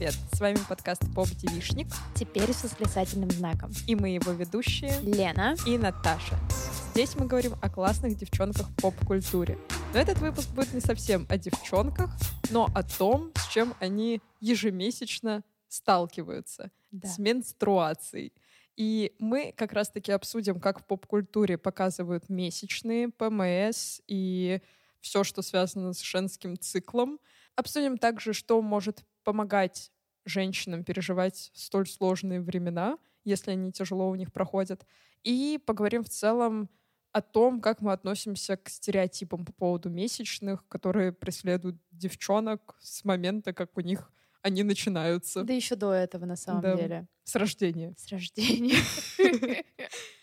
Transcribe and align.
Привет! 0.00 0.14
С 0.32 0.40
вами 0.40 0.56
подкаст 0.66 1.02
Поп 1.14 1.28
Девишник. 1.28 1.88
Теперь 2.14 2.50
с 2.54 2.64
восклицательным 2.64 3.30
знаком. 3.30 3.70
И 3.86 3.94
мы 3.94 4.08
его 4.08 4.32
ведущие 4.32 4.98
Лена 5.02 5.56
и 5.66 5.76
Наташа. 5.76 6.38
Здесь 6.94 7.16
мы 7.16 7.26
говорим 7.26 7.52
о 7.60 7.68
классных 7.68 8.16
девчонках 8.16 8.66
в 8.70 8.76
поп-культуре. 8.76 9.58
Но 9.92 10.00
этот 10.00 10.16
выпуск 10.20 10.48
будет 10.54 10.72
не 10.72 10.80
совсем 10.80 11.26
о 11.28 11.36
девчонках, 11.36 12.08
но 12.50 12.70
о 12.74 12.82
том, 12.82 13.30
с 13.36 13.46
чем 13.48 13.74
они 13.78 14.22
ежемесячно 14.40 15.42
сталкиваются. 15.68 16.70
Да. 16.92 17.06
С 17.06 17.18
менструацией. 17.18 18.32
И 18.78 19.14
мы 19.18 19.52
как 19.54 19.74
раз-таки 19.74 20.12
обсудим, 20.12 20.60
как 20.60 20.80
в 20.80 20.84
поп-культуре 20.84 21.58
показывают 21.58 22.30
месячные, 22.30 23.10
ПМС 23.10 24.00
и 24.06 24.62
все, 25.02 25.24
что 25.24 25.42
связано 25.42 25.92
с 25.92 26.00
женским 26.00 26.58
циклом. 26.58 27.20
Обсудим 27.54 27.98
также, 27.98 28.32
что 28.32 28.62
может 28.62 29.04
помогать 29.24 29.92
женщинам 30.24 30.84
переживать 30.84 31.50
столь 31.54 31.86
сложные 31.88 32.40
времена, 32.40 32.98
если 33.24 33.52
они 33.52 33.72
тяжело 33.72 34.08
у 34.08 34.14
них 34.14 34.32
проходят. 34.32 34.86
И 35.24 35.58
поговорим 35.64 36.04
в 36.04 36.08
целом 36.08 36.68
о 37.12 37.22
том, 37.22 37.60
как 37.60 37.80
мы 37.80 37.92
относимся 37.92 38.56
к 38.56 38.68
стереотипам 38.68 39.44
по 39.44 39.52
поводу 39.52 39.90
месячных, 39.90 40.66
которые 40.68 41.12
преследуют 41.12 41.76
девчонок 41.90 42.76
с 42.80 43.04
момента, 43.04 43.52
как 43.52 43.76
у 43.76 43.80
них 43.80 44.12
они 44.42 44.62
начинаются. 44.62 45.44
Да 45.44 45.52
еще 45.52 45.74
до 45.76 45.92
этого, 45.92 46.24
на 46.24 46.36
самом 46.36 46.62
Да. 46.62 46.76
деле. 46.76 47.08
С 47.24 47.34
рождения. 47.36 47.94
С 47.98 48.08
рождения. 48.10 48.76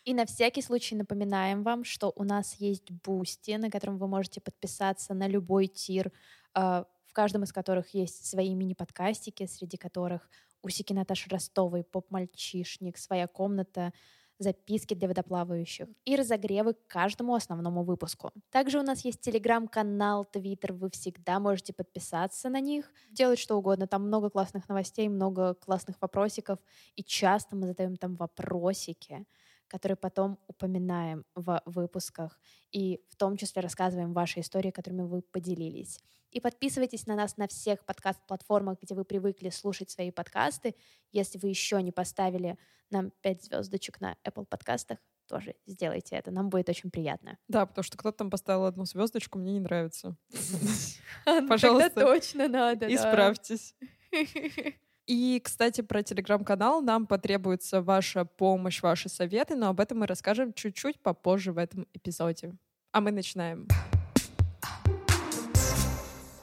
И 0.06 0.14
на 0.14 0.26
всякий 0.26 0.62
случай 0.62 0.96
напоминаем 0.96 1.64
вам, 1.64 1.84
что 1.84 2.12
у 2.16 2.24
нас 2.24 2.56
есть 2.56 2.90
Бусти, 2.92 3.52
на 3.58 3.70
котором 3.70 3.98
вы 3.98 4.08
можете 4.08 4.42
подписаться 4.42 5.14
на 5.14 5.28
любой 5.28 5.68
tier, 5.68 6.12
а, 6.54 6.86
каждом 7.18 7.42
из 7.42 7.52
которых 7.52 7.96
есть 7.96 8.28
свои 8.28 8.54
мини-подкастики, 8.54 9.48
среди 9.48 9.76
которых 9.76 10.30
усики 10.62 10.94
Наташи 10.94 11.28
Ростовой, 11.32 11.84
поп-мальчишник, 11.84 12.96
своя 13.00 13.26
комната, 13.26 13.92
записки 14.38 14.94
для 14.94 15.08
водоплавающих 15.08 15.88
и 16.06 16.16
разогревы 16.16 16.76
к 16.76 16.86
каждому 16.86 17.34
основному 17.34 17.84
выпуску. 17.84 18.30
Также 18.52 18.80
у 18.80 18.84
нас 18.84 19.04
есть 19.04 19.20
телеграм-канал, 19.20 20.26
твиттер, 20.26 20.74
вы 20.74 20.92
всегда 20.92 21.40
можете 21.40 21.74
подписаться 21.74 22.50
на 22.50 22.60
них, 22.60 22.94
делать 23.10 23.40
что 23.40 23.58
угодно. 23.58 23.88
Там 23.88 24.06
много 24.06 24.30
классных 24.30 24.70
новостей, 24.70 25.10
много 25.10 25.56
классных 25.56 26.00
вопросиков, 26.00 26.60
и 26.96 27.04
часто 27.04 27.56
мы 27.56 27.66
задаем 27.66 27.96
там 27.96 28.16
вопросики, 28.16 29.26
которые 29.68 29.96
потом 29.96 30.40
упоминаем 30.48 31.26
в 31.36 31.62
выпусках, 31.66 32.40
и 32.72 33.02
в 33.10 33.16
том 33.16 33.38
числе 33.38 33.62
рассказываем 33.62 34.14
ваши 34.14 34.40
истории, 34.40 34.72
которыми 34.72 35.04
вы 35.04 35.22
поделились. 35.22 36.00
И 36.32 36.40
подписывайтесь 36.40 37.08
на 37.08 37.16
нас 37.16 37.38
на 37.38 37.48
всех 37.48 37.86
подкаст-платформах, 37.86 38.80
где 38.82 38.96
вы 38.96 39.06
привыкли 39.06 39.50
слушать 39.50 39.90
свои 39.90 40.12
подкасты. 40.12 40.76
Если 41.12 41.38
вы 41.38 41.50
еще 41.50 41.82
не 41.82 41.92
поставили 41.92 42.58
нам 42.90 43.12
5 43.22 43.44
звездочек 43.44 44.02
на 44.02 44.18
Apple 44.26 44.46
подкастах, 44.46 45.00
тоже 45.28 45.56
сделайте 45.66 46.16
это, 46.16 46.32
нам 46.32 46.50
будет 46.50 46.70
очень 46.70 46.90
приятно. 46.90 47.38
Да, 47.48 47.66
потому 47.66 47.84
что 47.84 47.98
кто-то 47.98 48.18
там 48.20 48.30
поставил 48.30 48.66
одну 48.66 48.86
звездочку, 48.86 49.38
мне 49.38 49.54
не 49.54 49.60
нравится. 49.60 50.16
Тогда 51.26 51.48
Пожалуйста, 51.48 52.02
точно 52.02 52.48
надо. 52.48 52.94
Исправьтесь. 52.94 53.76
И, 55.08 55.40
кстати, 55.42 55.80
про 55.80 56.04
телеграм-канал 56.04 56.82
нам 56.82 57.08
потребуется 57.08 57.82
ваша 57.82 58.26
помощь, 58.26 58.82
ваши 58.82 59.08
советы, 59.08 59.56
но 59.56 59.70
об 59.70 59.80
этом 59.80 60.00
мы 60.00 60.06
расскажем 60.06 60.52
чуть-чуть 60.52 61.00
попозже 61.00 61.54
в 61.54 61.58
этом 61.58 61.88
эпизоде. 61.94 62.54
А 62.92 63.00
мы 63.00 63.12
начинаем. 63.12 63.70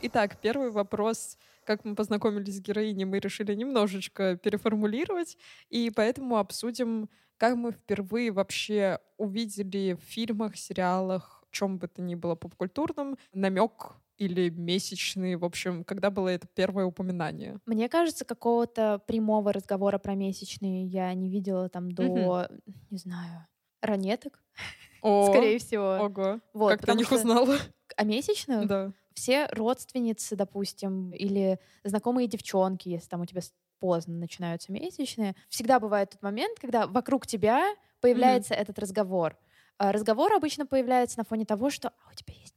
Итак, 0.01 0.39
первый 0.41 0.71
вопрос. 0.71 1.37
Как 1.67 1.85
мы 1.85 1.95
познакомились 1.95 2.57
с 2.57 2.61
героиней, 2.61 3.05
мы 3.05 3.19
решили 3.19 3.55
немножечко 3.55 4.37
переформулировать, 4.37 5.37
и 5.69 5.91
поэтому 5.95 6.39
обсудим, 6.39 7.11
как 7.37 7.57
мы 7.57 7.71
впервые 7.73 8.31
вообще 8.31 8.99
увидели 9.19 9.93
в 9.93 10.03
фильмах, 10.05 10.57
сериалах, 10.57 11.45
чем 11.51 11.77
бы 11.79 11.89
то 11.89 12.01
ни 12.01 12.15
было 12.15 12.35
попкультурном, 12.35 13.19
намек 13.35 13.93
или 14.19 14.49
месячный, 14.51 15.37
в 15.37 15.45
общем, 15.45 15.85
когда 15.85 16.11
было 16.11 16.29
это 16.29 16.47
первое 16.47 16.85
упоминание. 16.87 17.59
Мне 17.67 17.89
кажется, 17.89 18.25
какого-то 18.25 19.01
прямого 19.07 19.53
разговора 19.53 19.99
про 19.99 20.15
месячные 20.15 20.85
я 20.87 21.13
не 21.15 21.29
видела 21.29 21.69
там 21.69 21.91
до, 21.91 22.49
не 22.91 22.99
знаю, 22.99 23.47
ранеток, 23.83 24.43
О, 25.03 25.29
скорее 25.31 25.59
всего. 25.59 25.99
Ого. 26.01 26.41
Вот, 26.53 26.71
как 26.73 26.87
ты 26.87 26.93
о 26.93 26.95
них 26.95 27.07
что- 27.07 27.17
узнала? 27.17 27.57
А 27.97 28.03
месячных? 28.05 28.67
Да. 28.67 28.93
Все 29.13 29.47
родственницы, 29.53 30.35
допустим, 30.35 31.13
или 31.13 31.61
знакомые 31.85 32.27
девчонки, 32.27 32.89
если 32.89 33.09
там 33.09 33.21
у 33.21 33.27
тебя 33.27 33.41
поздно 33.79 34.15
начинаются 34.15 34.73
месячные, 34.73 35.37
всегда 35.49 35.79
бывает 35.79 36.11
тот 36.11 36.23
момент, 36.23 36.59
когда 36.59 36.87
вокруг 36.89 37.27
тебя 37.27 37.63
появляется 38.01 38.55
этот 38.55 38.79
разговор. 38.81 39.37
А 39.79 39.93
Разговор 39.93 40.33
обычно 40.33 40.67
появляется 40.67 41.19
на 41.19 41.25
фоне 41.25 41.45
того, 41.45 41.71
что 41.71 41.89
«а 41.91 42.11
у 42.11 42.15
тебя 42.15 42.35
есть 42.41 42.54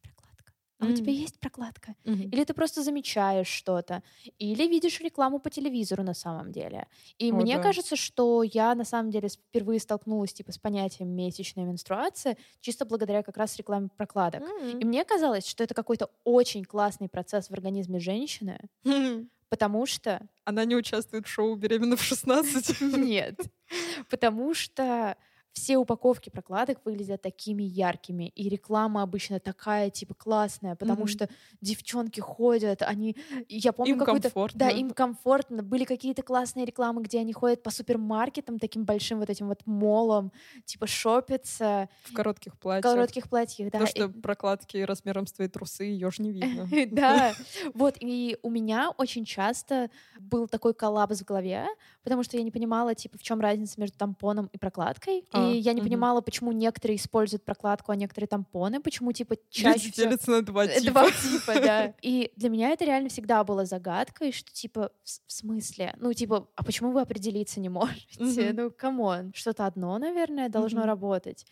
прокладка», 0.78 0.86
«а 0.86 0.88
у 0.88 0.94
тебя 0.96 1.12
есть 1.12 1.40
прокладка», 1.40 1.96
Мгм. 2.06 2.30
или 2.30 2.44
ты 2.44 2.54
просто 2.54 2.84
замечаешь 2.84 3.48
что-то, 3.48 4.04
или 4.38 4.68
видишь 4.68 5.00
рекламу 5.02 5.40
по 5.40 5.50
телевизору 5.50 6.04
на 6.04 6.14
самом 6.14 6.52
деле. 6.52 6.88
И 7.18 7.32
О, 7.32 7.36
мне 7.36 7.58
да. 7.58 7.64
кажется, 7.64 7.96
что 7.96 8.44
я 8.44 8.76
на 8.76 8.84
самом 8.86 9.12
деле 9.12 9.30
впервые 9.30 9.80
столкнулась 9.80 10.34
типа 10.34 10.52
с 10.52 10.58
понятием 10.58 11.10
месячная 11.10 11.66
менструация 11.66 12.38
чисто 12.62 12.86
благодаря 12.86 13.24
как 13.24 13.38
раз 13.38 13.58
рекламе 13.58 13.90
прокладок. 13.98 14.42
М. 14.44 14.80
И 14.80 14.86
мне 14.86 15.04
казалось, 15.06 15.48
что 15.48 15.64
это 15.64 15.74
какой-то 15.74 16.10
очень 16.24 16.64
классный 16.66 17.10
процесс 17.10 17.50
в 17.50 17.54
организме 17.54 18.00
женщины, 18.00 18.60
потому 19.50 19.86
что 19.86 20.22
Она 20.46 20.66
не 20.66 20.76
участвует 20.76 21.26
в 21.26 21.30
шоу 21.30 21.56
«Беременна 21.56 21.96
в 21.96 22.02
16». 22.02 22.98
нет, 22.98 23.40
потому 24.10 24.54
что 24.54 25.16
все 25.58 25.78
упаковки 25.78 26.30
прокладок 26.30 26.78
выглядят 26.86 27.22
такими 27.24 27.64
яркими, 27.64 28.30
и 28.36 28.48
реклама 28.48 29.02
обычно 29.02 29.40
такая, 29.40 29.90
типа, 29.90 30.14
классная, 30.14 30.76
потому 30.76 31.00
Мгм. 31.02 31.08
что 31.08 31.30
девчонки 31.62 32.20
ходят, 32.20 32.84
они... 32.84 33.16
и 33.48 33.58
Я 33.58 33.74
помню 33.74 33.94
Им 33.94 34.00
какую-то... 34.00 34.30
комфортно. 34.30 34.60
Да, 34.60 34.70
им 34.70 34.92
комфортно. 34.92 35.64
Были 35.64 35.84
какие-то 35.84 36.22
классные 36.22 36.66
рекламы, 36.66 37.02
где 37.02 37.20
они 37.20 37.34
ходят 37.34 37.64
по 37.64 37.72
супермаркетам, 37.72 38.60
таким 38.60 38.86
большим 38.86 39.20
вот 39.20 39.30
этим 39.32 39.48
вот 39.48 39.66
молом, 39.66 40.32
типа, 40.66 40.86
шопятся 40.88 41.90
В 42.04 42.14
коротких 42.14 42.54
в 42.54 42.58
платьях. 42.60 42.94
коротких 42.94 43.30
платьях, 43.30 43.72
да. 43.72 43.80
То, 43.80 43.86
и- 43.86 43.88
что 43.88 44.10
прокладки 44.10 44.78
размером 44.78 45.26
с 45.28 45.32
твои 45.34 45.48
трусы, 45.48 45.84
ее 45.86 46.12
же 46.12 46.22
не 46.22 46.32
видно. 46.32 46.68
Да, 46.92 47.34
вот, 47.74 47.96
и 48.00 48.38
у 48.44 48.50
меня 48.50 48.92
очень 48.98 49.26
часто 49.26 49.90
был 50.20 50.48
такой 50.48 50.74
коллапс 50.74 51.22
в 51.22 51.26
голове, 51.26 51.66
потому 52.04 52.24
что 52.24 52.38
я 52.38 52.44
не 52.44 52.52
понимала, 52.52 52.94
типа, 52.96 53.18
в 53.18 53.24
чем 53.24 53.40
разница 53.42 53.80
между 53.80 53.98
тампоном 53.98 54.50
и 54.54 54.58
прокладкой, 54.58 55.26
А, 55.32 55.47
и 55.52 55.58
я 55.58 55.74
не 55.74 55.82
понимала, 55.82 56.22
почему 56.22 56.52
некоторые 56.52 56.98
используют 56.98 57.44
прокладку, 57.44 57.92
а 57.92 57.96
некоторые 57.96 58.28
тампоны, 58.28 58.80
почему, 58.82 59.12
типа, 59.12 59.34
Люди 59.36 59.46
чаще 59.50 59.92
всего... 59.92 60.06
делятся 60.06 60.32
на 60.32 60.42
два 60.42 60.68
типа. 60.68 60.92
Два 60.92 61.12
типа, 61.12 61.54
да. 61.62 61.94
И 62.02 62.32
для 62.36 62.50
меня 62.50 62.70
это 62.70 62.86
реально 62.86 63.10
всегда 63.10 63.44
было 63.44 63.66
загадкой, 63.66 64.32
что 64.32 64.52
типа, 64.54 64.92
в, 65.04 65.32
смысле? 65.32 65.96
Ну, 66.00 66.14
типа, 66.14 66.48
а 66.56 66.64
почему 66.64 66.92
вы 66.92 67.02
определиться 67.02 67.60
не 67.60 67.70
можете? 67.70 68.54
Ну, 68.54 68.72
come 68.72 69.06
on. 69.06 69.32
Что-то 69.36 69.66
одно, 69.66 69.98
наверное, 69.98 70.50
должно 70.50 70.86
работать. 70.86 71.46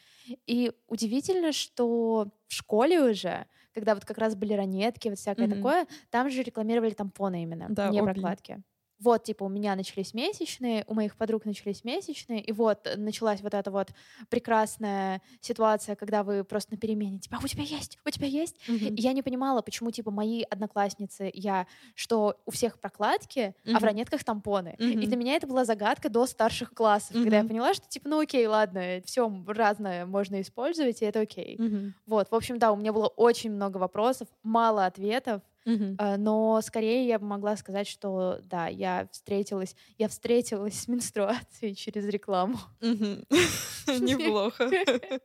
И 0.47 0.71
удивительно, 0.87 1.51
что 1.51 2.27
в 2.47 2.53
школе 2.53 3.01
уже, 3.01 3.45
когда 3.73 3.93
вот 3.95 4.05
как 4.05 4.17
раз 4.17 4.35
были 4.35 4.53
ранетки, 4.53 5.09
вот 5.09 5.17
всякое 5.19 5.47
Мгм. 5.47 5.55
такое, 5.57 5.87
там 6.09 6.29
же 6.29 6.43
рекламировали 6.43 6.91
тампоны 6.91 7.43
именно, 7.43 7.67
Да, 7.69 7.89
не 7.89 8.01
оби. 8.01 8.11
прокладки. 8.13 8.61
Вот, 8.99 9.23
типа, 9.23 9.43
у 9.43 9.49
меня 9.49 9.75
начались 9.75 10.13
месячные, 10.13 10.83
у 10.87 10.93
моих 10.93 11.17
подруг 11.17 11.45
начались 11.45 11.83
месячные, 11.83 12.41
и 12.41 12.51
вот 12.53 12.87
э, 12.87 12.95
началась 12.95 13.41
вот 13.41 13.53
эта 13.53 13.69
вот 13.69 13.89
прекрасная 14.29 15.21
ситуация, 15.41 15.95
когда 15.95 16.23
вы 16.23 16.43
просто 16.45 16.73
на 16.73 16.77
перемене, 16.79 17.19
типа, 17.19 17.37
«А 17.41 17.43
у 17.43 17.47
тебя 17.47 17.63
есть, 17.63 17.97
у 18.05 18.09
тебя 18.09 18.27
есть, 18.27 18.55
Мгм. 18.67 18.95
и 18.95 19.01
я 19.01 19.11
не 19.13 19.21
понимала, 19.21 19.61
почему, 19.61 19.91
типа, 19.91 20.11
мои 20.11 20.43
одноклассницы, 20.43 21.29
я, 21.33 21.67
что 21.93 22.37
у 22.45 22.51
всех 22.51 22.79
прокладки, 22.79 23.53
а 23.71 23.79
в 23.79 23.83
ранетках 23.83 24.23
тампоны. 24.23 24.79
И 24.99 25.05
Мгм. 25.05 25.05
для 25.07 25.17
меня 25.17 25.35
это 25.35 25.47
была 25.47 25.65
загадка 25.65 26.09
до 26.09 26.25
старших 26.25 26.73
классов, 26.73 27.17
когда 27.19 27.37
я 27.37 27.43
поняла, 27.43 27.73
что, 27.73 27.87
типа, 27.87 28.07
ну 28.09 28.19
окей, 28.21 28.47
ладно, 28.47 29.01
все 29.05 29.29
разное 29.47 30.05
можно 30.05 30.39
использовать, 30.41 31.01
и 31.01 31.05
это 31.05 31.19
окей. 31.21 31.57
Мгм. 31.57 31.95
Вот, 32.05 32.29
в 32.31 32.35
общем, 32.35 32.59
да, 32.59 32.71
у 32.71 32.75
меня 32.75 32.93
было 32.93 33.07
очень 33.07 33.51
много 33.51 33.77
вопросов, 33.77 34.27
мало 34.43 34.85
ответов, 34.85 35.41
Э, 35.65 36.17
но 36.17 36.61
скорее 36.61 37.07
я 37.07 37.19
бы 37.19 37.25
могла 37.25 37.55
сказать, 37.55 37.87
что, 37.87 38.39
да, 38.43 38.67
я 38.67 39.07
встретилась, 39.11 39.75
я 39.97 40.07
встретилась 40.07 40.79
с 40.79 40.87
менструацией 40.87 41.75
через 41.75 42.05
рекламу. 42.05 42.57
Неплохо. 43.87 44.69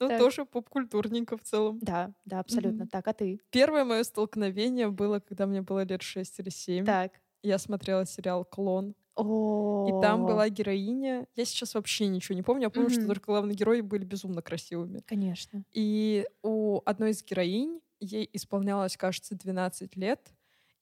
Ну, 0.00 0.08
тоже 0.18 0.46
поп-культурненько 0.46 1.36
в 1.36 1.42
целом. 1.42 1.78
Да, 1.82 2.14
да, 2.24 2.40
абсолютно 2.40 2.86
так, 2.86 3.06
а 3.06 3.12
ты? 3.12 3.38
Первое 3.50 3.84
мое 3.84 4.02
столкновение 4.02 4.88
было, 4.88 5.20
когда 5.20 5.46
мне 5.46 5.60
было 5.60 5.84
лет 5.84 6.00
6 6.00 6.40
или 6.40 6.48
7. 6.48 6.86
Так. 6.86 7.12
Я 7.42 7.58
смотрела 7.58 8.06
сериал 8.06 8.46
«Клон». 8.46 8.94
О, 9.14 9.88
И 9.88 10.00
там 10.00 10.24
была 10.24 10.48
героиня. 10.48 11.26
Я 11.34 11.44
сейчас 11.44 11.74
вообще 11.74 12.06
ничего 12.06 12.34
не 12.34 12.42
помню. 12.42 12.62
Я 12.62 12.70
помню, 12.70 12.88
что 12.88 13.04
только 13.06 13.26
главные 13.26 13.56
герои 13.56 13.80
были 13.80 14.04
безумно 14.04 14.40
красивыми. 14.42 15.02
Конечно. 15.06 15.64
И 15.72 16.24
у 16.42 16.80
одной 16.84 17.10
из 17.10 17.22
героинь 17.24 17.80
ей 18.00 18.28
исполнялось, 18.32 18.96
кажется, 18.96 19.34
12 19.34 19.96
лет, 19.96 20.32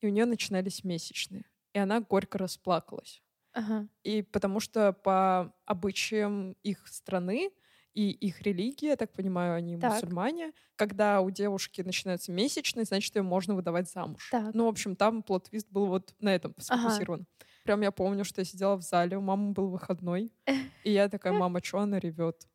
и 0.00 0.06
у 0.06 0.10
нее 0.10 0.24
начинались 0.26 0.84
месячные. 0.84 1.44
и 1.74 1.78
она 1.78 2.00
горько 2.00 2.38
расплакалась. 2.38 3.22
Ага. 3.52 3.88
И 4.02 4.22
потому 4.22 4.60
что 4.60 4.92
по 4.92 5.54
обычаям 5.66 6.56
их 6.62 6.86
страны 6.88 7.50
и 7.94 8.10
их 8.10 8.42
религии, 8.42 8.86
я 8.88 8.96
так 8.96 9.12
понимаю, 9.12 9.54
они 9.54 9.78
Так. 9.78 9.92
мусульмане, 9.94 10.52
когда 10.76 11.20
у 11.22 11.30
девушки 11.30 11.82
начинаются 11.82 12.32
месячные, 12.32 12.84
значит, 12.84 13.14
ее 13.16 13.22
можно 13.22 13.54
выдавать 13.54 13.90
замуж. 13.90 14.28
Так. 14.30 14.54
Ну, 14.54 14.64
в 14.66 14.68
общем, 14.68 14.96
там 14.96 15.22
плод-твист 15.22 15.68
был 15.70 15.86
вот 15.86 16.14
на 16.18 16.34
этом 16.34 16.54
сфокусирован. 16.58 17.26
Прям 17.64 17.80
я 17.82 17.90
помню, 17.90 18.24
что 18.24 18.40
я 18.40 18.44
сидела 18.44 18.76
в 18.76 18.82
зале, 18.82 19.16
у 19.18 19.20
мамы 19.22 19.52
был 19.52 19.68
выходной, 19.70 20.32
и 20.84 20.92
я 20.92 21.08
такая, 21.08 21.32
мама, 21.40 21.60
что 21.62 21.80
она 21.80 21.98
ревет? 21.98 22.46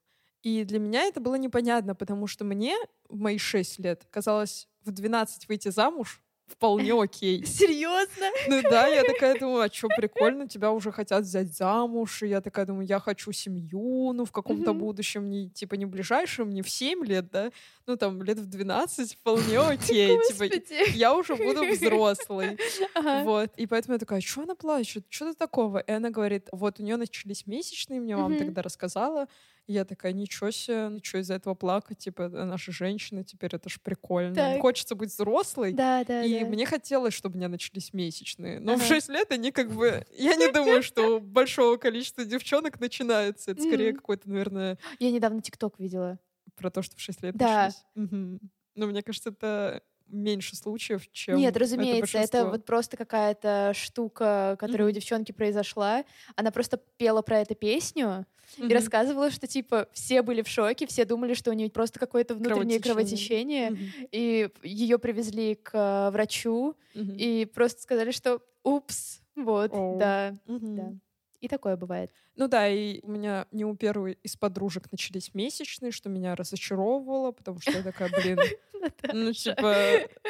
И 0.43 0.63
для 0.63 0.79
меня 0.79 1.03
это 1.03 1.19
было 1.19 1.35
непонятно, 1.35 1.93
потому 1.95 2.27
что 2.27 2.43
мне 2.43 2.75
в 3.09 3.19
мои 3.19 3.37
6 3.37 3.79
лет 3.79 4.05
казалось 4.09 4.67
в 4.83 4.91
12 4.91 5.47
выйти 5.47 5.69
замуж 5.69 6.21
вполне 6.47 6.93
окей. 6.93 7.45
Серьезно? 7.45 8.29
Ну 8.47 8.61
да, 8.63 8.87
я 8.87 9.03
такая 9.03 9.39
думаю, 9.39 9.63
а 9.63 9.73
что 9.73 9.87
прикольно, 9.87 10.47
тебя 10.47 10.71
уже 10.71 10.91
хотят 10.91 11.23
взять 11.23 11.55
замуж, 11.55 12.23
и 12.23 12.27
я 12.27 12.41
такая 12.41 12.65
думаю, 12.65 12.85
я 12.85 12.99
хочу 12.99 13.31
семью, 13.31 14.11
ну 14.13 14.25
в 14.25 14.31
каком-то 14.31 14.73
Мгм. 14.73 14.79
будущем, 14.79 15.29
не, 15.29 15.49
типа 15.49 15.75
не 15.75 15.85
ближайшем, 15.85 16.49
не 16.49 16.61
в 16.61 16.69
7 16.69 17.05
лет, 17.05 17.31
да, 17.31 17.51
ну 17.87 17.95
там 17.95 18.21
лет 18.21 18.37
в 18.37 18.47
12 18.47 19.15
вполне 19.19 19.59
окей, 19.59 20.17
типа 20.27 20.45
я 20.93 21.15
уже 21.15 21.35
буду 21.35 21.65
взрослой. 21.65 22.57
Ага. 22.93 23.23
Вот. 23.23 23.51
И 23.55 23.67
поэтому 23.67 23.93
я 23.93 23.99
такая, 23.99 24.19
что 24.21 24.41
она 24.41 24.55
плачет? 24.55 25.05
Что-то 25.09 25.37
такого. 25.37 25.77
И 25.79 25.91
она 25.91 26.09
говорит, 26.09 26.49
вот 26.51 26.79
у 26.79 26.83
нее 26.83 26.97
начались 26.97 27.47
месячные, 27.47 28.01
мне 28.01 28.15
мама 28.17 28.37
тогда 28.37 28.61
рассказала. 28.61 29.27
Я 29.71 29.85
такая, 29.85 30.11
ничего 30.11 30.51
себе, 30.51 30.89
ничего 30.91 31.21
из-за 31.21 31.35
этого 31.35 31.53
плакать, 31.53 31.97
типа, 31.99 32.25
она 32.25 32.57
же 32.57 32.71
женщина, 32.73 33.23
теперь 33.23 33.51
это 33.55 33.69
ж 33.69 33.79
прикольно. 33.81 34.35
Так. 34.35 34.59
Хочется 34.61 34.95
быть 34.95 35.09
взрослой. 35.11 35.71
Да, 35.73 36.03
да, 36.03 36.23
И 36.23 36.39
да. 36.41 36.45
мне 36.45 36.65
хотелось, 36.65 37.13
чтобы 37.13 37.35
у 37.35 37.37
меня 37.37 37.47
начались 37.47 37.93
месячные. 37.93 38.59
Но 38.59 38.73
в 38.73 38.79
Ага. 38.79 38.85
6 38.85 39.09
лет 39.09 39.31
они 39.31 39.51
как 39.51 39.71
бы... 39.71 40.05
Я 40.17 40.35
не 40.35 40.51
думаю, 40.51 40.83
что 40.83 41.17
у 41.17 41.19
большого 41.21 41.77
количества 41.77 42.25
девчонок 42.25 42.79
начинается. 42.81 43.51
Это 43.51 43.61
скорее 43.61 43.93
какой-то, 43.93 44.29
наверное, 44.29 44.77
Я 44.99 45.11
недавно 45.11 45.41
ТикТок 45.41 45.79
видела. 45.79 46.19
про 46.55 46.69
то, 46.69 46.81
что 46.81 46.97
в 46.97 46.99
6 46.99 47.23
лет 47.23 47.35
Да. 47.37 47.65
начались. 47.67 47.83
Мгм. 47.95 48.39
Но 48.75 48.87
мне 48.87 49.01
кажется, 49.01 49.29
это 49.29 49.83
меньше 50.11 50.55
случаев, 50.55 51.09
чем 51.11 51.49
Нет, 51.49 51.55
это 51.75 51.95
разумеется, 51.95 52.17
это, 52.17 52.45
большинство. 52.45 52.47
вот 52.47 52.65
просто 52.65 52.97
какая-то 52.97 53.71
штука, 53.73 54.57
которая 54.59 54.89
у 54.89 54.91
Мгм. 54.91 54.91
девчонки 54.91 55.31
произошла. 55.31 56.03
Она 56.35 56.51
просто 56.51 56.77
пела 56.97 57.21
про 57.21 57.39
эту 57.39 57.55
песню 57.55 58.25
и 58.67 58.73
Мгм. 58.73 58.73
рассказывала, 58.73 59.31
что 59.31 59.47
типа 59.47 59.87
все 59.93 60.23
были 60.23 60.41
в 60.41 60.47
шоке, 60.49 60.85
все 60.87 61.05
думали, 61.05 61.33
что 61.33 61.51
у 61.51 61.53
нее 61.53 61.69
просто 61.69 61.99
какое-то 61.99 62.35
внутреннее 62.35 62.79
Кровотечение. 62.79 62.81
кровотечение, 62.81 63.73
Мгм. 63.73 63.95
и 64.11 64.49
ее 64.63 64.99
привезли 64.99 65.55
к 65.55 66.09
врачу 66.11 66.75
Мгм. 66.93 67.23
и 67.23 67.45
просто 67.45 67.81
сказали, 67.81 68.11
что 68.11 68.41
упс, 68.63 69.21
вот, 69.35 69.77
Оу. 69.79 69.89
да, 69.89 70.33
Мгм. 70.45 70.75
да. 70.75 70.93
И 71.41 71.47
такое 71.47 71.75
бывает. 71.75 72.11
Ну 72.35 72.47
да, 72.47 72.69
и 72.69 72.99
у 73.01 73.09
меня 73.09 73.47
не 73.51 73.65
у 73.65 73.75
первой 73.75 74.19
из 74.21 74.37
подружек 74.37 74.91
начались 74.91 75.33
месячные, 75.33 75.91
что 75.91 76.07
меня 76.07 76.35
разочаровывало, 76.35 77.31
потому 77.31 77.59
что 77.59 77.71
я 77.71 77.81
такая, 77.81 78.11
блин, 78.11 78.39
ну 79.13 79.33
типа, 79.33 79.75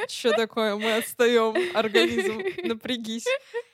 что 0.07 0.31
такое, 0.31 0.77
мы 0.77 0.95
отстаем, 0.95 1.53
организм, 1.75 2.41
напрягись. 2.67 3.27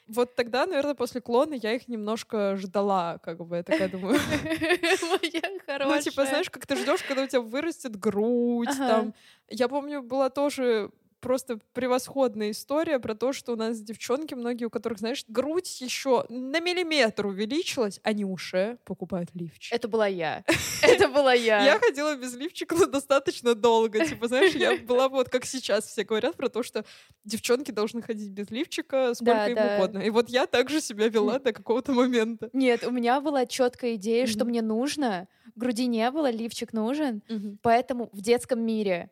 Вот 0.08 0.36
тогда, 0.36 0.66
наверное, 0.66 0.96
после 0.96 1.22
клона 1.22 1.54
я 1.54 1.74
их 1.74 1.88
немножко 1.88 2.56
ждала, 2.58 3.20
как 3.20 3.46
бы, 3.46 3.58
я 3.58 3.64
такая 3.64 3.90
думаю. 3.90 4.20
Моя 4.42 5.60
хорошая. 5.66 5.96
Ну, 5.96 6.02
типа, 6.02 6.26
знаешь, 6.26 6.50
как 6.50 6.66
ты 6.66 6.76
ждешь, 6.76 7.04
когда 7.04 7.24
у 7.24 7.28
тебя 7.28 7.42
вырастет 7.42 7.96
грудь, 7.98 8.76
там. 8.78 9.14
Я 9.50 9.68
помню, 9.68 10.02
была 10.02 10.30
тоже 10.30 10.90
просто 11.28 11.60
превосходная 11.74 12.52
история 12.52 13.00
про 13.00 13.14
то, 13.14 13.34
что 13.34 13.52
у 13.52 13.56
нас 13.58 13.82
девчонки, 13.82 14.34
многие, 14.34 14.64
у 14.64 14.70
которых, 14.70 15.00
знаешь, 15.00 15.26
грудь 15.28 15.82
еще 15.82 16.24
на 16.30 16.62
миллиметр 16.62 17.26
увеличилась, 17.26 18.00
они 18.04 18.24
уже 18.24 18.78
покупают 18.86 19.32
лифчик. 19.34 19.74
Это 19.74 19.90
была 19.90 20.08
я. 20.08 20.46
Это 20.82 21.10
была 21.10 21.34
я. 21.34 21.66
Я 21.66 21.80
ходила 21.80 22.16
без 22.16 22.34
лифчика 22.34 22.78
достаточно 22.88 23.56
долго. 23.56 24.06
Типа, 24.06 24.30
знаешь, 24.30 24.56
я 24.56 24.78
была 24.88 25.10
вот 25.10 25.28
как 25.28 25.44
сейчас 25.44 25.88
все 25.88 26.06
говорят 26.06 26.38
про 26.38 26.48
то, 26.48 26.64
что 26.64 26.86
девчонки 27.26 27.72
должны 27.72 28.02
ходить 28.02 28.32
без 28.32 28.50
лифчика 28.50 29.14
сколько 29.14 29.48
им 29.48 29.58
угодно. 29.58 30.00
И 30.00 30.10
вот 30.10 30.30
я 30.30 30.48
также 30.48 30.80
себя 30.80 31.10
вела 31.10 31.40
до 31.40 31.52
какого-то 31.52 31.92
момента. 31.92 32.50
Нет, 32.54 32.86
у 32.86 32.92
меня 32.92 33.20
была 33.20 33.46
четкая 33.46 33.96
идея, 33.96 34.28
что 34.28 34.46
мне 34.46 34.62
нужно. 34.62 35.28
Груди 35.58 35.88
не 35.88 36.10
было, 36.10 36.32
лифчик 36.32 36.72
нужен. 36.72 37.22
Поэтому 37.62 38.10
в 38.14 38.22
детском 38.22 38.62
мире. 38.62 39.10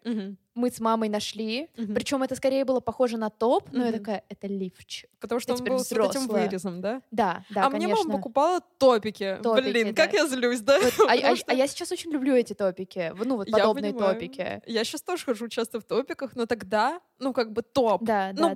Мы 0.56 0.72
с 0.72 0.80
мамой 0.80 1.10
нашли. 1.10 1.68
Мгм. 1.78 1.94
Причем 1.94 2.24
это 2.24 2.36
скорее 2.36 2.64
было 2.66 2.80
похоже 2.80 3.18
на 3.18 3.30
топ, 3.30 3.70
но 3.72 3.84
я 3.84 3.90
Мгм. 3.92 4.00
такая, 4.00 4.24
это 4.30 4.48
лифчик. 4.48 5.10
Потому 5.20 5.42
что 5.42 5.54
я 5.54 5.58
он 5.60 5.66
был 5.66 5.80
с 5.80 5.92
вот 5.92 6.10
этим 6.12 6.22
взрослая. 6.22 6.46
вырезом, 6.46 6.82
да? 6.82 7.02
Да, 7.12 7.44
да, 7.50 7.66
а 7.66 7.70
мне 7.70 7.82
конечно. 7.88 8.06
мама 8.06 8.18
покупала 8.18 8.62
топики. 8.78 9.38
Топики, 9.44 9.70
Блин, 9.70 9.94
да. 9.94 10.04
как 10.04 10.14
я 10.14 10.28
злюсь, 10.28 10.62
да? 10.62 10.80
Вот, 10.80 11.10
а, 11.10 11.14
а- 11.32 11.36
что 11.36 11.52
а 11.52 11.54
я 11.54 11.68
сейчас 11.68 11.92
очень 11.92 12.12
люблю 12.12 12.34
эти 12.34 12.54
топики. 12.54 13.14
Ну, 13.24 13.36
вот 13.38 13.48
Я 13.50 13.58
подобные 13.58 13.94
понимаю. 13.94 14.14
топики. 14.16 14.62
Я 14.66 14.84
сейчас 14.86 15.02
тоже 15.02 15.26
хожу 15.26 15.48
часто 15.50 15.80
в 15.80 15.84
топиках, 15.84 16.36
но 16.36 16.46
тогда, 16.46 17.02
ну, 17.20 17.34
как 17.34 17.52
бы 17.52 17.62
топ. 17.62 18.04
Да, 18.04 18.32
ну, 18.34 18.50
да, 18.50 18.56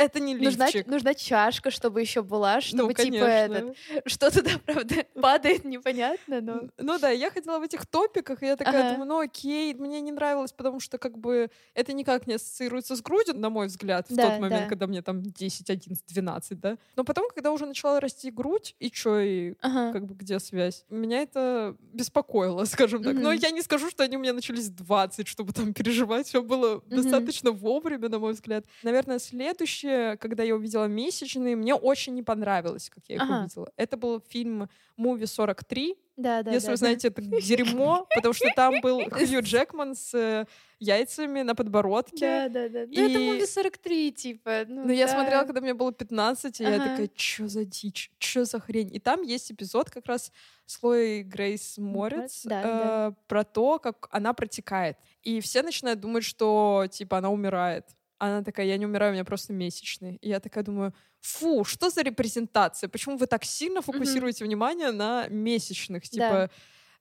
Это 0.00 0.20
не 0.20 0.34
Нужна, 0.34 0.66
лифчик. 0.66 0.86
нужна 0.86 1.14
чашка, 1.14 1.70
чтобы 1.70 2.00
еще 2.00 2.22
была, 2.22 2.60
чтобы 2.60 2.88
ну, 2.88 2.94
типа 2.94 3.24
этот, 3.24 3.76
что 4.06 4.30
туда, 4.30 4.50
правда, 4.64 4.94
падает, 5.20 5.64
непонятно, 5.64 6.40
но... 6.40 6.62
Ну 6.78 6.98
да, 6.98 7.10
я 7.10 7.30
ходила 7.30 7.58
в 7.58 7.62
этих 7.62 7.86
топиках, 7.86 8.42
и 8.42 8.46
я 8.46 8.56
такая 8.56 8.80
Ага. 8.80 8.90
думаю, 8.90 9.08
ну 9.08 9.20
окей, 9.20 9.74
мне 9.74 10.00
не 10.00 10.12
нравилось, 10.12 10.52
потому 10.52 10.80
что 10.80 10.98
как 10.98 11.18
бы 11.18 11.50
это 11.74 11.92
никак 11.92 12.26
не 12.26 12.34
ассоциируется 12.34 12.96
с 12.96 13.02
грудью, 13.02 13.36
на 13.36 13.50
мой 13.50 13.66
взгляд, 13.66 14.08
в 14.10 14.14
Да, 14.16 14.30
тот 14.30 14.40
момент, 14.40 14.62
да. 14.64 14.68
когда 14.68 14.86
мне 14.86 15.02
там 15.02 15.22
10, 15.22 15.70
11, 15.70 16.04
12, 16.06 16.60
да. 16.60 16.78
Но 16.96 17.04
потом, 17.04 17.28
когда 17.34 17.52
уже 17.52 17.66
начала 17.66 18.00
расти 18.00 18.30
грудь, 18.30 18.74
и 18.78 18.90
чё, 18.90 19.18
и 19.18 19.54
Ага. 19.60 19.92
как 19.92 20.06
бы 20.06 20.14
где 20.14 20.38
связь? 20.38 20.84
Меня 20.90 21.22
это 21.22 21.76
беспокоило, 21.92 22.64
скажем 22.66 23.02
так. 23.02 23.14
Но 23.16 23.30
Мгм. 23.32 23.38
я 23.40 23.50
не 23.50 23.62
скажу, 23.62 23.90
что 23.90 24.02
они 24.04 24.16
у 24.16 24.20
меня 24.20 24.32
начались 24.32 24.68
в 24.68 24.74
20, 24.74 25.26
чтобы 25.28 25.52
там 25.52 25.72
переживать. 25.74 26.26
Все 26.26 26.42
было 26.42 26.76
Мгм. 26.86 26.96
достаточно 26.96 27.50
вовремя, 27.50 28.08
на 28.08 28.18
мой 28.18 28.32
взгляд. 28.32 28.64
Наверное, 28.82 29.18
следующее, 29.18 29.89
когда 30.20 30.42
я 30.42 30.54
увидела 30.54 30.86
месячные, 30.86 31.56
мне 31.56 31.74
очень 31.74 32.14
не 32.14 32.22
понравилось, 32.22 32.90
как 32.90 33.04
я 33.08 33.16
их 33.16 33.22
Ага. 33.22 33.40
увидела. 33.40 33.72
Это 33.76 33.96
был 33.96 34.20
фильм 34.28 34.68
«Муви 34.96 35.24
43». 35.26 35.96
Да, 36.16 36.42
да, 36.42 36.50
Если 36.52 36.66
да, 36.66 36.72
вы 36.72 36.74
да. 36.74 36.76
знаете, 36.76 37.08
это 37.08 37.22
дерьмо, 37.40 38.06
потому 38.14 38.34
что 38.34 38.48
там 38.54 38.80
был 38.82 39.00
Хью 39.10 39.40
Джекман 39.42 39.94
с 39.94 40.12
э, 40.14 40.44
яйцами 40.78 41.40
на 41.40 41.54
подбородке. 41.54 42.18
Да, 42.18 42.48
да, 42.48 42.68
да. 42.68 42.80
Ну, 42.86 42.92
это 43.08 43.18
И- 43.18 43.26
муви 43.26 43.46
43, 43.46 44.12
типа. 44.12 44.64
Ну, 44.68 44.84
Но 44.84 44.92
я 44.92 45.06
да. 45.06 45.12
смотрела, 45.14 45.44
когда 45.44 45.62
мне 45.62 45.72
было 45.72 45.92
15, 45.92 46.60
и 46.60 46.64
я 46.64 46.74
Ага. 46.74 46.84
такая, 46.90 47.10
что 47.14 47.48
за 47.48 47.64
дичь, 47.64 48.10
что 48.18 48.44
за 48.44 48.60
хрень? 48.60 48.94
И 48.94 48.98
там 48.98 49.22
есть 49.22 49.50
эпизод 49.50 49.90
как 49.90 50.04
раз 50.06 50.30
с 50.66 50.76
Хлоей 50.76 51.22
Грейс 51.22 51.78
Морец 51.78 52.42
да, 52.44 52.60
э, 52.60 52.64
да. 52.64 53.14
про 53.26 53.42
то, 53.44 53.78
как 53.78 54.06
она 54.10 54.34
протекает. 54.34 54.98
И 55.22 55.40
все 55.40 55.62
начинают 55.62 56.00
думать, 56.00 56.24
что, 56.24 56.84
типа, 56.90 57.18
она 57.18 57.30
умирает. 57.30 57.86
Она 58.20 58.42
такая, 58.42 58.66
я 58.66 58.76
не 58.76 58.84
умираю, 58.84 59.12
у 59.12 59.14
меня 59.14 59.24
просто 59.24 59.54
месячные. 59.54 60.16
И 60.16 60.28
я 60.28 60.40
такая 60.40 60.62
думаю, 60.62 60.94
фу, 61.20 61.64
что 61.64 61.88
за 61.88 62.02
репрезентация? 62.02 62.88
Почему 62.88 63.16
вы 63.16 63.26
так 63.26 63.44
сильно 63.44 63.80
фокусируете 63.80 64.44
внимание 64.44 64.90
на 64.92 65.26
месячных? 65.28 66.02
Да. 66.02 66.08
Типа, 66.08 66.50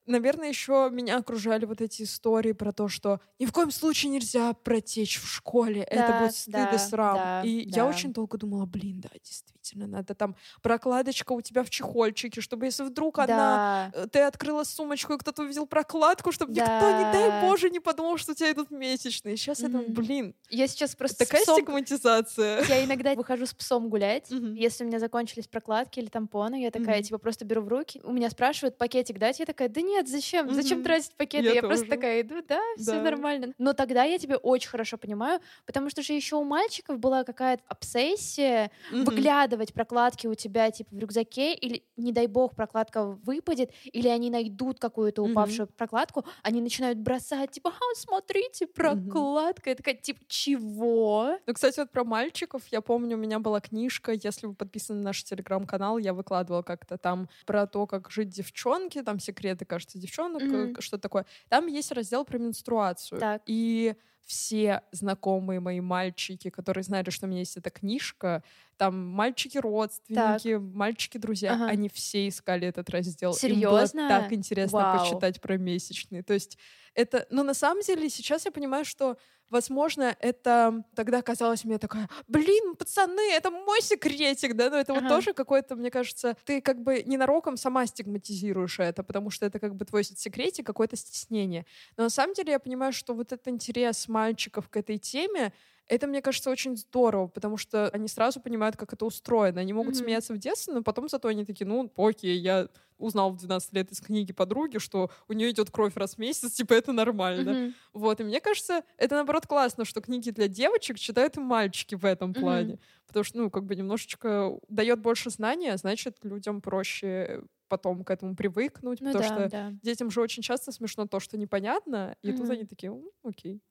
наверное, 0.05 0.47
еще 0.47 0.89
меня 0.91 1.17
окружали 1.17 1.65
вот 1.65 1.81
эти 1.81 2.03
истории 2.03 2.53
про 2.53 2.71
то, 2.71 2.87
что 2.87 3.19
ни 3.37 3.45
в 3.45 3.51
коем 3.51 3.69
случае 3.71 4.11
нельзя 4.11 4.53
протечь 4.53 5.19
в 5.19 5.27
школе. 5.27 5.81
Это 5.83 6.07
Да, 6.07 6.19
будет 6.21 6.35
стыд 6.35 6.55
и 6.69 6.71
да, 6.71 6.77
срам. 6.77 7.15
да, 7.15 7.41
и 7.43 7.65
да. 7.65 7.75
я 7.81 7.85
очень 7.85 8.13
долго 8.13 8.37
думала, 8.37 8.65
блин, 8.65 9.01
да, 9.01 9.09
действительно, 9.21 9.58
надо 9.73 10.15
там 10.15 10.35
прокладочка 10.61 11.33
у 11.33 11.41
тебя 11.41 11.63
в 11.63 11.69
чехольчике, 11.69 12.41
чтобы 12.41 12.65
если 12.65 12.83
вдруг 12.83 13.17
Да. 13.17 13.91
э, 13.93 14.07
ты 14.11 14.19
открыла 14.21 14.63
сумочку, 14.63 15.13
и 15.13 15.17
кто-то 15.17 15.43
увидел 15.43 15.65
прокладку, 15.67 16.31
чтобы 16.31 16.53
никто, 16.53 16.63
не 16.91 17.03
Да. 17.03 17.11
дай 17.13 17.41
боже, 17.41 17.69
не 17.69 17.79
подумал, 17.79 18.17
что 18.17 18.31
у 18.31 18.35
тебя 18.35 18.51
идут 18.51 18.71
месячные. 18.71 19.35
Сейчас 19.37 19.59
это, 19.59 19.77
Мгм. 19.77 19.93
блин, 19.93 20.35
Я 20.49 20.67
сейчас 20.67 20.95
просто 20.95 21.25
такая 21.25 21.43
псом- 21.43 21.55
стигматизация. 21.55 22.63
Я 22.65 22.83
иногда 22.85 23.13
выхожу 23.15 23.45
с 23.45 23.53
псом 23.53 23.89
гулять. 23.89 24.29
Мгм. 24.31 24.53
Если 24.55 24.83
у 24.83 24.87
меня 24.87 24.99
закончились 24.99 25.47
прокладки 25.47 25.99
или 25.99 26.07
тампоны, 26.07 26.61
я 26.63 26.71
такая, 26.71 26.97
Мгм. 26.97 27.03
типа, 27.03 27.17
просто 27.17 27.45
беру 27.45 27.61
в 27.61 27.67
руки. 27.67 28.01
У 28.03 28.11
меня 28.11 28.29
спрашивают, 28.29 28.77
пакетик 28.77 29.17
дать? 29.19 29.39
Я 29.39 29.45
такая, 29.45 29.69
да 29.69 29.81
нет, 29.81 30.07
зачем? 30.07 30.53
Зачем 30.53 30.77
Мгм. 30.79 30.85
тратить 30.85 31.15
пакеты? 31.15 31.45
Я 31.47 31.53
Я, 31.53 31.61
просто 31.61 31.85
тоже. 31.85 31.95
такая 31.97 32.21
иду, 32.21 32.41
да, 32.47 32.59
все 32.77 32.93
Да. 32.93 33.01
нормально. 33.01 33.53
Но 33.57 33.73
тогда 33.73 34.03
я 34.03 34.17
тебя 34.17 34.37
очень 34.37 34.69
хорошо 34.69 34.97
понимаю, 34.97 35.39
потому 35.65 35.89
что 35.89 36.01
же 36.01 36.13
еще 36.13 36.35
у 36.37 36.43
мальчиков 36.43 36.97
была 36.99 37.23
какая-то 37.23 37.63
обсессия 37.67 38.71
Мгм. 38.91 39.05
Выглядывать 39.49 39.73
прокладки 39.73 40.27
у 40.27 40.35
тебя, 40.35 40.69
типа, 40.71 40.95
в 40.95 40.99
рюкзаке, 40.99 41.53
или, 41.55 41.83
не 41.97 42.11
дай 42.11 42.27
бог, 42.27 42.55
прокладка 42.55 43.05
выпадет, 43.05 43.71
или 43.83 44.07
они 44.07 44.29
найдут 44.29 44.79
какую-то 44.79 45.23
упавшую 45.23 45.67
прокладку, 45.67 46.25
они 46.43 46.61
начинают 46.61 46.99
бросать, 46.99 47.51
типа, 47.51 47.71
а, 47.71 47.95
смотрите, 47.95 48.67
прокладка. 48.67 49.71
Я 49.71 49.75
такая, 49.75 49.95
типа, 49.95 50.21
чего? 50.27 51.37
Ну, 51.45 51.53
кстати, 51.53 51.79
вот 51.79 51.91
про 51.91 52.03
мальчиков, 52.03 52.63
я 52.71 52.81
помню, 52.81 53.17
у 53.17 53.19
меня 53.19 53.39
была 53.39 53.59
книжка, 53.59 54.11
если 54.11 54.47
вы 54.47 54.53
подписаны 54.53 54.99
на 54.99 55.05
наш 55.05 55.23
телеграм-канал, 55.23 55.97
я 55.97 56.13
выкладывала 56.13 56.61
как-то 56.61 56.97
там 56.97 57.29
про 57.45 57.65
то, 57.67 57.87
как 57.87 58.11
жить 58.11 58.29
девчонки, 58.29 59.01
там 59.01 59.19
секреты, 59.19 59.65
кажется, 59.65 59.97
девчонок, 59.97 60.43
Мгм. 60.43 60.75
э, 60.77 60.81
что 60.81 60.97
такое. 60.97 61.25
Там 61.49 61.67
есть 61.67 61.91
раздел 61.91 62.23
про 62.25 62.37
менструацию. 62.37 63.19
Так. 63.19 63.41
И 63.45 63.95
все 64.29 64.83
знакомые 64.91 65.59
мои 65.59 65.81
мальчики, 65.81 66.51
которые 66.51 66.83
знали, 66.83 67.09
что 67.09 67.25
у 67.25 67.29
меня 67.29 67.39
есть 67.39 67.57
эта 67.57 67.71
книжка, 67.71 68.43
там 68.77 69.07
мальчики-родственники, 69.07 70.53
мальчики-друзья, 70.53 71.53
ага. 71.53 71.65
они 71.65 71.89
все 71.89 72.27
искали 72.27 72.67
этот 72.67 72.91
раздел. 72.91 73.33
Серьезно? 73.33 74.01
Им 74.01 74.07
было 74.07 74.19
так 74.19 74.31
интересно 74.31 74.77
Вау. 74.77 74.99
почитать 74.99 75.41
про 75.41 75.57
месячные. 75.57 76.21
То 76.21 76.35
есть 76.35 76.59
это... 76.93 77.25
Но 77.31 77.41
на 77.41 77.55
самом 77.55 77.81
деле 77.81 78.07
сейчас 78.07 78.45
я 78.45 78.51
понимаю, 78.51 78.85
что 78.85 79.17
Возможно, 79.49 80.15
это 80.19 80.83
тогда 80.95 81.21
казалось 81.21 81.63
мне 81.65 81.77
такая, 81.77 82.09
блин, 82.27 82.75
пацаны, 82.75 83.31
это 83.31 83.51
мой 83.51 83.81
секретик, 83.81 84.55
да, 84.55 84.69
но 84.69 84.77
это 84.77 84.93
ага. 84.93 85.01
вот 85.01 85.09
тоже 85.09 85.33
какой-то, 85.33 85.75
мне 85.75 85.89
кажется, 85.91 86.35
ты 86.45 86.61
как 86.61 86.81
бы 86.81 87.03
ненароком 87.03 87.57
сама 87.57 87.85
стигматизируешь 87.85 88.79
это, 88.79 89.03
потому 89.03 89.29
что 89.29 89.45
это 89.45 89.59
как 89.59 89.75
бы 89.75 89.85
твой 89.85 90.03
секретик, 90.03 90.65
какое-то 90.65 90.95
стеснение. 90.95 91.65
Но 91.97 92.03
на 92.03 92.09
самом 92.09 92.33
деле 92.33 92.51
я 92.53 92.59
понимаю, 92.59 92.93
что 92.93 93.13
вот 93.13 93.31
этот 93.31 93.47
интерес 93.47 94.07
мальчиков 94.07 94.69
к 94.69 94.77
этой 94.77 94.97
теме, 94.97 95.53
это, 95.89 96.05
мне 96.05 96.21
кажется, 96.21 96.51
очень 96.51 96.77
здорово, 96.77 97.27
потому 97.27 97.57
что 97.57 97.89
они 97.89 98.07
сразу 98.07 98.39
понимают, 98.39 98.77
как 98.77 98.93
это 98.93 99.05
устроено. 99.05 99.59
Они 99.59 99.73
могут 99.73 99.95
mm-hmm. 99.95 100.03
смеяться 100.03 100.33
в 100.33 100.37
детстве, 100.37 100.75
но 100.75 100.83
потом 100.83 101.09
зато 101.09 101.27
они 101.27 101.45
такие, 101.45 101.65
ну, 101.65 101.91
окей, 101.97 102.37
я 102.37 102.69
узнал 102.99 103.31
в 103.31 103.37
12 103.37 103.73
лет 103.73 103.91
из 103.91 103.99
книги 103.99 104.31
подруги, 104.31 104.77
что 104.77 105.09
у 105.27 105.33
нее 105.33 105.49
идет 105.49 105.71
кровь 105.71 105.95
раз 105.95 106.15
в 106.15 106.17
месяц, 106.19 106.51
типа 106.53 106.73
это 106.73 106.93
нормально. 106.93 107.49
Mm-hmm. 107.49 107.73
Вот, 107.93 108.19
и 108.19 108.23
мне 108.23 108.39
кажется, 108.39 108.83
это 108.97 109.15
наоборот 109.15 109.47
классно, 109.47 109.83
что 109.83 109.99
книги 109.99 110.29
для 110.29 110.47
девочек 110.47 110.99
читают 110.99 111.37
и 111.37 111.39
мальчики 111.39 111.95
в 111.95 112.05
этом 112.05 112.31
mm-hmm. 112.31 112.39
плане. 112.39 112.79
Потому 113.07 113.23
что, 113.23 113.37
ну, 113.39 113.49
как 113.49 113.65
бы 113.65 113.75
немножечко 113.75 114.59
дает 114.67 114.99
больше 114.99 115.31
знания, 115.31 115.75
значит, 115.77 116.17
людям 116.23 116.61
проще 116.61 117.41
потом 117.67 118.03
к 118.03 118.11
этому 118.11 118.35
привыкнуть, 118.35 119.01
ну, 119.01 119.11
потому 119.11 119.29
да, 119.29 119.35
что 119.35 119.49
да. 119.49 119.71
детям 119.81 120.11
же 120.11 120.21
очень 120.21 120.43
часто 120.43 120.71
смешно 120.71 121.07
то, 121.07 121.19
что 121.19 121.37
непонятно, 121.37 122.15
и 122.21 122.29
mm-hmm. 122.29 122.37
тут 122.37 122.49
они 122.49 122.65
такие, 122.65 122.95
окей. 123.23 123.61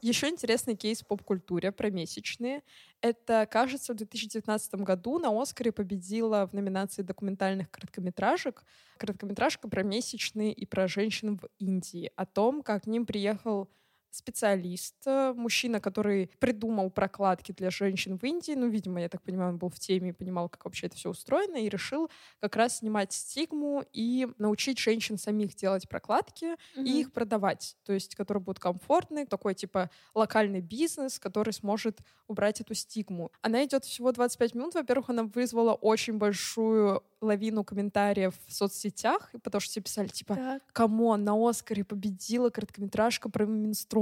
Еще 0.00 0.28
интересный 0.28 0.76
кейс 0.76 1.02
в 1.02 1.06
поп-культуре 1.06 1.72
про 1.72 1.90
месячные. 1.90 2.62
Это, 3.00 3.48
кажется, 3.50 3.92
в 3.92 3.96
2019 3.96 4.74
году 4.76 5.18
на 5.18 5.30
Оскаре 5.30 5.72
победила 5.72 6.46
в 6.46 6.52
номинации 6.52 7.02
документальных 7.02 7.70
короткометражек 7.70 8.64
короткометражка 8.96 9.68
про 9.68 9.82
месячные 9.82 10.52
и 10.52 10.66
про 10.66 10.86
женщин 10.88 11.38
в 11.38 11.48
Индии, 11.58 12.12
о 12.16 12.26
том, 12.26 12.62
как 12.62 12.84
к 12.84 12.86
ним 12.86 13.06
приехал 13.06 13.68
специалист, 14.10 14.96
э, 15.06 15.32
мужчина, 15.34 15.80
который 15.80 16.30
придумал 16.38 16.90
прокладки 16.90 17.52
для 17.52 17.70
женщин 17.70 18.18
в 18.18 18.24
Индии. 18.24 18.52
Ну, 18.52 18.68
видимо, 18.68 19.00
я 19.00 19.08
так 19.08 19.22
понимаю, 19.22 19.52
он 19.52 19.58
был 19.58 19.68
в 19.68 19.78
теме 19.78 20.10
и 20.10 20.12
понимал, 20.12 20.48
как 20.48 20.64
вообще 20.64 20.86
это 20.86 20.96
все 20.96 21.10
устроено, 21.10 21.56
и 21.56 21.68
решил 21.68 22.10
как 22.40 22.56
раз 22.56 22.78
снимать 22.78 23.12
стигму 23.12 23.84
и 23.92 24.28
научить 24.38 24.78
женщин 24.78 25.18
самих 25.18 25.54
делать 25.54 25.88
прокладки 25.88 26.44
mm-hmm. 26.44 26.84
и 26.84 27.00
их 27.00 27.12
продавать. 27.12 27.76
То 27.84 27.92
есть, 27.92 28.14
которые 28.14 28.42
будут 28.42 28.58
комфортны, 28.58 29.26
такой 29.26 29.54
типа 29.54 29.90
локальный 30.14 30.60
бизнес, 30.60 31.18
который 31.18 31.52
сможет 31.52 32.00
убрать 32.26 32.60
эту 32.60 32.74
стигму. 32.74 33.30
Она 33.42 33.64
идет 33.64 33.84
всего 33.84 34.12
25 34.12 34.54
минут. 34.54 34.74
Во-первых, 34.74 35.10
она 35.10 35.24
вызвала 35.24 35.74
очень 35.74 36.18
большую 36.18 37.02
лавину 37.20 37.64
комментариев 37.64 38.34
в 38.46 38.52
соцсетях, 38.52 39.30
потому 39.42 39.60
что 39.60 39.70
все 39.70 39.80
писали, 39.80 40.08
типа, 40.08 40.60
come 40.72 41.02
on, 41.02 41.24
на 41.24 41.48
Оскаре 41.48 41.84
победила 41.84 42.50
короткометражка 42.50 43.28
про 43.28 43.46
менструацию, 43.46 43.97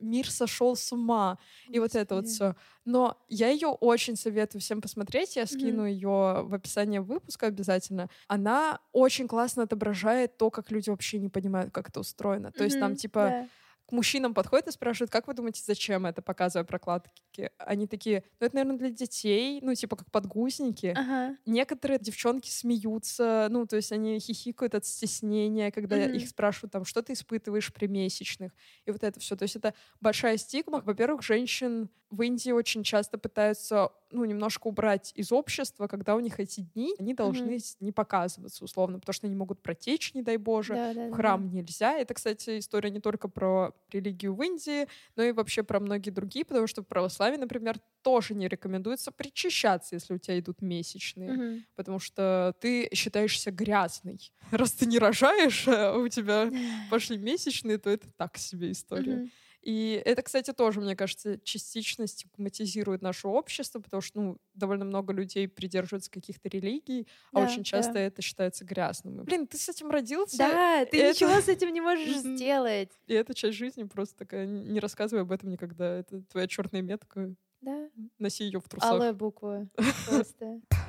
мир 0.00 0.30
сошел 0.30 0.76
с 0.76 0.92
ума. 0.92 1.38
И 1.68 1.78
вот 1.78 1.94
это 1.94 2.16
вот 2.16 2.26
все. 2.26 2.54
Но 2.84 3.16
я 3.28 3.48
ее 3.48 3.68
очень 3.68 4.16
советую 4.16 4.60
всем 4.60 4.80
посмотреть. 4.80 5.36
Я 5.36 5.46
скину 5.46 5.86
mm-hmm. 5.86 5.92
ее 5.92 6.42
в 6.44 6.54
описание 6.54 7.00
выпуска 7.00 7.46
обязательно. 7.46 8.08
Она 8.28 8.80
очень 8.92 9.26
классно 9.28 9.64
отображает 9.64 10.36
то, 10.36 10.50
как 10.50 10.70
люди 10.70 10.90
вообще 10.90 11.18
не 11.18 11.28
понимают, 11.28 11.72
как 11.72 11.88
это 11.88 12.00
устроено. 12.00 12.52
То 12.52 12.60
mm-hmm. 12.60 12.64
есть 12.64 12.80
там, 12.80 12.96
типа, 12.96 13.18
yeah 13.18 13.48
к 13.86 13.92
мужчинам 13.92 14.34
подходят 14.34 14.66
и 14.68 14.72
спрашивают, 14.72 15.10
как 15.10 15.28
вы 15.28 15.34
думаете, 15.34 15.62
зачем 15.64 16.06
это, 16.06 16.20
показывая 16.20 16.64
прокладки? 16.64 17.50
Они 17.58 17.86
такие, 17.86 18.24
ну 18.40 18.46
это, 18.46 18.56
наверное, 18.56 18.78
для 18.78 18.90
детей, 18.90 19.60
ну 19.62 19.74
типа 19.74 19.96
как 19.96 20.10
подгузники. 20.10 20.92
Ага. 20.96 21.36
Некоторые 21.46 22.00
девчонки 22.00 22.50
смеются, 22.50 23.46
ну 23.50 23.66
то 23.66 23.76
есть 23.76 23.92
они 23.92 24.18
хихикают 24.18 24.74
от 24.74 24.84
стеснения, 24.84 25.70
когда 25.70 25.96
mm-hmm. 25.96 26.16
их 26.16 26.28
спрашивают, 26.28 26.72
там, 26.72 26.84
что 26.84 27.02
ты 27.02 27.12
испытываешь 27.12 27.72
при 27.72 27.86
месячных, 27.86 28.52
и 28.84 28.90
вот 28.90 29.04
это 29.04 29.20
все. 29.20 29.36
То 29.36 29.44
есть 29.44 29.56
это 29.56 29.74
большая 30.00 30.36
стигма. 30.36 30.80
Во-первых, 30.80 31.22
женщин 31.22 31.88
в 32.10 32.22
Индии 32.22 32.50
очень 32.50 32.82
часто 32.82 33.18
пытаются 33.18 33.90
ну, 34.10 34.24
немножко 34.24 34.68
убрать 34.68 35.12
из 35.14 35.32
общества, 35.32 35.86
когда 35.86 36.14
у 36.14 36.20
них 36.20 36.38
эти 36.38 36.60
дни, 36.60 36.94
они 36.98 37.14
должны 37.14 37.56
mm-hmm. 37.56 37.76
не 37.80 37.92
показываться, 37.92 38.64
условно, 38.64 38.98
потому 38.98 39.14
что 39.14 39.26
они 39.26 39.36
могут 39.36 39.62
протечь, 39.62 40.14
не 40.14 40.22
дай 40.22 40.36
боже. 40.36 40.74
Да, 40.74 40.94
да, 40.94 41.08
в 41.08 41.12
храм 41.12 41.48
да. 41.48 41.56
нельзя. 41.56 41.98
Это, 41.98 42.14
кстати, 42.14 42.58
история 42.58 42.90
не 42.90 43.00
только 43.00 43.28
про 43.28 43.74
религию 43.90 44.34
в 44.34 44.42
Индии, 44.42 44.86
но 45.16 45.22
и 45.22 45.32
вообще 45.32 45.62
про 45.62 45.80
многие 45.80 46.10
другие, 46.10 46.44
потому 46.44 46.66
что 46.66 46.82
в 46.82 46.86
православии, 46.86 47.36
например, 47.36 47.78
тоже 48.02 48.34
не 48.34 48.48
рекомендуется 48.48 49.10
причащаться, 49.10 49.96
если 49.96 50.14
у 50.14 50.18
тебя 50.18 50.38
идут 50.38 50.62
месячные, 50.62 51.30
mm-hmm. 51.30 51.60
потому 51.74 51.98
что 51.98 52.54
ты 52.60 52.88
считаешься 52.94 53.50
грязной. 53.50 54.32
Раз 54.50 54.72
ты 54.72 54.86
не 54.86 54.98
рожаешь, 54.98 55.66
а 55.66 55.96
у 55.96 56.08
тебя 56.08 56.50
пошли 56.90 57.18
месячные, 57.18 57.78
то 57.78 57.90
это 57.90 58.08
так 58.16 58.36
себе 58.38 58.70
история. 58.70 59.16
Mm-hmm. 59.16 59.30
И 59.66 60.00
это, 60.04 60.22
кстати, 60.22 60.52
тоже, 60.52 60.80
мне 60.80 60.94
кажется, 60.94 61.40
частично 61.42 62.06
стигматизирует 62.06 63.02
наше 63.02 63.26
общество, 63.26 63.80
потому 63.80 64.00
что 64.00 64.20
ну, 64.20 64.38
довольно 64.54 64.84
много 64.84 65.12
людей 65.12 65.48
придерживаются 65.48 66.08
каких-то 66.08 66.48
религий, 66.48 67.08
а 67.32 67.40
да, 67.40 67.42
а 67.42 67.50
очень 67.50 67.64
часто 67.64 67.94
да. 67.94 68.00
это 68.02 68.22
считается 68.22 68.64
грязным. 68.64 69.24
Блин, 69.24 69.48
ты 69.48 69.58
с 69.58 69.68
этим 69.68 69.90
родился? 69.90 70.38
Да, 70.38 70.84
ты 70.84 71.02
это... 71.02 71.16
ничего 71.16 71.40
с 71.40 71.48
этим 71.48 71.72
не 71.72 71.80
можешь 71.80 72.16
сделать. 72.16 72.92
И 73.08 73.14
это 73.14 73.34
часть 73.34 73.56
жизни 73.56 73.82
просто 73.82 74.16
такая, 74.16 74.46
не 74.46 74.78
рассказывай 74.78 75.22
об 75.22 75.32
этом 75.32 75.50
никогда. 75.50 75.98
Это 75.98 76.22
твоя 76.22 76.46
черная 76.46 76.82
метка. 76.82 77.34
Да. 77.60 77.90
Носи 78.20 78.44
ее 78.44 78.60
в 78.60 78.68
трусах. 78.68 78.92
Алая 78.92 79.14
буква. 79.14 79.66
Просто. 80.08 80.60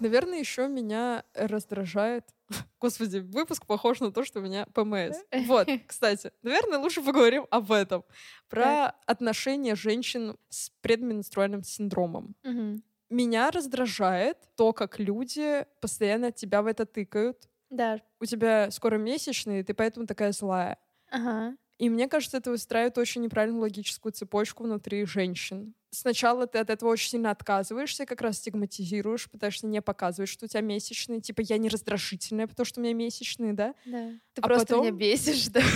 Наверное, 0.00 0.38
еще 0.38 0.68
меня 0.68 1.24
раздражает... 1.34 2.24
Господи, 2.80 3.18
выпуск 3.18 3.66
похож 3.66 4.00
на 4.00 4.12
то, 4.12 4.24
что 4.24 4.38
у 4.40 4.42
меня 4.42 4.66
ПМС. 4.72 5.18
Вот, 5.46 5.68
кстати, 5.86 6.32
наверное, 6.42 6.78
лучше 6.78 7.02
поговорим 7.02 7.46
об 7.50 7.72
этом. 7.72 8.04
Про 8.48 8.62
так. 8.62 8.96
отношения 9.06 9.74
женщин 9.74 10.36
с 10.48 10.70
предменструальным 10.80 11.62
синдромом. 11.62 12.34
Угу. 12.44 12.80
Меня 13.10 13.50
раздражает 13.50 14.38
то, 14.56 14.72
как 14.72 14.98
люди 14.98 15.64
постоянно 15.80 16.30
тебя 16.30 16.62
в 16.62 16.66
это 16.66 16.84
тыкают. 16.86 17.48
Да. 17.70 18.00
У 18.20 18.24
тебя 18.24 18.70
скоро 18.70 18.96
месячные, 18.96 19.64
ты 19.64 19.74
поэтому 19.74 20.06
такая 20.06 20.32
злая. 20.32 20.78
Ага. 21.10 21.56
И 21.78 21.88
мне 21.88 22.08
кажется, 22.08 22.38
это 22.38 22.50
выстраивает 22.50 22.98
очень 22.98 23.22
неправильную 23.22 23.62
логическую 23.62 24.12
цепочку 24.12 24.64
внутри 24.64 25.04
женщин 25.06 25.74
сначала 25.90 26.46
ты 26.46 26.58
от 26.58 26.70
этого 26.70 26.90
очень 26.90 27.10
сильно 27.10 27.30
отказываешься, 27.30 28.06
как 28.06 28.20
раз 28.20 28.38
стигматизируешь, 28.38 29.30
пытаешься 29.30 29.66
не 29.66 29.82
показывать, 29.82 30.28
что 30.28 30.46
у 30.46 30.48
тебя 30.48 30.60
месячные. 30.60 31.20
Типа, 31.20 31.40
я 31.40 31.58
не 31.58 31.68
раздражительная, 31.68 32.46
потому 32.46 32.64
что 32.64 32.80
у 32.80 32.84
меня 32.84 32.94
месячные, 32.94 33.52
да? 33.52 33.74
Да. 33.84 34.10
Ты 34.34 34.40
а 34.42 34.46
просто 34.46 34.66
потом... 34.66 34.86
меня 34.86 34.92
бесишь, 34.96 35.48
да? 35.48 35.60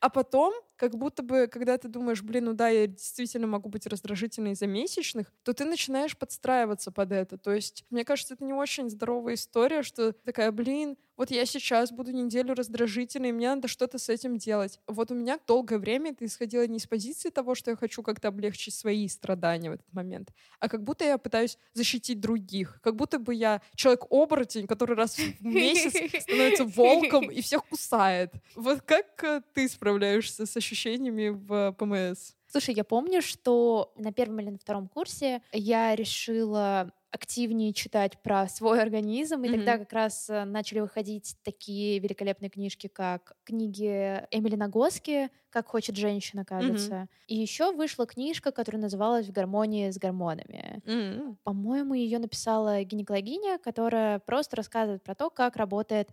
А 0.00 0.10
потом, 0.10 0.52
как 0.76 0.96
будто 0.96 1.22
бы, 1.22 1.46
когда 1.46 1.78
ты 1.78 1.88
думаешь, 1.88 2.22
блин, 2.22 2.46
ну 2.46 2.52
да, 2.54 2.68
я 2.68 2.86
действительно 2.86 3.46
могу 3.46 3.68
быть 3.68 3.86
раздражительной 3.86 4.52
из-за 4.52 4.66
месячных, 4.66 5.32
то 5.44 5.52
ты 5.52 5.64
начинаешь 5.64 6.16
подстраиваться 6.16 6.90
под 6.90 7.12
это. 7.12 7.38
То 7.38 7.52
есть, 7.52 7.84
мне 7.90 8.04
кажется, 8.04 8.34
это 8.34 8.44
не 8.44 8.52
очень 8.52 8.90
здоровая 8.90 9.34
история, 9.34 9.82
что 9.82 10.12
такая, 10.12 10.50
блин, 10.50 10.96
вот 11.16 11.30
я 11.30 11.44
сейчас 11.46 11.92
буду 11.92 12.12
неделю 12.12 12.54
раздражительной, 12.54 13.30
и 13.30 13.32
мне 13.32 13.54
надо 13.54 13.68
что-то 13.68 13.98
с 13.98 14.08
этим 14.08 14.38
делать. 14.38 14.80
Вот 14.86 15.10
у 15.10 15.14
меня 15.14 15.38
долгое 15.46 15.78
время 15.78 16.12
это 16.12 16.24
исходило 16.24 16.66
не 16.66 16.78
из 16.78 16.86
позиции 16.86 17.30
того, 17.30 17.54
что 17.54 17.70
я 17.70 17.76
хочу 17.76 18.02
как-то 18.02 18.28
облегчить 18.28 18.74
свои 18.74 19.08
страдания 19.08 19.70
в 19.70 19.74
этот 19.74 19.92
момент, 19.92 20.30
а 20.58 20.68
как 20.68 20.82
будто 20.82 21.04
я 21.04 21.18
пытаюсь 21.18 21.58
защитить 21.74 22.20
других. 22.20 22.80
Как 22.82 22.96
будто 22.96 23.18
бы 23.18 23.34
я 23.34 23.60
человек-оборотень, 23.74 24.66
который 24.66 24.96
раз 24.96 25.16
в 25.16 25.44
месяц 25.44 26.22
становится 26.22 26.64
волком 26.64 27.30
и 27.30 27.40
всех 27.42 27.64
кусает. 27.66 28.32
Вот 28.54 28.82
как 28.82 29.22
э, 29.24 29.42
ты 29.54 29.68
справляешься 29.68 30.46
с 30.46 30.56
ощущениями 30.56 31.28
в 31.28 31.72
ПМС? 31.72 32.32
Слушай, 32.46 32.74
я 32.74 32.84
помню, 32.84 33.22
что 33.22 33.94
на 33.96 34.12
первом 34.12 34.40
или 34.40 34.50
на 34.50 34.58
втором 34.58 34.86
курсе 34.86 35.40
я 35.52 35.96
решила 35.96 36.92
активнее 37.12 37.72
читать 37.74 38.20
про 38.22 38.48
свой 38.48 38.80
организм, 38.80 39.44
и 39.44 39.48
mm-hmm. 39.48 39.52
тогда 39.52 39.78
как 39.78 39.92
раз 39.92 40.30
э, 40.30 40.44
начали 40.44 40.80
выходить 40.80 41.36
такие 41.44 41.98
великолепные 41.98 42.48
книжки, 42.48 42.88
как 42.88 43.34
книги 43.44 44.26
Эмили 44.30 44.56
Нагоски 44.56 45.28
«Как 45.50 45.68
хочет 45.68 45.96
женщина», 45.96 46.46
кажется. 46.46 46.92
Mm-hmm. 46.92 47.08
И 47.28 47.36
еще 47.36 47.72
вышла 47.72 48.06
книжка, 48.06 48.50
которая 48.50 48.80
называлась 48.80 49.26
«В 49.26 49.32
гармонии 49.32 49.90
с 49.90 49.98
гормонами». 49.98 50.80
Mm-hmm. 50.86 51.36
По-моему, 51.44 51.92
ее 51.92 52.18
написала 52.18 52.82
гинекологиня, 52.82 53.58
которая 53.58 54.18
просто 54.18 54.56
рассказывает 54.56 55.02
про 55.02 55.14
то, 55.14 55.28
как 55.28 55.56
работает 55.56 56.08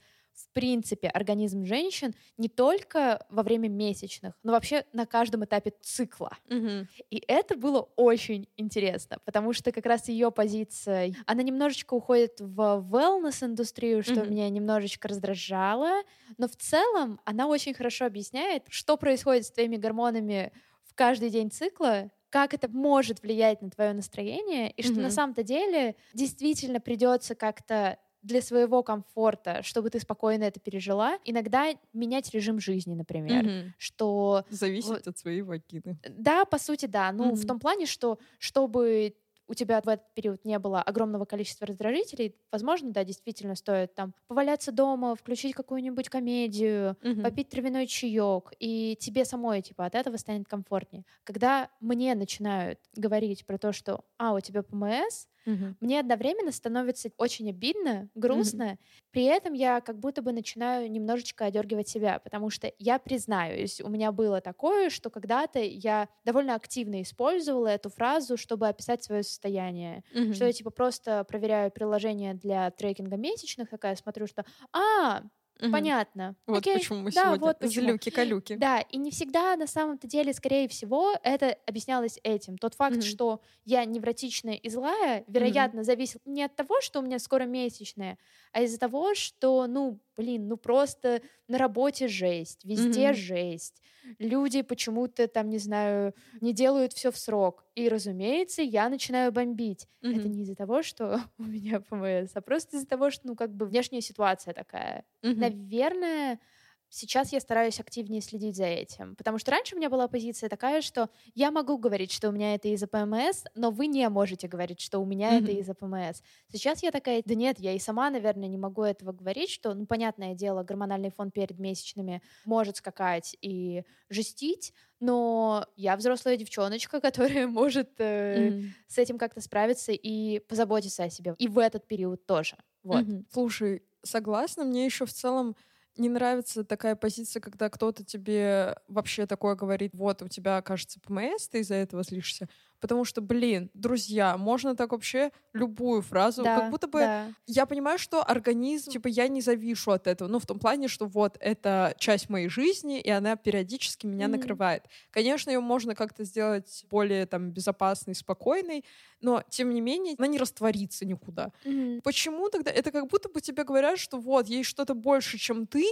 в 0.50 0.53
принципе 0.53 1.08
организм 1.10 1.65
женщин 1.65 2.15
не 2.38 2.50
только 2.50 3.25
во 3.29 3.43
время 3.43 3.67
месячных, 3.69 4.36
но 4.43 4.51
вообще 4.51 4.86
на 4.93 5.05
каждом 5.05 5.46
этапе 5.46 5.74
цикла. 5.81 6.38
Мгм. 6.50 6.89
И 7.10 7.24
это 7.27 7.55
было 7.58 7.81
очень 7.98 8.48
интересно, 8.58 9.17
потому 9.25 9.53
что 9.53 9.72
как 9.72 9.86
раз 9.86 10.10
ее 10.10 10.31
позиция, 10.31 11.13
она 11.25 11.43
немножечко 11.43 11.93
уходит 11.93 12.39
в 12.39 12.60
wellness-индустрию, 12.91 14.03
что 14.03 14.24
Мгм. 14.24 14.29
меня 14.29 14.50
немножечко 14.50 15.08
раздражало, 15.08 16.03
но 16.38 16.48
в 16.48 16.55
целом 16.55 17.19
она 17.25 17.48
очень 17.48 17.74
хорошо 17.74 18.05
объясняет, 18.05 18.63
что 18.69 18.98
происходит 18.98 19.46
с 19.46 19.51
твоими 19.51 19.77
гормонами 19.77 20.51
в 20.84 20.93
каждый 20.96 21.29
день 21.29 21.51
цикла, 21.51 22.12
как 22.29 22.53
это 22.53 22.67
может 22.69 23.22
влиять 23.24 23.62
на 23.62 23.72
твое 23.72 23.93
настроение, 23.93 24.72
и 24.72 24.84
что 24.84 25.01
на 25.01 25.10
Мгм. 25.10 25.19
самом-то 25.19 25.43
деле 25.43 25.96
действительно 26.13 26.79
придется 26.79 27.36
как-то 27.36 27.98
для 28.22 28.42
своего 28.42 28.84
комфорта, 28.84 29.64
чтобы 29.64 29.90
ты 29.90 30.00
спокойно 30.00 30.44
это 30.44 30.60
пережила, 30.60 31.18
иногда 31.26 31.68
менять 31.94 32.32
режим 32.32 32.60
жизни, 32.60 32.96
например. 32.96 33.50
Мгм. 33.50 33.74
Что 33.78 34.46
Зависит 34.50 34.90
Вот. 34.90 35.08
от 35.08 35.18
своей 35.18 35.42
вагины. 35.42 36.00
да, 36.04 36.46
по 36.46 36.58
сути, 36.58 36.86
да. 36.86 37.12
Ну, 37.12 37.36
в 37.36 37.44
Мгм. 37.44 37.46
том 37.46 37.60
плане, 37.60 37.86
что 37.86 38.20
чтобы 38.40 39.16
у 39.48 39.56
тебя 39.56 39.82
в 39.82 39.88
этот 39.90 40.14
период 40.14 40.46
не 40.46 40.60
было 40.60 40.82
огромного 40.82 41.26
количества 41.26 41.66
раздражителей, 41.66 42.36
возможно, 42.52 42.92
да, 42.92 43.04
действительно 43.04 43.56
стоит 43.56 43.96
там 43.96 44.14
поваляться 44.28 44.72
дома, 44.72 45.16
включить 45.16 45.56
какую-нибудь 45.56 46.08
комедию, 46.08 46.98
Мгм. 47.02 47.40
попить 47.40 47.50
травяной 47.50 47.88
чаек, 47.88 48.52
и 48.60 48.96
тебе 49.00 49.26
самой, 49.26 49.64
типа, 49.64 49.86
от 49.88 49.96
этого 49.96 50.18
станет 50.18 50.48
комфортнее. 50.48 51.04
Когда 51.24 51.70
мне 51.80 52.14
начинают 52.14 52.80
говорить 52.96 53.46
про 53.48 53.58
то, 53.58 53.72
что, 53.74 54.06
а, 54.20 54.34
у 54.36 54.40
тебя 54.40 54.62
ПМС, 54.62 55.28
Мгм. 55.50 55.75
мне 55.79 56.00
одновременно 56.00 56.51
становится 56.51 57.10
очень 57.18 57.50
обидно, 57.50 58.10
грустно. 58.15 58.77
При 59.12 59.24
этом 59.24 59.53
я 59.53 59.79
как 59.82 59.98
будто 60.00 60.22
бы 60.22 60.32
начинаю 60.34 60.91
немножечко 60.91 61.46
одергивать 61.46 61.88
себя, 61.88 62.20
потому 62.20 62.50
что 62.50 62.72
я 62.79 63.00
признаюсь, 63.00 63.79
у 63.82 63.88
меня 63.89 64.12
было 64.12 64.41
такое, 64.41 64.89
что 64.89 65.10
когда-то 65.10 65.60
я 65.60 66.10
довольно 66.25 66.56
активно 66.56 67.01
использовала 67.01 67.68
эту 67.68 67.89
фразу, 67.89 68.38
чтобы 68.38 68.68
описать 68.68 69.03
свое 69.03 69.24
состояние. 69.24 70.03
Мгм. 70.12 70.32
Что 70.32 70.46
я 70.46 70.53
типа 70.53 70.70
просто 70.70 71.24
проверяю 71.24 71.72
приложение 71.72 72.34
для 72.34 72.70
трекинга 72.72 73.15
месячных, 73.18 73.70
такая 73.70 73.96
смотрю, 73.96 74.27
что 74.27 74.46
а, 74.74 75.24
Мгм. 75.62 75.94
понятно. 75.94 76.36
Вот 76.48 76.66
окей, 76.66 76.72
почему 76.72 77.00
мы 77.01 77.12
да, 77.12 77.36
сегодня 77.36 77.38
вот 77.38 77.60
почему. 77.60 77.98
злюки-калюки. 78.01 78.56
Да, 78.56 78.82
и 78.82 78.98
не 78.98 79.12
всегда 79.12 79.56
на 79.56 79.68
самом-то 79.68 80.08
деле, 80.08 80.34
скорее 80.34 80.68
всего, 80.68 81.13
это 81.24 81.58
объяснялось 81.68 82.20
этим. 82.24 82.58
Тот 82.58 82.74
факт, 82.75 83.01
Мгм. 83.01 83.04
что 83.04 83.42
я 83.66 83.86
невротичная 83.86 84.56
и 84.56 84.70
злая, 84.70 85.24
вероятно, 85.28 85.84
зависит 85.84 86.22
не 86.25 86.44
от 86.44 86.56
того, 86.56 86.82
что 86.82 87.00
у 87.00 87.04
меня 87.04 87.20
скоро 87.20 87.44
месячные, 87.46 88.18
а 88.51 88.62
из-за 88.63 88.80
того, 88.80 89.16
что, 89.16 89.68
ну, 89.68 90.01
блин, 90.20 90.48
ну 90.48 90.58
просто 90.58 91.22
на 91.48 91.58
работе 91.58 92.08
жесть, 92.08 92.66
везде 92.66 93.14
Мгм. 93.14 93.14
жесть. 93.14 93.82
Люди 94.20 94.62
почему-то 94.62 95.28
там, 95.28 95.50
не 95.50 95.58
знаю, 95.60 96.14
не 96.42 96.54
делают 96.54 96.94
все 96.94 97.12
в 97.12 97.18
срок. 97.18 97.66
И, 97.76 97.90
разумеется, 97.90 98.62
я 98.62 98.90
начинаю 98.90 99.32
бомбить. 99.32 99.88
Это 100.10 100.28
Мгм. 100.28 100.30
не 100.30 100.42
из-за 100.44 100.56
того, 100.56 100.82
что 100.84 101.22
у 101.38 101.44
меня 101.44 101.80
ПМС, 101.82 102.32
а 102.36 102.42
просто 102.42 102.78
из-за 102.78 102.88
того, 102.88 103.12
что, 103.12 103.28
ну, 103.28 103.36
как 103.36 103.54
бы 103.56 103.66
внешняя 103.66 104.02
ситуация 104.02 104.54
такая. 104.54 105.06
Мгм. 105.24 105.54
Наверное, 105.76 106.40
сейчас 106.89 107.31
я 107.31 107.39
стараюсь 107.39 107.79
активнее 107.79 108.22
следить 108.22 108.55
за 108.55 108.65
этим. 108.65 109.15
Потому 109.15 109.38
что 109.38 109.51
раньше 109.51 109.75
у 109.75 109.77
меня 109.77 109.89
была 109.89 110.08
позиция 110.08 110.50
такая, 110.50 110.81
что 110.81 111.10
я 111.36 111.51
могу 111.51 111.77
говорить, 111.77 112.12
что 112.12 112.29
у 112.29 112.31
меня 112.31 112.55
это 112.55 112.67
из-за 112.69 112.88
ПМС, 112.88 113.46
но 113.55 113.72
вы 113.72 113.88
не 113.88 114.08
можете 114.10 114.48
говорить, 114.48 114.81
что 114.81 115.00
у 115.00 115.05
меня 115.05 115.38
это 115.38 115.51
Мгм. 115.51 115.60
из-за 115.60 115.74
ПМС. 115.75 116.22
Сейчас 116.51 116.84
я 116.84 116.91
такая, 116.91 117.22
да 117.25 117.36
нет, 117.36 117.60
я 117.60 117.74
и 117.74 117.79
сама, 117.79 118.10
наверное, 118.10 118.48
не 118.48 118.58
могу 118.58 118.84
этого 118.84 119.12
говорить, 119.12 119.50
что, 119.50 119.74
ну, 119.74 119.86
понятное 119.86 120.34
дело, 120.34 120.63
гормональный 120.63 121.12
фон 121.12 121.31
перед 121.31 121.60
месячными 121.60 122.22
может 122.43 122.77
скакать 122.77 123.36
и 123.41 123.84
жестить, 124.10 124.74
но 125.00 125.65
я 125.75 125.96
взрослая 125.96 126.38
девчоночка, 126.38 127.00
которая 127.01 127.48
может 127.48 127.91
э, 128.00 128.53
Мгм. 128.53 128.74
с 128.88 128.98
этим 128.98 129.17
как-то 129.17 129.41
справиться 129.41 129.91
и 129.91 130.39
позаботиться 130.39 131.04
о 131.04 131.10
себе. 131.10 131.36
И 131.38 131.47
в 131.47 131.58
этот 131.60 131.88
период 131.88 132.25
тоже. 132.25 132.58
Вот. 132.84 133.06
Мгм. 133.06 133.25
Слушай, 133.32 133.84
согласна, 134.04 134.63
мне 134.63 134.86
еще 134.86 135.06
в 135.06 135.13
целом 135.13 135.56
не 136.00 136.10
нравится 136.10 136.64
такая 136.64 136.96
позиция, 136.96 137.42
когда 137.42 137.70
кто-то 137.70 138.04
тебе 138.04 138.76
вообще 138.88 139.28
такое 139.28 139.56
говорит, 139.56 139.92
вот, 139.94 140.22
у 140.24 140.28
тебя, 140.28 140.62
кажется, 140.62 141.00
ПМС, 141.02 141.48
ты 141.50 141.60
из-за 141.60 141.76
этого 141.76 142.04
злишься. 142.04 142.48
Потому 142.80 143.04
что, 143.06 143.22
блин, 143.22 143.70
друзья, 143.74 144.38
можно 144.38 144.76
так 144.76 144.92
вообще 144.92 145.32
любую 145.54 146.02
фразу, 146.02 146.44
Да, 146.44 146.54
как 146.54 146.70
будто 146.70 146.88
бы 146.88 147.10
да. 147.10 147.34
я 147.48 147.65
понимаю, 147.65 148.00
что 148.00 148.24
организм, 148.24 148.92
типа, 148.92 149.08
я 149.08 149.28
не 149.28 149.42
завишу 149.42 149.92
от 149.92 150.08
этого. 150.08 150.30
Ну, 150.30 150.39
в 150.39 150.46
том 150.46 150.60
плане, 150.60 150.88
что 150.88 151.06
вот 151.06 151.38
это 151.39 151.94
часть 152.00 152.30
моей 152.30 152.48
жизни, 152.50 153.00
и 153.02 153.10
она 153.10 153.36
периодически 153.36 154.06
меня 154.08 154.28
Мгм. 154.28 154.30
накрывает. 154.30 154.86
Конечно, 155.12 155.50
ее 155.50 155.60
можно 155.60 155.96
как-то 155.96 156.24
сделать 156.24 156.86
более 156.89 157.26
там 157.26 157.52
безопасной, 157.52 158.15
спокойной, 158.15 158.86
но, 159.22 159.44
тем 159.50 159.74
не 159.74 159.82
менее, 159.82 160.15
она 160.18 160.28
не 160.28 160.38
растворится 160.39 161.06
никуда. 161.06 161.52
Мгм. 161.63 162.02
Почему 162.04 162.50
тогда? 162.50 162.72
Это 162.72 162.92
как 162.92 163.08
будто 163.08 163.30
бы 163.30 163.42
тебе 163.42 163.63
говорят, 163.65 164.00
что 164.00 164.18
вот, 164.20 164.48
есть 164.48 164.70
что-то 164.70 164.94
больше, 164.94 165.38
чем 165.38 165.68
ты, 165.68 165.86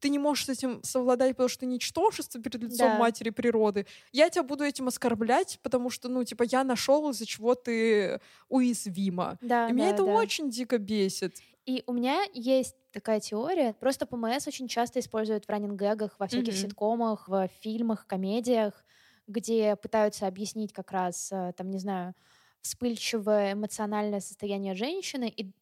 ты 0.00 0.08
не 0.10 0.18
можешь 0.18 0.46
с 0.46 0.48
этим 0.50 0.82
совладать, 0.84 1.30
потому 1.32 1.48
что 1.48 1.60
ты 1.60 1.66
ничтожество 1.66 2.40
перед 2.40 2.62
лицом 2.62 2.92
Да. 2.92 2.96
матери 2.96 3.30
природы. 3.30 3.86
Я 4.12 4.30
тебя 4.30 4.42
буду 4.44 4.64
этим 4.64 4.88
оскорблять, 4.88 5.58
потому 5.62 5.90
что, 5.90 6.08
ну, 6.08 6.24
типа, 6.24 6.44
я 6.44 6.64
нашел, 6.64 7.08
из-за 7.10 7.26
чего 7.26 7.54
ты 7.54 8.20
уязвима. 8.48 9.38
Да, 9.40 9.62
И 9.66 9.72
меня 9.72 9.90
да, 9.90 9.90
это 9.90 10.04
да. 10.04 10.14
очень 10.14 10.50
дико 10.50 10.78
бесит. 10.78 11.42
И 11.66 11.82
у 11.86 11.92
меня 11.92 12.24
есть 12.32 12.76
такая 12.92 13.20
теория. 13.20 13.74
Просто 13.74 14.06
ПМС 14.06 14.46
очень 14.46 14.68
часто 14.68 15.00
используют 15.00 15.44
в 15.44 15.50
раннингэгах, 15.50 16.18
во 16.18 16.26
всяких 16.26 16.56
Мгм. 16.56 16.56
ситкомах, 16.56 17.28
в 17.28 17.48
фильмах, 17.60 18.06
комедиях, 18.06 18.84
где 19.26 19.76
пытаются 19.76 20.26
объяснить 20.26 20.72
как 20.72 20.90
раз, 20.92 21.30
э, 21.30 21.52
там, 21.56 21.70
не 21.70 21.78
знаю, 21.78 22.14
вспыльчивое 22.62 23.52
эмоциональное 23.52 24.20
состояние 24.20 24.74
женщины. 24.74 25.28
И, 25.28 25.52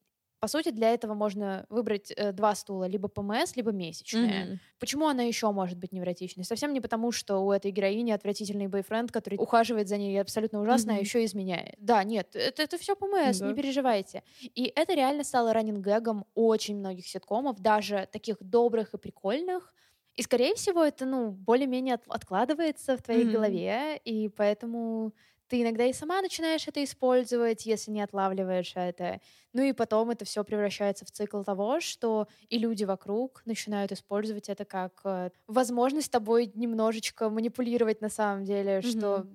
по 0.41 0.49
сути, 0.49 0.71
для 0.71 0.93
этого 0.93 1.15
можно 1.15 1.67
выбрать 1.69 2.13
э, 2.17 2.33
два 2.33 2.55
стула, 2.55 2.85
либо 2.89 3.09
ПМС, 3.09 3.57
либо 3.57 3.73
месячные. 3.73 4.45
Мгм. 4.45 4.61
Почему 4.79 5.09
она 5.09 5.23
еще 5.23 5.51
может 5.51 5.79
быть 5.79 5.93
невротичной? 5.93 6.45
Совсем 6.45 6.73
не 6.73 6.81
потому, 6.81 7.13
что 7.13 7.39
у 7.39 7.53
этой 7.53 7.71
героини 7.71 8.13
отвратительный 8.13 8.67
бойфренд, 8.67 9.11
который 9.11 9.37
ухаживает 9.39 9.89
за 9.89 9.97
ней 9.97 10.21
абсолютно 10.21 10.61
ужасно, 10.61 10.93
а 10.93 10.95
Мгм. 10.97 11.03
еще 11.03 11.25
изменяет. 11.25 11.75
Да, 11.79 12.05
нет, 12.05 12.37
это, 12.37 12.63
это 12.63 12.79
все 12.79 12.95
ПМС, 12.97 13.39
Да. 13.39 13.49
не 13.49 13.55
переживайте. 13.55 14.23
И 14.55 14.73
это 14.77 14.95
реально 14.95 15.25
стало 15.25 15.53
раннингэгом 15.53 16.27
очень 16.35 16.77
многих 16.77 17.07
ситкомов, 17.07 17.61
даже 17.61 18.09
таких 18.13 18.37
добрых 18.41 18.95
и 18.95 18.99
прикольных. 18.99 19.73
И, 20.17 20.23
скорее 20.23 20.55
всего, 20.55 20.83
это, 20.83 21.05
ну, 21.05 21.31
более-менее 21.31 21.95
от- 21.97 22.09
откладывается 22.09 22.97
в 22.97 23.03
твоей 23.03 23.25
Мгм. 23.25 23.33
голове, 23.33 24.01
и 24.05 24.29
поэтому 24.31 25.13
ты 25.49 25.63
иногда 25.63 25.85
и 25.87 25.93
сама 25.93 26.23
начинаешь 26.23 26.67
это 26.69 26.83
использовать, 26.85 27.67
если 27.67 27.91
не 27.91 28.01
отлавливаешь 28.03 28.73
это. 28.77 29.21
Ну 29.53 29.63
и 29.63 29.73
потом 29.73 30.11
это 30.11 30.25
все 30.25 30.45
превращается 30.45 31.05
в 31.05 31.11
цикл 31.11 31.43
того, 31.43 31.81
что 31.81 32.29
и 32.49 32.59
люди 32.59 32.85
вокруг 32.85 33.43
начинают 33.47 33.93
использовать 33.93 34.49
это 34.49 34.65
как 34.65 35.01
э, 35.05 35.31
возможность 35.47 36.11
тобой 36.11 36.51
немножечко 36.55 37.31
манипулировать 37.31 38.01
на 38.01 38.09
самом 38.09 38.45
деле, 38.45 38.83
что, 38.83 39.27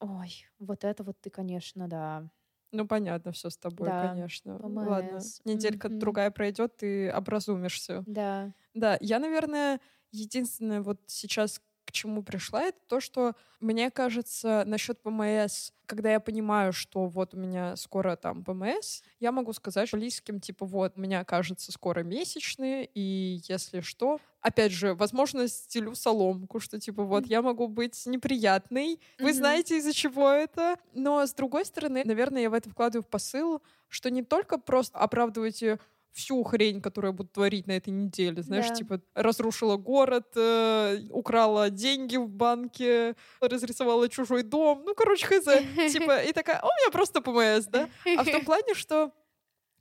ой, 0.00 0.46
вот 0.58 0.84
это 0.84 1.04
вот 1.04 1.20
ты, 1.20 1.30
конечно, 1.30 1.88
да. 1.88 2.28
Ну, 2.72 2.86
понятно, 2.86 3.32
все 3.32 3.50
с 3.50 3.56
тобой, 3.56 3.92
Да, 3.92 3.98
конечно. 3.98 4.58
ПМС. 4.58 4.80
Ладно, 4.80 5.32
неделька 5.44 5.88
Мгм. 5.88 6.00
другая 6.00 6.30
пройдет, 6.30 6.76
ты 6.76 7.10
образумишься. 7.12 8.06
Да. 8.06 8.52
Да, 8.74 8.98
я, 9.00 9.20
наверное, 9.20 9.80
единственное 10.12 10.82
вот 10.82 11.00
сейчас 11.08 11.62
к 11.86 11.92
чему 11.92 12.22
пришла, 12.22 12.64
это 12.64 12.78
то, 12.88 13.00
что 13.00 13.34
мне 13.60 13.90
кажется 13.90 14.64
насчет 14.66 15.00
ПМС, 15.02 15.70
когда 15.86 16.12
я 16.12 16.20
понимаю, 16.20 16.72
что 16.72 17.06
вот 17.06 17.34
у 17.34 17.38
меня 17.38 17.76
скоро 17.76 18.16
там 18.16 18.44
ПМС, 18.44 19.02
я 19.20 19.32
могу 19.32 19.52
сказать 19.54 19.90
близким, 19.92 20.40
типа, 20.40 20.66
вот, 20.66 20.94
у 20.96 21.00
меня, 21.00 21.24
кажется, 21.24 21.72
скоро 21.72 22.00
месячные, 22.02 22.86
и 22.94 23.40
если 23.48 23.80
что, 23.80 24.20
опять 24.40 24.72
же, 24.72 24.94
возможно, 24.94 25.48
стелю 25.48 25.94
соломку, 25.94 26.60
что, 26.60 26.78
типа, 26.80 27.04
вот, 27.04 27.26
я 27.28 27.40
могу 27.42 27.68
быть 27.68 28.04
неприятной, 28.06 29.00
вы 29.20 29.32
Мгм. 29.32 29.32
знаете, 29.32 29.78
из-за 29.78 29.92
чего 29.94 30.28
это, 30.30 30.76
но, 30.92 31.24
с 31.26 31.32
другой 31.34 31.64
стороны, 31.64 32.02
наверное, 32.04 32.42
я 32.42 32.50
в 32.50 32.54
это 32.54 32.68
вкладываю 32.70 33.04
в 33.04 33.08
посыл, 33.08 33.62
что 33.88 34.10
не 34.10 34.22
только 34.22 34.58
просто 34.58 34.98
оправдывайте 34.98 35.78
всю 36.16 36.42
хрень, 36.44 36.80
которую 36.80 37.10
я 37.12 37.16
буду 37.16 37.28
творить 37.28 37.66
на 37.66 37.72
этой 37.72 37.90
неделе. 37.90 38.42
Знаешь, 38.42 38.68
Да. 38.68 38.74
типа 38.74 39.00
разрушила 39.14 39.76
город, 39.76 40.26
э, 40.34 40.98
украла 41.10 41.68
деньги 41.70 42.16
в 42.16 42.28
банке, 42.28 43.14
разрисовала 43.40 44.08
чужой 44.08 44.42
дом. 44.42 44.82
Ну, 44.86 44.94
короче, 44.94 45.26
хз. 45.26 45.44
Типа, 45.92 46.22
и 46.22 46.32
такая, 46.32 46.56
«А 46.58 46.64
у 46.66 46.70
меня 46.80 46.90
просто 46.90 47.20
ПМС, 47.20 47.66
да? 47.66 47.88
А 48.16 48.24
в 48.24 48.30
том 48.30 48.44
плане, 48.44 48.74
что 48.74 49.12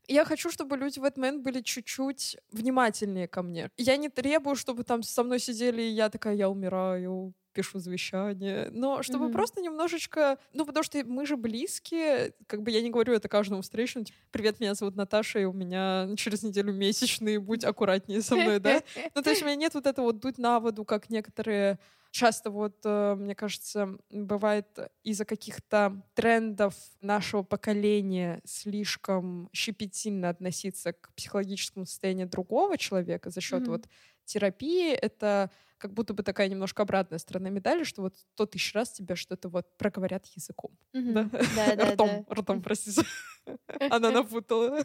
я 0.07 0.25
хочу, 0.25 0.51
чтобы 0.51 0.77
люди 0.77 0.99
в 0.99 1.03
этот 1.03 1.17
момент 1.17 1.41
были 1.43 1.61
чуть-чуть 1.61 2.37
внимательнее 2.51 3.27
ко 3.27 3.41
мне. 3.41 3.71
Я 3.77 3.97
не 3.97 4.09
требую, 4.09 4.55
чтобы 4.55 4.83
там 4.83 5.03
со 5.03 5.23
мной 5.23 5.39
сидели, 5.39 5.81
и 5.81 5.89
я 5.89 6.09
такая, 6.09 6.35
я 6.35 6.49
умираю, 6.49 7.33
пишу 7.55 7.79
завещание, 7.79 8.69
но 8.71 9.01
чтобы 9.03 9.29
Мгм. 9.29 9.31
просто 9.31 9.61
немножечко, 9.61 10.37
ну, 10.53 10.65
потому 10.65 10.83
что 10.83 11.03
мы 11.05 11.25
же 11.25 11.37
близкие, 11.37 12.33
как 12.47 12.61
бы 12.63 12.71
я 12.71 12.81
не 12.81 12.91
говорю 12.91 13.13
это 13.13 13.27
каждому 13.29 13.61
встречному, 13.63 14.05
типа, 14.05 14.17
привет, 14.31 14.59
меня 14.59 14.75
зовут 14.75 14.95
Наташа, 14.95 15.39
и 15.39 15.45
у 15.45 15.53
меня 15.53 16.09
через 16.17 16.43
неделю 16.43 16.73
месячные, 16.73 17.39
будь 17.39 17.63
аккуратнее 17.63 18.21
со 18.21 18.37
мной, 18.37 18.59
да? 18.59 18.83
Ну, 19.15 19.21
то 19.23 19.29
есть 19.31 19.41
у 19.41 19.45
меня 19.45 19.55
нет 19.55 19.73
вот 19.73 19.87
этого 19.87 20.05
вот 20.07 20.19
дуть 20.19 20.37
на 20.37 20.59
воду, 20.59 20.85
как 20.85 21.09
некоторые 21.09 21.79
часто 22.11 22.49
вот, 22.49 22.77
э, 22.85 23.15
мне 23.15 23.35
кажется, 23.35 23.97
бывает 24.09 24.67
из-за 25.03 25.25
каких-то 25.25 26.01
трендов 26.13 26.75
нашего 27.01 27.43
поколения 27.43 28.41
слишком 28.45 29.49
щепетильно 29.53 30.29
относиться 30.29 30.93
к 30.93 31.13
психологическому 31.15 31.85
состоянию 31.85 32.27
другого 32.29 32.77
человека 32.77 33.29
за 33.31 33.41
счет 33.41 33.67
Мгм. 33.67 33.67
вот 33.67 33.87
терапии. 34.25 34.91
Это 34.91 35.51
как 35.77 35.93
будто 35.93 36.13
бы 36.13 36.23
такая 36.23 36.47
немножко 36.47 36.83
обратная 36.83 37.19
сторона 37.19 37.49
медали, 37.49 37.83
что 37.83 38.01
вот 38.01 38.17
сто 38.17 38.45
тысяч 38.45 38.73
раз 38.73 38.91
тебе 38.91 39.15
что-то 39.15 39.49
вот 39.49 39.77
проговорят 39.77 40.25
языком. 40.27 40.71
Да? 40.93 41.29
Да, 41.55 41.75
да, 41.75 41.91
ртом, 41.91 42.25
да. 42.27 42.35
ртом, 42.35 42.61
простите. 42.61 43.03
Она 43.89 44.11
напутала 44.11 44.83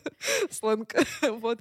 сленг. 0.50 0.94
Вот. 1.22 1.60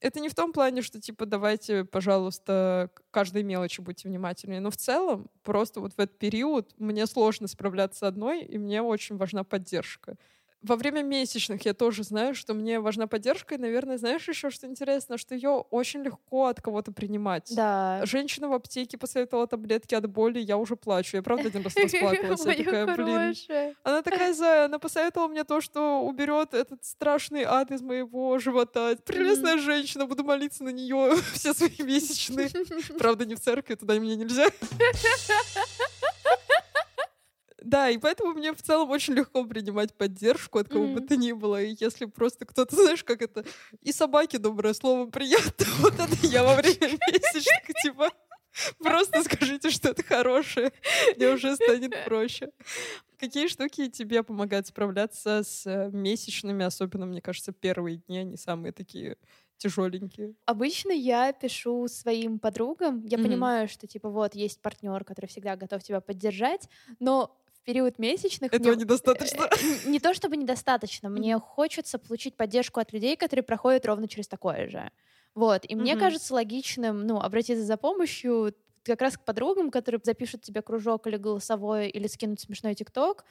Это 0.00 0.20
не 0.20 0.28
в 0.28 0.34
том 0.34 0.52
плане, 0.52 0.82
что, 0.82 1.00
типа, 1.00 1.24
давайте, 1.24 1.84
пожалуйста, 1.84 2.90
каждой 3.10 3.42
мелочи 3.42 3.80
будьте 3.80 4.06
внимательнее. 4.06 4.60
Но 4.60 4.70
в 4.70 4.76
целом, 4.76 5.30
просто 5.42 5.80
вот 5.80 5.94
в 5.94 5.98
этот 5.98 6.18
период 6.18 6.74
мне 6.78 7.06
сложно 7.06 7.48
справляться 7.48 8.06
одной, 8.06 8.42
и 8.42 8.58
мне 8.58 8.82
очень 8.82 9.16
важна 9.16 9.44
поддержка. 9.44 10.16
Во 10.64 10.76
время 10.76 11.02
месячных 11.02 11.66
я 11.66 11.74
тоже 11.74 12.04
знаю, 12.04 12.34
что 12.34 12.54
мне 12.54 12.80
важна 12.80 13.06
поддержка, 13.06 13.56
и, 13.56 13.58
наверное, 13.58 13.98
знаешь 13.98 14.26
еще, 14.26 14.48
что 14.48 14.66
интересно, 14.66 15.18
что 15.18 15.34
ее 15.34 15.50
очень 15.70 16.02
легко 16.02 16.46
от 16.46 16.62
кого-то 16.62 16.90
принимать. 16.90 17.52
Да. 17.54 18.00
Женщина 18.04 18.48
в 18.48 18.54
аптеке 18.54 18.96
посоветовала 18.96 19.46
таблетки 19.46 19.94
от 19.94 20.08
боли, 20.08 20.38
я 20.38 20.56
уже 20.56 20.76
плачу. 20.76 21.18
Я 21.18 21.22
правда 21.22 21.48
один 21.48 21.62
раз 21.62 21.76
расплакалась. 21.82 22.46
Я 22.46 22.54
такая, 22.64 22.86
блин, 22.96 23.34
она 23.82 24.02
такая 24.02 24.32
зая, 24.32 24.64
она 24.64 24.78
посоветовала 24.78 25.28
мне 25.28 25.44
то, 25.44 25.60
что 25.60 26.00
уберет 26.00 26.54
этот 26.54 26.82
страшный 26.82 27.42
ад 27.42 27.70
из 27.70 27.82
моего 27.82 28.38
живота. 28.38 28.96
Прелестная 29.04 29.58
женщина, 29.58 30.06
буду 30.06 30.24
молиться 30.24 30.64
на 30.64 30.70
нее 30.70 31.14
все 31.34 31.52
свои 31.52 31.70
месячные. 31.80 32.48
Правда, 32.98 33.26
не 33.26 33.34
в 33.34 33.40
церкви, 33.40 33.74
туда 33.74 33.94
мне 33.94 34.16
нельзя. 34.16 34.48
Да, 37.64 37.88
и 37.88 37.96
поэтому 37.98 38.34
мне 38.34 38.52
в 38.52 38.60
целом 38.62 38.90
очень 38.90 39.14
легко 39.14 39.44
принимать 39.44 39.94
поддержку 39.94 40.58
от 40.58 40.68
кого 40.68 40.84
бы 40.86 41.00
Мгм. 41.00 41.08
то 41.08 41.16
ни 41.16 41.32
было. 41.32 41.62
И 41.62 41.74
если 41.80 42.04
просто 42.04 42.44
кто-то, 42.44 42.76
знаешь, 42.76 43.02
как 43.02 43.22
это... 43.22 43.44
И 43.80 43.90
собаке 43.90 44.38
доброе 44.38 44.74
слово 44.74 45.06
приятно. 45.06 45.64
Вот 45.80 45.94
это 45.94 46.26
я 46.26 46.44
во 46.44 46.54
время 46.56 46.90
месячных, 47.10 47.74
типа... 47.82 48.10
Просто 48.78 49.22
скажите 49.24 49.70
что-то 49.70 50.04
хорошее, 50.04 50.70
мне 51.16 51.28
уже 51.30 51.56
станет 51.56 51.92
проще. 52.04 52.50
Какие 53.18 53.48
штуки 53.48 53.88
тебе 53.90 54.22
помогают 54.22 54.68
справляться 54.68 55.42
с 55.42 55.66
э, 55.66 55.90
месячными, 55.90 56.64
особенно, 56.64 57.04
мне 57.06 57.20
кажется, 57.20 57.50
первые 57.52 57.96
дни, 58.06 58.18
они 58.18 58.36
самые 58.36 58.72
такие 58.72 59.16
тяжеленькие. 59.56 60.34
Обычно 60.46 60.92
я 60.92 61.32
пишу 61.32 61.88
своим 61.88 62.38
подругам. 62.38 63.04
Я 63.06 63.18
Мгм. 63.18 63.26
понимаю, 63.26 63.68
что 63.68 63.86
типа 63.88 64.08
вот 64.08 64.36
есть 64.36 64.60
партнер, 64.62 65.02
который 65.04 65.26
всегда 65.26 65.56
готов 65.56 65.82
тебя 65.82 66.00
поддержать, 66.00 66.68
но 67.00 67.36
период 67.64 67.98
месячных 67.98 68.52
Этого 68.52 68.72
мне- 68.74 68.82
недостаточно. 68.82 69.48
э, 69.50 69.88
не 69.88 69.98
то 70.00 70.14
чтобы 70.14 70.36
недостаточно, 70.36 71.08
мне 71.08 71.38
хочется 71.38 71.98
получить 71.98 72.36
поддержку 72.36 72.80
от 72.80 72.92
людей, 72.92 73.16
которые 73.16 73.42
проходят 73.42 73.84
ровно 73.86 74.06
через 74.08 74.28
такое 74.28 74.68
же. 74.68 74.90
Вот. 75.34 75.64
И 75.68 75.74
мне 75.74 75.96
кажется 75.96 76.34
логичным, 76.34 77.06
ну, 77.06 77.20
обратиться 77.20 77.64
за 77.64 77.76
помощью 77.76 78.54
как 78.84 79.00
раз 79.00 79.16
к 79.16 79.24
подругам, 79.24 79.70
которые 79.70 80.00
запишут 80.04 80.42
тебе 80.42 80.60
кружок 80.60 81.06
или 81.06 81.16
голосовое, 81.16 81.88
или 81.88 82.06
скинут 82.06 82.40
смешной 82.40 82.74
тикток 82.74 83.24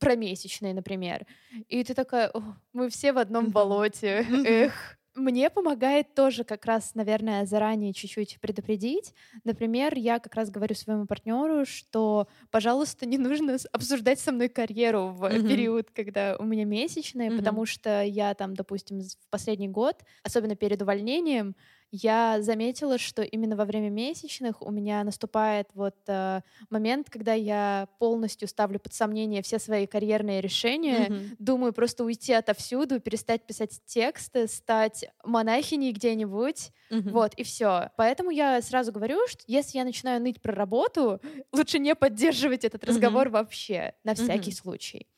про 0.00 0.16
месячные, 0.16 0.74
например. 0.74 1.26
И 1.68 1.84
ты 1.84 1.94
такая, 1.94 2.28
«О, 2.34 2.42
мы 2.72 2.88
все 2.90 3.12
в 3.12 3.18
одном 3.18 3.50
болоте. 3.50 4.26
Эх. 4.44 4.98
Мне 5.20 5.50
помогает 5.50 6.14
тоже 6.14 6.44
как 6.44 6.64
раз, 6.64 6.94
наверное, 6.94 7.44
заранее 7.44 7.92
чуть-чуть 7.92 8.40
предупредить. 8.40 9.14
Например, 9.44 9.92
я 9.94 10.18
как 10.18 10.34
раз 10.34 10.50
говорю 10.50 10.74
своему 10.74 11.06
партнеру, 11.06 11.66
что, 11.66 12.26
пожалуйста, 12.50 13.04
не 13.06 13.18
нужно 13.18 13.56
обсуждать 13.72 14.18
со 14.18 14.32
мной 14.32 14.48
карьеру 14.48 15.08
в 15.08 15.38
Мгм. 15.38 15.40
период, 15.40 15.90
когда 15.90 16.36
у 16.38 16.44
меня 16.44 16.64
месячные, 16.64 17.30
Мгм. 17.30 17.60
потому 17.60 17.66
что 17.66 18.02
я 18.02 18.32
там, 18.34 18.54
допустим, 18.54 19.00
в 19.02 19.28
последний 19.30 19.68
год, 19.68 20.02
особенно 20.22 20.56
перед 20.56 20.80
увольнением, 20.80 21.54
я 21.92 22.40
заметила, 22.42 22.98
что 22.98 23.22
именно 23.22 23.56
во 23.56 23.64
время 23.64 23.90
месячных 23.90 24.62
у 24.62 24.70
меня 24.70 25.02
наступает 25.04 25.68
вот 25.74 25.96
э, 26.08 26.40
момент, 26.70 27.10
когда 27.10 27.34
я 27.34 27.88
полностью 27.98 28.48
ставлю 28.48 28.78
под 28.80 28.94
сомнение 28.94 29.42
все 29.42 29.58
свои 29.58 29.86
карьерные 29.86 30.40
решения, 30.40 31.10
Мгм. 31.10 31.32
думаю 31.38 31.72
просто 31.72 32.04
уйти 32.04 32.32
отовсюду, 32.32 33.00
перестать 33.00 33.46
писать 33.46 33.80
тексты, 33.86 34.46
стать 34.48 35.04
монахиней 35.24 35.92
где-нибудь, 35.92 36.70
Мгм. 36.90 37.10
вот, 37.10 37.34
и 37.34 37.42
все. 37.42 37.90
Поэтому 37.96 38.30
я 38.30 38.62
сразу 38.62 38.92
говорю, 38.92 39.26
что 39.26 39.42
если 39.46 39.78
я 39.78 39.84
начинаю 39.84 40.22
ныть 40.22 40.40
про 40.40 40.54
работу, 40.54 41.20
лучше 41.52 41.78
не 41.80 41.94
поддерживать 41.96 42.64
этот 42.64 42.84
разговор 42.84 43.30
вообще, 43.30 43.94
на 44.04 44.14
всякий 44.14 44.52
Мгм. 44.52 44.52
случай. 44.52 45.09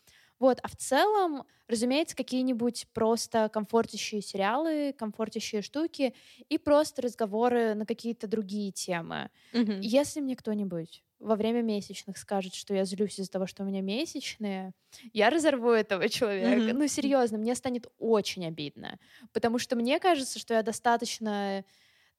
Вот, 0.43 0.59
а 0.65 0.67
в 0.69 0.75
целом, 0.77 1.45
разумеется, 1.69 2.17
какие-нибудь 2.17 2.89
просто 2.93 3.49
комфортящие 3.49 4.21
сериалы, 4.23 4.93
комфортящие 4.93 5.63
штуки 5.63 6.15
и 6.49 6.59
просто 6.59 7.01
разговоры 7.03 7.75
на 7.75 7.87
какие-то 7.87 8.27
другие 8.27 8.73
темы. 8.73 9.31
Мгм. 9.53 9.87
Если 9.87 10.21
мне 10.21 10.35
кто-нибудь 10.35 11.05
во 11.21 11.37
время 11.37 11.63
месячных 11.63 12.19
скажет, 12.19 12.55
что 12.55 12.75
я 12.75 12.85
злюсь 12.85 13.21
из-за 13.21 13.31
того, 13.31 13.47
что 13.47 13.63
у 13.63 13.67
меня 13.67 13.83
месячные, 13.83 14.73
я 15.13 15.31
разорву 15.31 15.71
этого 15.71 16.09
человека. 16.09 16.73
Мгм. 16.73 16.77
Ну, 16.77 16.89
серьезно, 16.89 17.39
мне 17.39 17.55
станет 17.55 17.87
очень 17.99 18.45
обидно. 18.47 18.99
Потому 19.33 19.59
что 19.59 19.77
мне 19.77 20.01
кажется, 20.01 20.39
что 20.41 20.55
я 20.55 20.63
достаточно 20.65 21.65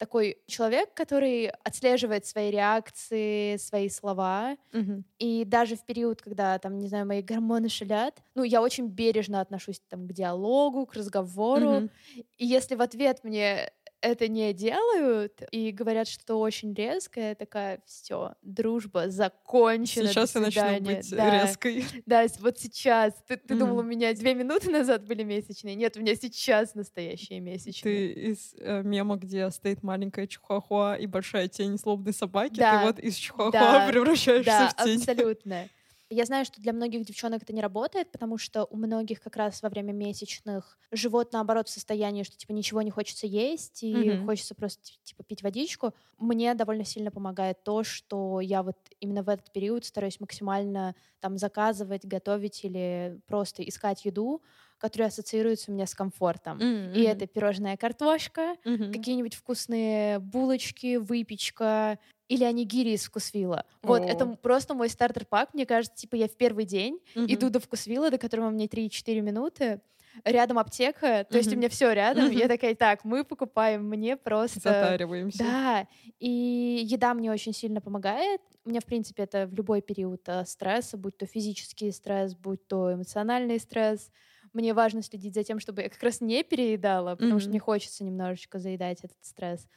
такой 0.03 0.37
человек, 0.47 0.93
который 0.93 1.47
отслеживает 1.63 2.25
свои 2.25 2.51
реакции, 2.51 3.55
свои 3.55 3.87
слова. 3.87 4.57
Мгм. 4.73 5.05
И 5.17 5.45
даже 5.45 5.77
в 5.77 5.85
период, 5.85 6.21
когда, 6.21 6.59
там, 6.59 6.77
не 6.77 6.87
знаю, 6.89 7.07
мои 7.07 7.21
гормоны 7.21 7.69
шалят, 7.69 8.21
ну, 8.35 8.43
я 8.43 8.61
очень 8.61 8.87
бережно 8.87 9.39
отношусь 9.39 9.81
там, 9.87 10.05
к 10.05 10.11
диалогу, 10.11 10.85
к 10.85 10.95
разговору. 10.95 11.69
Мгм. 11.69 11.89
И 12.37 12.45
если 12.45 12.75
в 12.75 12.81
ответ 12.81 13.23
мне 13.23 13.71
это 14.03 14.27
не 14.27 14.53
делают 14.53 15.41
и 15.51 15.71
говорят 15.71 16.07
что-то 16.07 16.35
очень 16.35 16.73
резкое, 16.73 17.29
я 17.29 17.35
такая, 17.35 17.81
все, 17.85 18.33
дружба 18.41 19.09
закончена. 19.09 20.09
Сейчас 20.09 20.35
я 20.35 20.41
начну 20.41 20.61
свидания». 20.61 20.95
быть 20.97 21.09
Да, 21.09 21.43
резкой. 21.45 21.85
Да, 22.05 22.25
вот 22.39 22.59
сейчас. 22.59 23.13
Ты, 23.27 23.37
ты 23.37 23.55
думал, 23.55 23.77
у 23.77 23.83
меня 23.83 24.13
две 24.13 24.33
минуты 24.35 24.69
назад 24.69 25.05
были 25.07 25.23
месячные? 25.23 25.75
Нет, 25.75 25.95
у 25.95 26.01
меня 26.01 26.15
сейчас 26.15 26.75
настоящие 26.75 27.39
месячные. 27.39 27.81
Ты 27.81 28.11
из 28.31 28.53
э, 28.59 28.83
мема, 28.83 29.15
где 29.15 29.49
стоит 29.51 29.81
маленькая 29.83 30.27
чихуахуа 30.27 30.95
и 30.95 31.05
большая 31.07 31.47
тень 31.47 31.77
злобной 31.77 32.13
собаки, 32.13 32.55
Да. 32.59 32.79
ты 32.81 32.85
вот 32.87 32.99
из 32.99 33.15
чихуахуа 33.15 33.51
Да. 33.51 33.87
превращаешься 33.89 34.51
Да, 34.51 34.69
в 34.69 34.83
тень. 34.85 34.97
абсолютно. 34.99 35.69
Я 36.13 36.25
знаю, 36.25 36.45
что 36.45 36.61
для 36.61 36.73
многих 36.73 37.05
девчонок 37.05 37.41
это 37.43 37.53
не 37.53 37.61
работает, 37.61 38.11
потому 38.11 38.37
что 38.37 38.65
у 38.65 38.77
многих 38.77 39.19
как 39.21 39.35
раз 39.35 39.63
во 39.63 39.69
время 39.69 39.93
месячных 39.93 40.77
живот, 40.91 41.33
наоборот, 41.33 41.67
в 41.67 41.71
состоянии, 41.71 42.23
что 42.23 42.37
типа 42.37 42.51
ничего 42.51 42.81
не 42.83 42.91
хочется 42.91 43.25
есть 43.25 43.81
и 43.83 44.13
Мгм. 44.13 44.21
хочется 44.21 44.53
просто 44.53 44.81
типа 45.03 45.23
пить 45.23 45.41
водичку. 45.41 45.93
Мне 46.19 46.53
довольно 46.53 46.85
сильно 46.85 47.09
помогает 47.09 47.63
то, 47.63 47.83
что 47.83 48.41
я 48.41 48.61
вот 48.63 48.77
именно 48.99 49.23
в 49.23 49.29
этот 49.29 49.51
период 49.51 49.85
стараюсь 49.85 50.19
максимально 50.19 50.95
там 51.19 51.37
заказывать, 51.37 52.05
готовить 52.05 52.63
или 52.63 53.19
просто 53.25 53.63
искать 53.67 54.05
еду, 54.05 54.43
которая 54.83 55.07
ассоциируется 55.07 55.71
у 55.71 55.73
меня 55.73 55.85
с 55.87 55.95
комфортом. 55.95 56.59
М, 56.61 56.91
И 56.93 57.03
это 57.03 57.25
пирожная 57.25 57.77
картошка, 57.77 58.57
Мгм. 58.65 58.91
какие-нибудь 58.91 59.33
вкусные 59.33 60.19
булочки, 60.19 60.97
выпечка 60.97 61.99
или 62.27 62.43
анигири 62.43 62.89
из 62.91 63.05
вкусвилла. 63.05 63.65
Вот, 63.81 64.01
О. 64.01 64.05
это 64.05 64.25
просто 64.25 64.73
мой 64.73 64.89
стартер-пак. 64.89 65.53
Мне 65.53 65.65
кажется, 65.65 65.95
типа 65.95 66.15
я 66.15 66.27
в 66.27 66.35
первый 66.35 66.65
день 66.65 66.99
Мгм. 67.15 67.27
иду 67.33 67.49
до 67.49 67.61
вкусвилла, 67.61 68.09
до 68.11 68.17
которого 68.17 68.49
мне 68.49 68.67
3-4 68.67 69.21
минуты, 69.21 69.79
рядом 70.25 70.59
аптека, 70.59 71.25
то 71.31 71.37
есть 71.37 71.51
у 71.53 71.55
меня 71.55 71.69
все 71.69 71.91
рядом. 71.93 72.25
Мгм. 72.25 72.37
Я 72.37 72.47
такая, 72.49 72.75
так, 72.75 73.05
мы 73.05 73.23
покупаем, 73.23 73.87
мне 73.87 74.17
просто... 74.17 74.59
Затариваемся. 74.59 75.43
Да, 75.43 75.87
и 76.19 76.83
еда 76.85 77.13
мне 77.13 77.31
очень 77.31 77.53
сильно 77.53 77.79
помогает. 77.81 78.41
У 78.65 78.69
меня, 78.69 78.79
в 78.81 78.85
принципе, 78.85 79.23
это 79.23 79.47
в 79.47 79.53
любой 79.55 79.81
период 79.81 80.21
э, 80.27 80.45
стресса, 80.45 80.97
будь 80.97 81.17
то 81.17 81.25
физический 81.25 81.91
стресс, 81.91 82.35
будь 82.35 82.67
то 82.67 82.93
эмоциональный 82.93 83.59
стресс. 83.59 84.11
Мне 84.53 84.73
важно 84.73 85.01
следить 85.01 85.33
за 85.33 85.43
тем, 85.43 85.59
чтобы 85.59 85.81
я 85.81 85.89
как 85.89 86.01
раз 86.03 86.21
не 86.21 86.43
переедала, 86.43 87.15
потому 87.15 87.39
что 87.39 87.49
Мгм. 87.49 87.53
мне 87.53 87.59
хочется 87.59 88.03
немножечко 88.03 88.59
заедать 88.59 88.99
этот 89.03 89.17
стресс. 89.23 89.67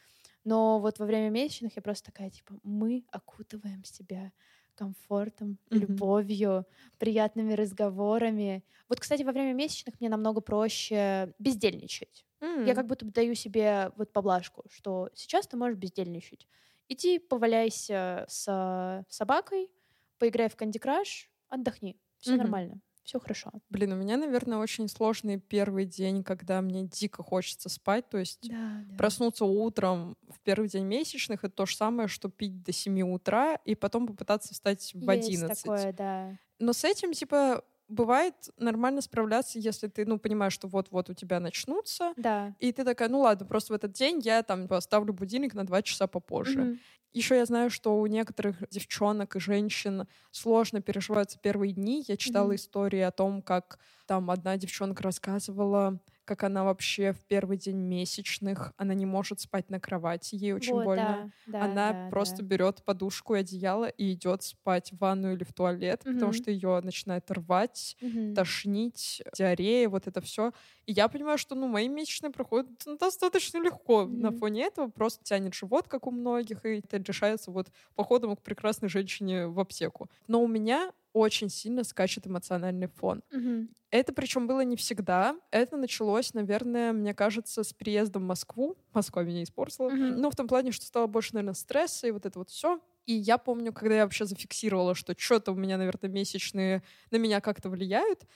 Но 0.44 0.80
вот 0.80 0.98
во 0.98 1.06
время 1.06 1.30
месячных 1.30 1.76
я 1.76 1.82
просто 1.82 2.06
такая, 2.12 2.30
типа, 2.30 2.58
мы 2.62 3.04
окутываем 3.10 3.84
себя 3.84 4.32
комфортом, 4.74 5.58
Мгм. 5.70 6.08
любовью, 6.10 6.66
приятными 6.98 7.54
разговорами. 7.54 8.64
Вот, 8.88 9.00
кстати, 9.00 9.22
во 9.22 9.32
время 9.32 9.54
месячных 9.54 10.00
мне 10.00 10.08
намного 10.10 10.40
проще 10.42 11.34
бездельничать. 11.38 12.26
Я 12.64 12.74
М. 12.74 12.76
как 12.76 12.86
будто 12.86 13.04
бы 13.06 13.12
даю 13.12 13.34
себе 13.34 13.92
вот 13.96 14.12
поблажку, 14.12 14.64
что 14.70 15.10
сейчас 15.14 15.46
ты 15.48 15.56
можешь 15.56 15.78
бездельничать. 15.78 16.48
Иди 16.88 17.18
поваляйся 17.18 18.26
с 18.28 19.04
собакой, 19.08 19.70
поиграй 20.18 20.48
в 20.48 20.56
Candy 20.56 20.78
Crush, 20.80 21.28
отдохни. 21.48 21.98
Все 22.18 22.36
Мгм. 22.36 22.36
нормально, 22.36 22.80
все 23.06 23.20
хорошо. 23.20 23.52
Блин, 23.70 23.92
у 23.92 23.96
меня, 23.96 24.16
наверное, 24.16 24.58
очень 24.58 24.88
сложный 24.88 25.38
первый 25.38 25.86
день, 25.86 26.24
когда 26.24 26.60
мне 26.60 26.82
дико 26.82 27.22
хочется 27.22 27.68
спать. 27.68 28.08
То 28.10 28.18
есть 28.18 28.48
Да, 28.50 28.84
проснуться 28.98 29.44
утром 29.44 30.16
в 30.28 30.40
первый 30.40 30.68
день 30.68 30.84
месячных— 30.84 31.44
это 31.44 31.54
то 31.54 31.66
же 31.66 31.76
самое, 31.76 32.08
что 32.08 32.28
пить 32.28 32.62
до 32.62 32.72
7 32.72 33.00
утра 33.02 33.54
и 33.64 33.74
потом 33.74 34.06
попытаться 34.06 34.52
встать 34.52 34.90
в 34.92 35.08
11. 35.08 35.62
такое, 35.62 35.92
да. 35.92 36.38
Но 36.58 36.72
с 36.72 36.84
этим, 36.84 37.12
типа, 37.12 37.64
бывает 37.88 38.50
нормально 38.58 39.00
справляться, 39.02 39.58
если 39.58 39.88
ты, 39.88 40.04
ну, 40.06 40.18
понимаешь, 40.18 40.52
что 40.52 40.68
вот-вот 40.68 41.10
у 41.10 41.14
тебя 41.14 41.40
начнутся, 41.40 42.14
Да. 42.16 42.56
и 42.58 42.72
ты 42.72 42.84
такая, 42.84 43.08
ну 43.10 43.20
ладно, 43.20 43.46
просто 43.46 43.72
в 43.72 43.76
этот 43.76 43.92
день 43.92 44.20
я 44.20 44.42
там 44.42 44.66
поставлю 44.68 45.12
будильник 45.12 45.54
на 45.54 45.66
2 45.66 45.82
часа 45.82 46.06
попозже. 46.06 46.66
Мгм. 46.66 46.80
Еще 47.12 47.36
я 47.36 47.44
знаю, 47.46 47.70
что 47.70 47.98
у 47.98 48.06
некоторых 48.06 48.62
девчонок 48.70 49.36
и 49.36 49.40
женщин 49.40 50.06
сложно 50.30 50.80
переживаются 50.82 51.38
первые 51.38 51.72
дни. 51.72 52.04
Я 52.08 52.16
читала 52.16 52.54
Мгм. 52.54 52.56
истории 52.56 53.00
о 53.00 53.10
том, 53.10 53.42
как 53.42 53.78
там 54.06 54.30
одна 54.30 54.56
девчонка 54.56 55.02
рассказывала, 55.02 56.00
как 56.26 56.44
она 56.44 56.64
вообще 56.64 57.12
в 57.12 57.24
первый 57.26 57.56
день 57.58 57.78
месячных, 57.78 58.72
она 58.76 58.94
не 58.94 59.06
может 59.06 59.40
спать 59.40 59.70
на 59.70 59.80
кровати, 59.80 60.34
ей 60.36 60.52
очень 60.52 60.80
Вот, 60.80 60.82
больно. 60.82 60.94
да, 60.94 61.30
да, 61.46 61.76
она 61.76 61.94
да, 61.94 62.10
просто 62.10 62.42
да. 62.42 62.42
берет 62.42 62.84
подушку 62.84 63.34
и 63.34 63.38
одеяло 63.40 63.88
и 63.88 64.12
идет 64.12 64.42
спать 64.42 64.92
в 64.92 64.98
ванну 64.98 65.32
или 65.32 65.44
в 65.44 65.52
туалет, 65.54 66.06
потому 66.10 66.32
Мгм. 66.32 66.34
что 66.34 66.50
ее 66.50 66.80
начинает 66.82 67.30
рвать, 67.30 67.96
Мгм. 68.00 68.32
тошнить, 68.34 69.22
диарея, 69.32 69.88
вот 69.88 70.06
это 70.06 70.20
все. 70.20 70.52
И 70.84 70.92
я 70.92 71.08
понимаю, 71.08 71.38
что 71.38 71.54
ну, 71.54 71.68
мои 71.68 71.88
месячные 71.88 72.30
проходят 72.30 72.68
ну, 72.84 72.98
достаточно 72.98 73.58
легко 73.58 74.04
на 74.04 74.30
Мгм. 74.30 74.32
фоне 74.32 74.64
этого. 74.64 74.88
Просто 74.88 75.24
тянет 75.24 75.54
живот, 75.54 75.88
как 75.88 76.06
у 76.06 76.10
многих, 76.10 76.64
и 76.66 76.78
это 76.80 76.98
решается 76.98 77.50
вот 77.50 77.68
походом 77.94 78.36
к 78.36 78.42
прекрасной 78.42 78.88
женщине 78.90 79.46
в 79.48 79.58
аптеку. 79.58 80.08
Но 80.26 80.42
у 80.42 80.48
меня 80.48 80.92
очень 81.16 81.48
сильно 81.50 81.84
скачет 81.84 82.26
эмоциональный 82.26 82.88
фон. 82.88 83.22
Мгм. 83.30 83.68
Это 83.90 84.12
причем 84.12 84.46
было 84.48 84.62
не 84.62 84.76
всегда. 84.76 85.36
Это 85.52 85.76
началось, 85.76 86.34
наверное, 86.34 86.92
мне 86.92 87.14
кажется, 87.14 87.62
с 87.64 87.72
приездом 87.72 88.24
в 88.24 88.26
Москву. 88.26 88.76
Москва 88.92 89.22
меня 89.22 89.42
испортила. 89.44 89.90
Мгм. 89.90 90.20
Ну, 90.20 90.30
в 90.30 90.36
том 90.36 90.48
плане, 90.48 90.72
что 90.72 90.86
стало 90.86 91.06
больше, 91.06 91.34
наверное, 91.34 91.54
стресса 91.54 92.08
и 92.08 92.10
вот 92.10 92.26
это 92.26 92.38
вот 92.38 92.50
все. 92.50 92.80
И 93.06 93.12
я 93.14 93.38
помню, 93.38 93.72
когда 93.72 93.96
я 93.96 94.04
вообще 94.04 94.24
зафиксировала, 94.26 94.94
что 94.96 95.14
что-то 95.16 95.52
у 95.52 95.54
меня, 95.54 95.78
наверное, 95.78 96.10
месячные 96.10 96.82
на 97.12 97.16
меня 97.16 97.40
как-то 97.40 97.70
влияют, 97.70 98.26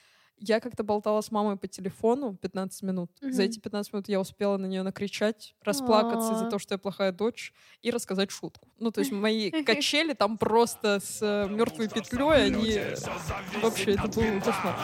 я 0.41 0.59
как-то 0.61 0.83
болтала 0.83 1.21
с 1.21 1.31
мамой 1.31 1.57
по 1.57 1.69
телефону 1.69 2.35
15 2.37 2.83
минут. 2.83 3.11
За 3.21 3.27
Мгм. 3.29 3.41
эти 3.41 3.59
15 3.61 3.93
минут 3.93 4.09
я 4.09 4.21
успела 4.21 4.57
на 4.57 4.67
нее 4.67 4.83
накричать, 4.83 5.55
расплакаться 5.63 6.33
из-за 6.35 6.47
А. 6.47 6.49
того, 6.49 6.59
что 6.59 6.75
я 6.75 6.79
плохая 6.79 7.13
дочь, 7.13 7.53
и 7.83 7.91
рассказать 7.91 8.31
шутку. 8.31 8.69
Ну, 8.79 8.91
то 8.91 9.01
есть 9.01 9.13
мои 9.13 9.51
качели 9.65 10.15
там 10.15 10.39
просто 10.39 11.01
с 11.01 11.21
мертвой 11.49 11.89
петлей, 11.89 12.47
они 12.47 12.71
э, 12.73 12.95
вообще 13.63 13.93
это 13.93 14.09
был 14.09 14.41
кошмар. 14.41 14.77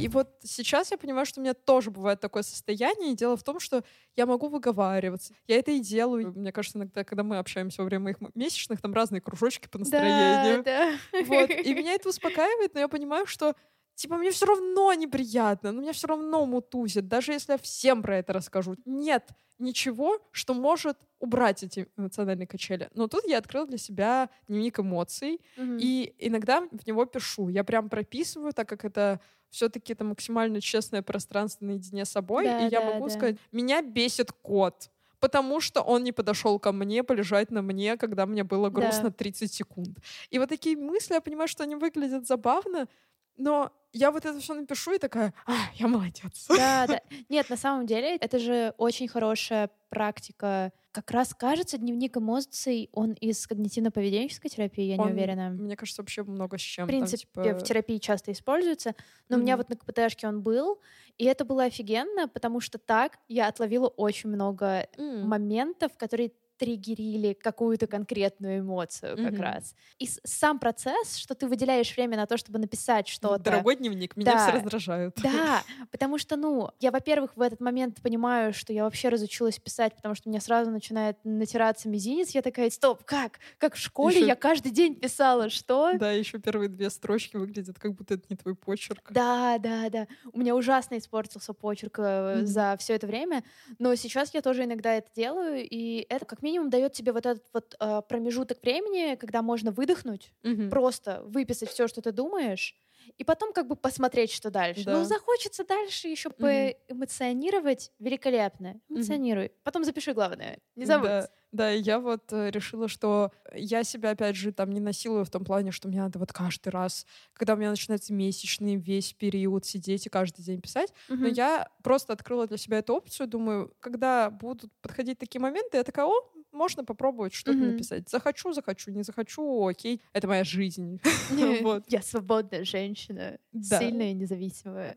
И 0.00 0.08
вот 0.08 0.28
сейчас 0.42 0.90
я 0.90 0.98
понимаю, 0.98 1.26
что 1.26 1.40
у 1.40 1.42
меня 1.42 1.54
тоже 1.54 1.90
бывает 1.90 2.20
такое 2.20 2.42
состояние. 2.42 3.12
И 3.12 3.16
дело 3.16 3.36
в 3.36 3.42
том, 3.42 3.60
что 3.60 3.84
я 4.16 4.26
могу 4.26 4.48
выговариваться. 4.48 5.34
Я 5.46 5.56
это 5.58 5.70
и 5.70 5.80
делаю. 5.80 6.32
Мне 6.34 6.52
кажется, 6.52 6.78
иногда, 6.78 7.04
когда 7.04 7.22
мы 7.22 7.38
общаемся 7.38 7.82
во 7.82 7.86
время 7.86 8.04
моих 8.04 8.16
месячных, 8.34 8.80
там 8.80 8.94
разные 8.94 9.20
кружочки 9.20 9.68
по 9.68 9.78
настроению. 9.78 10.62
Да, 10.64 10.98
да. 11.12 11.22
Вот. 11.24 11.50
И 11.50 11.74
меня 11.74 11.94
это 11.94 12.08
успокаивает, 12.08 12.74
но 12.74 12.80
я 12.80 12.88
понимаю, 12.88 13.26
что 13.26 13.54
Типа, 13.96 14.16
мне 14.16 14.30
все 14.30 14.46
равно 14.46 14.94
неприятно, 14.94 15.72
но 15.72 15.82
меня 15.82 15.92
все 15.92 16.06
равно 16.06 16.46
мутузит, 16.46 17.06
даже 17.06 17.32
если 17.32 17.52
я 17.52 17.58
всем 17.58 18.00
про 18.00 18.16
это 18.16 18.32
расскажу. 18.32 18.76
Нет 18.86 19.28
ничего, 19.58 20.18
что 20.32 20.54
может 20.54 20.96
убрать 21.18 21.62
эти 21.62 21.86
эмоциональные 21.98 22.46
качели. 22.46 22.88
Но 22.94 23.08
тут 23.08 23.24
я 23.26 23.36
открыла 23.36 23.66
для 23.66 23.76
себя 23.76 24.30
дневник 24.48 24.80
эмоций, 24.80 25.40
Мгм. 25.56 25.76
и 25.78 26.14
иногда 26.18 26.62
в 26.70 26.86
него 26.86 27.04
пишу. 27.04 27.48
Я 27.48 27.62
прям 27.62 27.90
прописываю, 27.90 28.52
так 28.54 28.68
как 28.68 28.86
это 28.86 29.20
все-таки 29.50 29.92
это 29.92 30.04
максимально 30.04 30.60
честное 30.60 31.02
пространство 31.02 31.64
наедине 31.64 32.04
с 32.04 32.10
собой. 32.10 32.44
Да, 32.44 32.60
и 32.66 32.70
я 32.70 32.80
да, 32.80 32.92
могу 32.92 33.08
да. 33.08 33.14
сказать, 33.14 33.36
меня 33.52 33.82
бесит 33.82 34.32
кот. 34.32 34.90
Потому 35.18 35.60
что 35.60 35.82
он 35.82 36.02
не 36.02 36.12
подошел 36.12 36.58
ко 36.58 36.72
мне 36.72 37.04
полежать 37.04 37.50
на 37.50 37.60
мне, 37.60 37.98
когда 37.98 38.24
мне 38.24 38.42
было 38.42 38.70
грустно 38.70 39.10
Да. 39.10 39.16
30 39.16 39.52
секунд. 39.52 39.98
И 40.30 40.38
вот 40.38 40.48
такие 40.48 40.76
мысли, 40.78 41.12
я 41.12 41.20
понимаю, 41.20 41.46
что 41.46 41.62
они 41.62 41.76
выглядят 41.76 42.26
забавно, 42.26 42.88
но 43.36 43.70
я 43.92 44.12
вот 44.12 44.24
это 44.24 44.38
все 44.40 44.54
напишу 44.54 44.94
и 44.94 44.98
такая, 44.98 45.34
а, 45.46 45.52
я 45.74 45.88
молодец. 45.88 46.46
Да, 46.48 46.86
да. 46.88 47.00
Нет, 47.28 47.50
на 47.50 47.56
самом 47.56 47.86
деле, 47.86 48.16
это 48.16 48.38
же 48.38 48.74
очень 48.78 49.08
хорошая 49.08 49.70
практика. 49.90 50.72
Как 50.92 51.12
раз 51.12 51.34
кажется, 51.34 51.78
дневник 51.78 52.16
эмоций, 52.16 52.90
он 52.92 53.12
из 53.12 53.46
когнитивно-поведенческой 53.46 54.48
терапии, 54.48 54.84
я 54.84 54.96
не 54.96 55.02
Он, 55.02 55.12
уверена. 55.12 55.50
Мне 55.50 55.76
кажется, 55.76 56.02
вообще 56.02 56.24
много 56.24 56.58
с 56.58 56.60
чем. 56.60 56.86
В 56.86 56.88
принципе, 56.88 57.28
там, 57.32 57.44
типа... 57.44 57.58
в 57.58 57.62
терапии 57.62 57.98
часто 57.98 58.32
используется, 58.32 58.96
но 59.28 59.36
у 59.36 59.40
меня 59.40 59.56
вот 59.56 59.68
на 59.68 59.76
КПТшке 59.76 60.26
он 60.26 60.42
был, 60.42 60.80
и 61.16 61.24
это 61.26 61.44
было 61.44 61.64
офигенно, 61.64 62.26
потому 62.26 62.60
что 62.60 62.78
так 62.78 63.18
я 63.28 63.46
отловила 63.46 63.86
очень 63.86 64.30
много 64.30 64.88
М. 64.98 65.28
моментов, 65.28 65.96
которые 65.96 66.32
триггерили 66.60 67.32
какую-то 67.32 67.86
конкретную 67.86 68.60
эмоцию 68.60 69.16
как 69.16 69.32
Мгм. 69.32 69.40
раз. 69.40 69.74
И 69.98 70.06
сам 70.24 70.58
процесс, 70.58 71.16
что 71.16 71.34
ты 71.34 71.46
выделяешь 71.46 71.96
время 71.96 72.18
на 72.18 72.26
то, 72.26 72.36
чтобы 72.36 72.58
написать 72.58 73.08
что-то. 73.08 73.42
Дорогой 73.42 73.76
дневник, 73.76 74.14
меня 74.14 74.36
все 74.36 74.48
Да. 74.48 74.52
раздражают. 74.58 75.16
Да, 75.22 75.62
потому 75.90 76.18
что, 76.18 76.36
ну, 76.36 76.68
я, 76.78 76.90
во-первых, 76.90 77.34
в 77.34 77.40
этот 77.40 77.60
момент 77.60 78.02
понимаю, 78.02 78.52
что 78.52 78.74
я 78.74 78.84
вообще 78.84 79.08
разучилась 79.08 79.58
писать, 79.58 79.94
потому 79.96 80.14
что 80.14 80.28
у 80.28 80.30
меня 80.32 80.40
сразу 80.42 80.70
начинает 80.70 81.16
натираться 81.24 81.88
мизинец. 81.88 82.30
Я 82.32 82.42
такая, 82.42 82.68
стоп, 82.68 83.04
как? 83.04 83.38
Как 83.56 83.74
в 83.74 83.78
школе 83.78 84.16
Ещё- 84.16 84.26
я 84.26 84.36
каждый 84.36 84.70
день 84.70 84.94
писала, 84.96 85.48
что? 85.48 85.94
Да, 85.98 86.12
еще 86.12 86.38
первые 86.38 86.68
две 86.68 86.90
строчки 86.90 87.36
выглядят, 87.38 87.78
как 87.78 87.94
будто 87.94 88.14
это 88.14 88.24
не 88.28 88.36
твой 88.36 88.54
почерк. 88.54 89.10
Да, 89.10 89.56
да, 89.58 89.88
да. 89.88 90.06
У 90.34 90.38
меня 90.38 90.54
ужасно 90.54 90.98
испортился 90.98 91.54
почерк 91.54 91.98
Мгм. 91.98 92.46
за 92.46 92.76
все 92.78 92.96
это 92.96 93.06
время, 93.06 93.44
но 93.78 93.94
сейчас 93.94 94.34
я 94.34 94.42
тоже 94.42 94.64
иногда 94.64 94.92
это 94.92 95.08
делаю, 95.16 95.66
и 95.66 96.04
это 96.10 96.26
как 96.26 96.42
минимум 96.42 96.49
дает 96.70 96.92
тебе 96.92 97.12
вот 97.12 97.26
этот 97.26 97.46
вот 97.52 97.74
э, 97.80 98.02
промежуток 98.08 98.62
времени, 98.62 99.16
когда 99.16 99.42
можно 99.42 99.70
выдохнуть, 99.72 100.32
Мгм. 100.42 100.70
просто 100.70 101.22
выписать 101.24 101.68
все, 101.70 101.88
что 101.88 102.00
ты 102.02 102.12
думаешь, 102.12 102.76
и 103.18 103.24
потом 103.24 103.52
как 103.52 103.66
бы 103.66 103.76
посмотреть, 103.76 104.30
что 104.30 104.50
дальше. 104.50 104.84
Да. 104.84 104.90
Ну, 104.90 105.04
захочется 105.04 105.64
дальше 105.64 106.08
еще 106.08 106.30
Мгм. 106.38 106.70
поэмоционировать, 106.88 107.92
великолепно. 107.98 108.80
Эмоционируй. 108.88 109.52
Потом 109.64 109.84
запиши 109.84 110.12
главное. 110.12 110.58
Не 110.76 110.84
забудь. 110.86 111.16
Да, 111.16 111.28
да, 111.52 111.70
я 111.70 111.98
вот 112.00 112.32
э, 112.32 112.50
решила, 112.50 112.88
что 112.88 113.32
я 113.54 113.84
себя, 113.84 114.10
опять 114.10 114.36
же, 114.36 114.50
там 114.52 114.70
не 114.72 114.80
насилую 114.80 115.24
в 115.26 115.30
том 115.30 115.44
плане, 115.44 115.72
что 115.72 115.88
мне 115.88 115.98
надо 116.00 116.18
вот 116.18 116.32
каждый 116.32 116.70
раз, 116.70 117.06
когда 117.34 117.52
у 117.54 117.56
меня 117.58 117.70
начинается 117.70 118.14
месячный 118.14 118.76
весь 118.76 119.12
период 119.12 119.66
сидеть 119.66 120.06
и 120.06 120.08
каждый 120.08 120.42
день 120.42 120.62
писать, 120.62 120.94
но 121.20 121.28
Мгм. 121.28 121.36
я 121.36 121.68
просто 121.82 122.14
открыла 122.14 122.46
для 122.46 122.56
себя 122.56 122.78
эту 122.78 122.94
опцию, 122.94 123.26
думаю, 123.28 123.74
когда 123.80 124.30
будут 124.30 124.72
подходить 124.80 125.18
такие 125.18 125.40
моменты, 125.40 125.76
я 125.76 125.84
такая, 125.84 126.06
о, 126.06 126.32
можно 126.52 126.84
попробовать 126.84 127.32
что-то 127.32 127.58
Мгм. 127.58 127.68
написать. 127.68 128.08
Захочу, 128.08 128.52
захочу, 128.52 128.90
не 128.90 129.02
захочу, 129.02 129.66
окей, 129.66 130.02
это 130.12 130.26
моя 130.28 130.44
жизнь. 130.44 131.00
Вот. 131.62 131.84
Я 131.88 132.02
свободная 132.02 132.64
женщина, 132.64 133.38
Да. 133.52 133.78
сильная 133.78 134.10
и 134.10 134.14
независимая. 134.14 134.96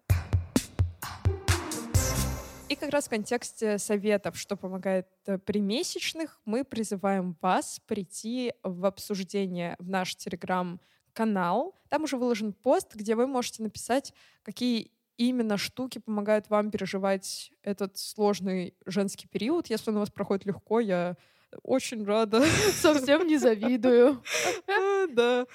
И 2.70 2.76
как 2.76 2.90
раз 2.90 3.06
в 3.06 3.10
контексте 3.10 3.78
советов, 3.78 4.36
что 4.38 4.56
помогает 4.56 5.08
э, 5.28 5.38
при 5.38 5.60
месячных, 5.60 6.40
мы 6.46 6.64
призываем 6.64 7.38
вас 7.42 7.80
прийти 7.86 8.54
в 8.64 8.86
обсуждение 8.86 9.76
в 9.78 9.88
наш 9.90 10.16
телеграм-канал. 10.16 11.76
Там 11.90 12.04
уже 12.04 12.18
выложен 12.18 12.52
пост, 12.54 12.96
где 12.96 13.16
вы 13.16 13.28
можете 13.28 13.62
написать, 13.62 14.14
какие 14.42 14.92
именно 15.18 15.58
штуки 15.58 16.00
помогают 16.00 16.50
вам 16.50 16.72
переживать 16.72 17.52
этот 17.62 17.98
сложный 17.98 18.74
женский 18.88 19.28
период. 19.28 19.68
Если 19.68 19.92
он 19.92 19.98
у 19.98 20.00
вас 20.00 20.10
проходит 20.10 20.46
легко, 20.46 20.80
я 20.80 21.16
очень 21.64 22.06
рада. 22.06 22.44
Совсем 22.82 23.28
не 23.28 23.38
завидую. 23.38 24.22
Да. 25.10 25.46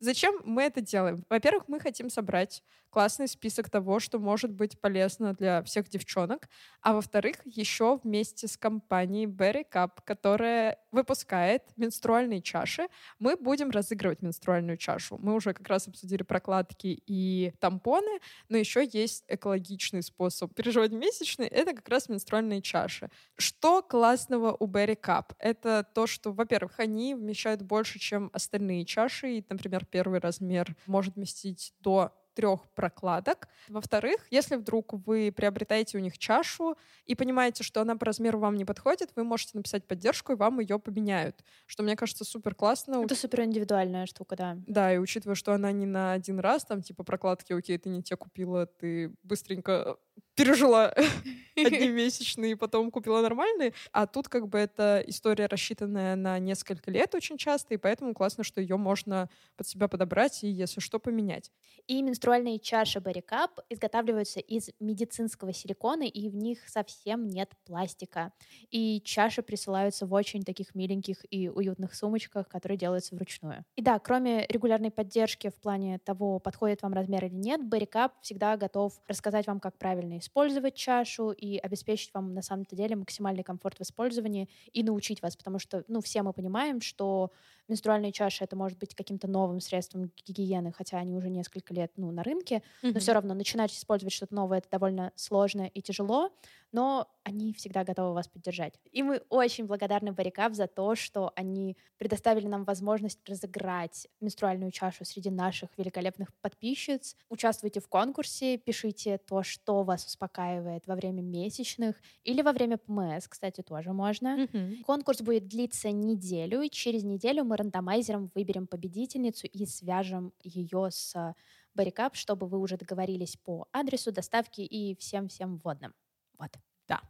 Зачем 0.00 0.40
мы 0.44 0.62
это 0.62 0.80
делаем? 0.80 1.24
Во-первых, 1.28 1.64
мы 1.68 1.80
хотим 1.80 2.08
собрать 2.10 2.62
классный 2.90 3.28
список 3.28 3.70
того, 3.70 4.00
что 4.00 4.18
может 4.18 4.52
быть 4.52 4.80
полезно 4.80 5.34
для 5.34 5.62
всех 5.62 5.88
девчонок. 5.88 6.48
А 6.80 6.94
во-вторых, 6.94 7.36
еще 7.44 8.00
вместе 8.02 8.48
с 8.48 8.56
компанией 8.56 9.26
Berry 9.26 9.64
Cup, 9.70 9.98
которая 10.04 10.78
выпускает 10.90 11.62
менструальные 11.76 12.40
чаши, 12.42 12.88
мы 13.18 13.36
будем 13.36 13.70
разыгрывать 13.70 14.22
менструальную 14.22 14.78
чашу. 14.78 15.18
Мы 15.18 15.34
уже 15.34 15.52
как 15.52 15.68
раз 15.68 15.86
обсудили 15.88 16.22
прокладки 16.22 17.02
и 17.06 17.52
тампоны, 17.60 18.20
но 18.48 18.56
еще 18.56 18.88
есть 18.90 19.24
экологичный 19.28 20.02
способ 20.02 20.54
переживать 20.54 20.92
месячные. 20.92 21.48
Это 21.48 21.74
как 21.74 21.88
раз 21.88 22.08
менструальные 22.08 22.62
чаши. 22.62 23.10
Что 23.36 23.82
классного 23.82 24.56
у 24.58 24.66
Berry 24.66 24.98
Cup? 24.98 25.32
Это 25.38 25.86
то, 25.94 26.06
что, 26.06 26.32
во-первых, 26.32 26.78
они 26.80 27.14
вмещают 27.14 27.62
больше, 27.62 27.98
чем 27.98 28.30
остальные 28.32 28.84
чаши. 28.86 29.38
И, 29.38 29.44
например, 29.48 29.84
первый 29.90 30.20
размер 30.20 30.76
может 30.86 31.16
вместить 31.16 31.74
до 31.80 32.12
трех 32.38 32.68
прокладок. 32.76 33.48
Во-вторых, 33.68 34.24
если 34.30 34.54
вдруг 34.54 34.92
вы 34.92 35.32
приобретаете 35.36 35.98
у 35.98 36.00
них 36.00 36.18
чашу 36.18 36.76
и 37.04 37.16
понимаете, 37.16 37.64
что 37.64 37.80
она 37.80 37.96
по 37.96 38.06
размеру 38.06 38.38
вам 38.38 38.54
не 38.54 38.64
подходит, 38.64 39.10
вы 39.16 39.24
можете 39.24 39.56
написать 39.56 39.88
поддержку, 39.88 40.32
и 40.32 40.36
вам 40.36 40.60
ее 40.60 40.78
поменяют. 40.78 41.44
Что, 41.66 41.82
мне 41.82 41.96
кажется, 41.96 42.24
супер 42.24 42.54
классно. 42.54 43.02
Это 43.02 43.16
супер 43.16 43.42
индивидуальная 43.42 44.06
штука, 44.06 44.36
да. 44.36 44.56
Да, 44.68 44.94
и 44.94 44.98
учитывая, 44.98 45.34
что 45.34 45.52
она 45.52 45.72
не 45.72 45.84
на 45.84 46.12
один 46.12 46.38
раз, 46.38 46.64
там, 46.64 46.80
типа, 46.80 47.02
прокладки, 47.02 47.52
окей, 47.52 47.76
ты 47.76 47.88
не 47.88 48.04
те 48.04 48.16
купила, 48.16 48.66
ты 48.66 49.12
быстренько 49.24 49.98
пережила 50.34 50.94
одни 51.56 51.88
месячные, 51.88 52.56
потом 52.56 52.90
купила 52.90 53.20
нормальные. 53.20 53.74
А 53.92 54.06
тут 54.06 54.28
как 54.28 54.48
бы 54.48 54.58
это 54.58 55.02
история, 55.06 55.46
рассчитанная 55.46 56.16
на 56.16 56.38
несколько 56.38 56.90
лет 56.90 57.14
очень 57.14 57.36
часто, 57.36 57.74
и 57.74 57.76
поэтому 57.76 58.14
классно, 58.14 58.44
что 58.44 58.60
ее 58.60 58.76
можно 58.76 59.28
под 59.56 59.66
себя 59.66 59.88
подобрать 59.88 60.44
и, 60.44 60.48
если 60.48 60.80
что, 60.80 60.98
поменять. 60.98 61.50
И 61.86 62.02
менструальные 62.02 62.58
чаши 62.58 63.00
Барикап 63.00 63.60
изготавливаются 63.68 64.40
из 64.40 64.70
медицинского 64.78 65.52
силикона, 65.52 66.04
и 66.04 66.28
в 66.28 66.36
них 66.36 66.68
совсем 66.68 67.26
нет 67.26 67.52
пластика. 67.64 68.32
И 68.70 69.00
чаши 69.02 69.42
присылаются 69.42 70.06
в 70.06 70.12
очень 70.12 70.42
таких 70.44 70.74
миленьких 70.74 71.24
и 71.30 71.48
уютных 71.48 71.94
сумочках, 71.94 72.48
которые 72.48 72.78
делаются 72.78 73.14
вручную. 73.14 73.64
И 73.76 73.82
да, 73.82 73.98
кроме 73.98 74.46
регулярной 74.48 74.90
поддержки 74.90 75.48
в 75.48 75.56
плане 75.56 75.98
того, 75.98 76.38
подходит 76.38 76.82
вам 76.82 76.92
размер 76.92 77.24
или 77.24 77.34
нет, 77.34 77.64
Барикап 77.64 78.12
всегда 78.20 78.56
готов 78.56 78.92
рассказать 79.06 79.46
вам, 79.46 79.60
как 79.60 79.76
правильно 79.78 80.07
использовать 80.16 80.74
чашу 80.74 81.32
и 81.32 81.58
обеспечить 81.58 82.14
вам 82.14 82.32
на 82.32 82.40
самом-то 82.40 82.74
деле 82.74 82.96
максимальный 82.96 83.42
комфорт 83.42 83.76
в 83.78 83.82
использовании 83.82 84.48
и 84.72 84.82
научить 84.82 85.20
вас, 85.20 85.36
потому 85.36 85.58
что, 85.58 85.84
ну, 85.88 86.00
все 86.00 86.22
мы 86.22 86.32
понимаем, 86.32 86.80
что 86.80 87.30
менструальные 87.68 88.12
чаши 88.12 88.44
это 88.44 88.56
может 88.56 88.78
быть 88.78 88.94
каким-то 88.94 89.28
новым 89.28 89.60
средством 89.60 90.10
гигиены, 90.24 90.72
хотя 90.72 90.96
они 90.98 91.14
уже 91.14 91.28
несколько 91.28 91.74
лет 91.74 91.92
ну, 91.96 92.10
на 92.10 92.22
рынке, 92.22 92.62
mm-hmm. 92.82 92.92
но 92.94 93.00
все 93.00 93.12
равно 93.12 93.34
начинать 93.34 93.72
использовать 93.72 94.14
что-то 94.14 94.34
новое 94.34 94.58
это 94.58 94.70
довольно 94.70 95.12
сложно 95.16 95.66
и 95.66 95.82
тяжело, 95.82 96.30
но 96.72 97.08
они 97.22 97.52
всегда 97.52 97.84
готовы 97.84 98.14
вас 98.14 98.28
поддержать. 98.28 98.74
И 98.90 99.02
мы 99.02 99.22
очень 99.28 99.66
благодарны 99.66 100.12
Барикап 100.12 100.54
за 100.54 100.66
то, 100.66 100.94
что 100.94 101.32
они 101.36 101.76
предоставили 101.98 102.46
нам 102.46 102.64
возможность 102.64 103.20
разыграть 103.28 104.08
менструальную 104.20 104.70
чашу 104.70 105.04
среди 105.04 105.30
наших 105.30 105.70
великолепных 105.76 106.32
подписчиц. 106.40 107.16
Участвуйте 107.28 107.80
в 107.80 107.88
конкурсе, 107.88 108.56
пишите 108.56 109.18
то, 109.18 109.42
что 109.42 109.82
вас 109.82 110.06
успокаивает 110.06 110.86
во 110.86 110.94
время 110.94 111.20
месячных 111.20 111.96
или 112.24 112.42
во 112.42 112.52
время 112.52 112.78
ПМС, 112.78 113.28
кстати, 113.28 113.62
тоже 113.62 113.92
можно. 113.92 114.44
Mm-hmm. 114.44 114.82
Конкурс 114.84 115.20
будет 115.20 115.48
длиться 115.48 115.90
неделю, 115.90 116.62
и 116.62 116.70
через 116.70 117.04
неделю 117.04 117.44
мы 117.44 117.56
рандомайзером 117.56 118.30
выберем 118.34 118.66
победительницу 118.66 119.46
и 119.46 119.66
свяжем 119.66 120.32
ее 120.42 120.90
с 120.90 121.34
Барикап, 121.74 122.16
чтобы 122.16 122.46
вы 122.46 122.58
уже 122.58 122.76
договорились 122.76 123.36
по 123.36 123.68
адресу 123.72 124.12
доставки 124.12 124.62
и 124.62 124.96
всем-всем 124.96 125.58
вводным. 125.58 125.94
Вот. 126.38 126.50
Да. 126.86 127.00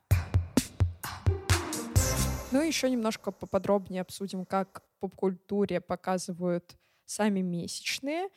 Ну 2.50 2.62
и 2.62 2.66
еще 2.66 2.90
немножко 2.90 3.30
поподробнее 3.30 4.02
обсудим, 4.02 4.44
как 4.44 4.82
в 4.96 5.00
поп-культуре 5.00 5.80
показывают 5.80 6.76
сами 7.04 7.40
месячные. 7.40 8.28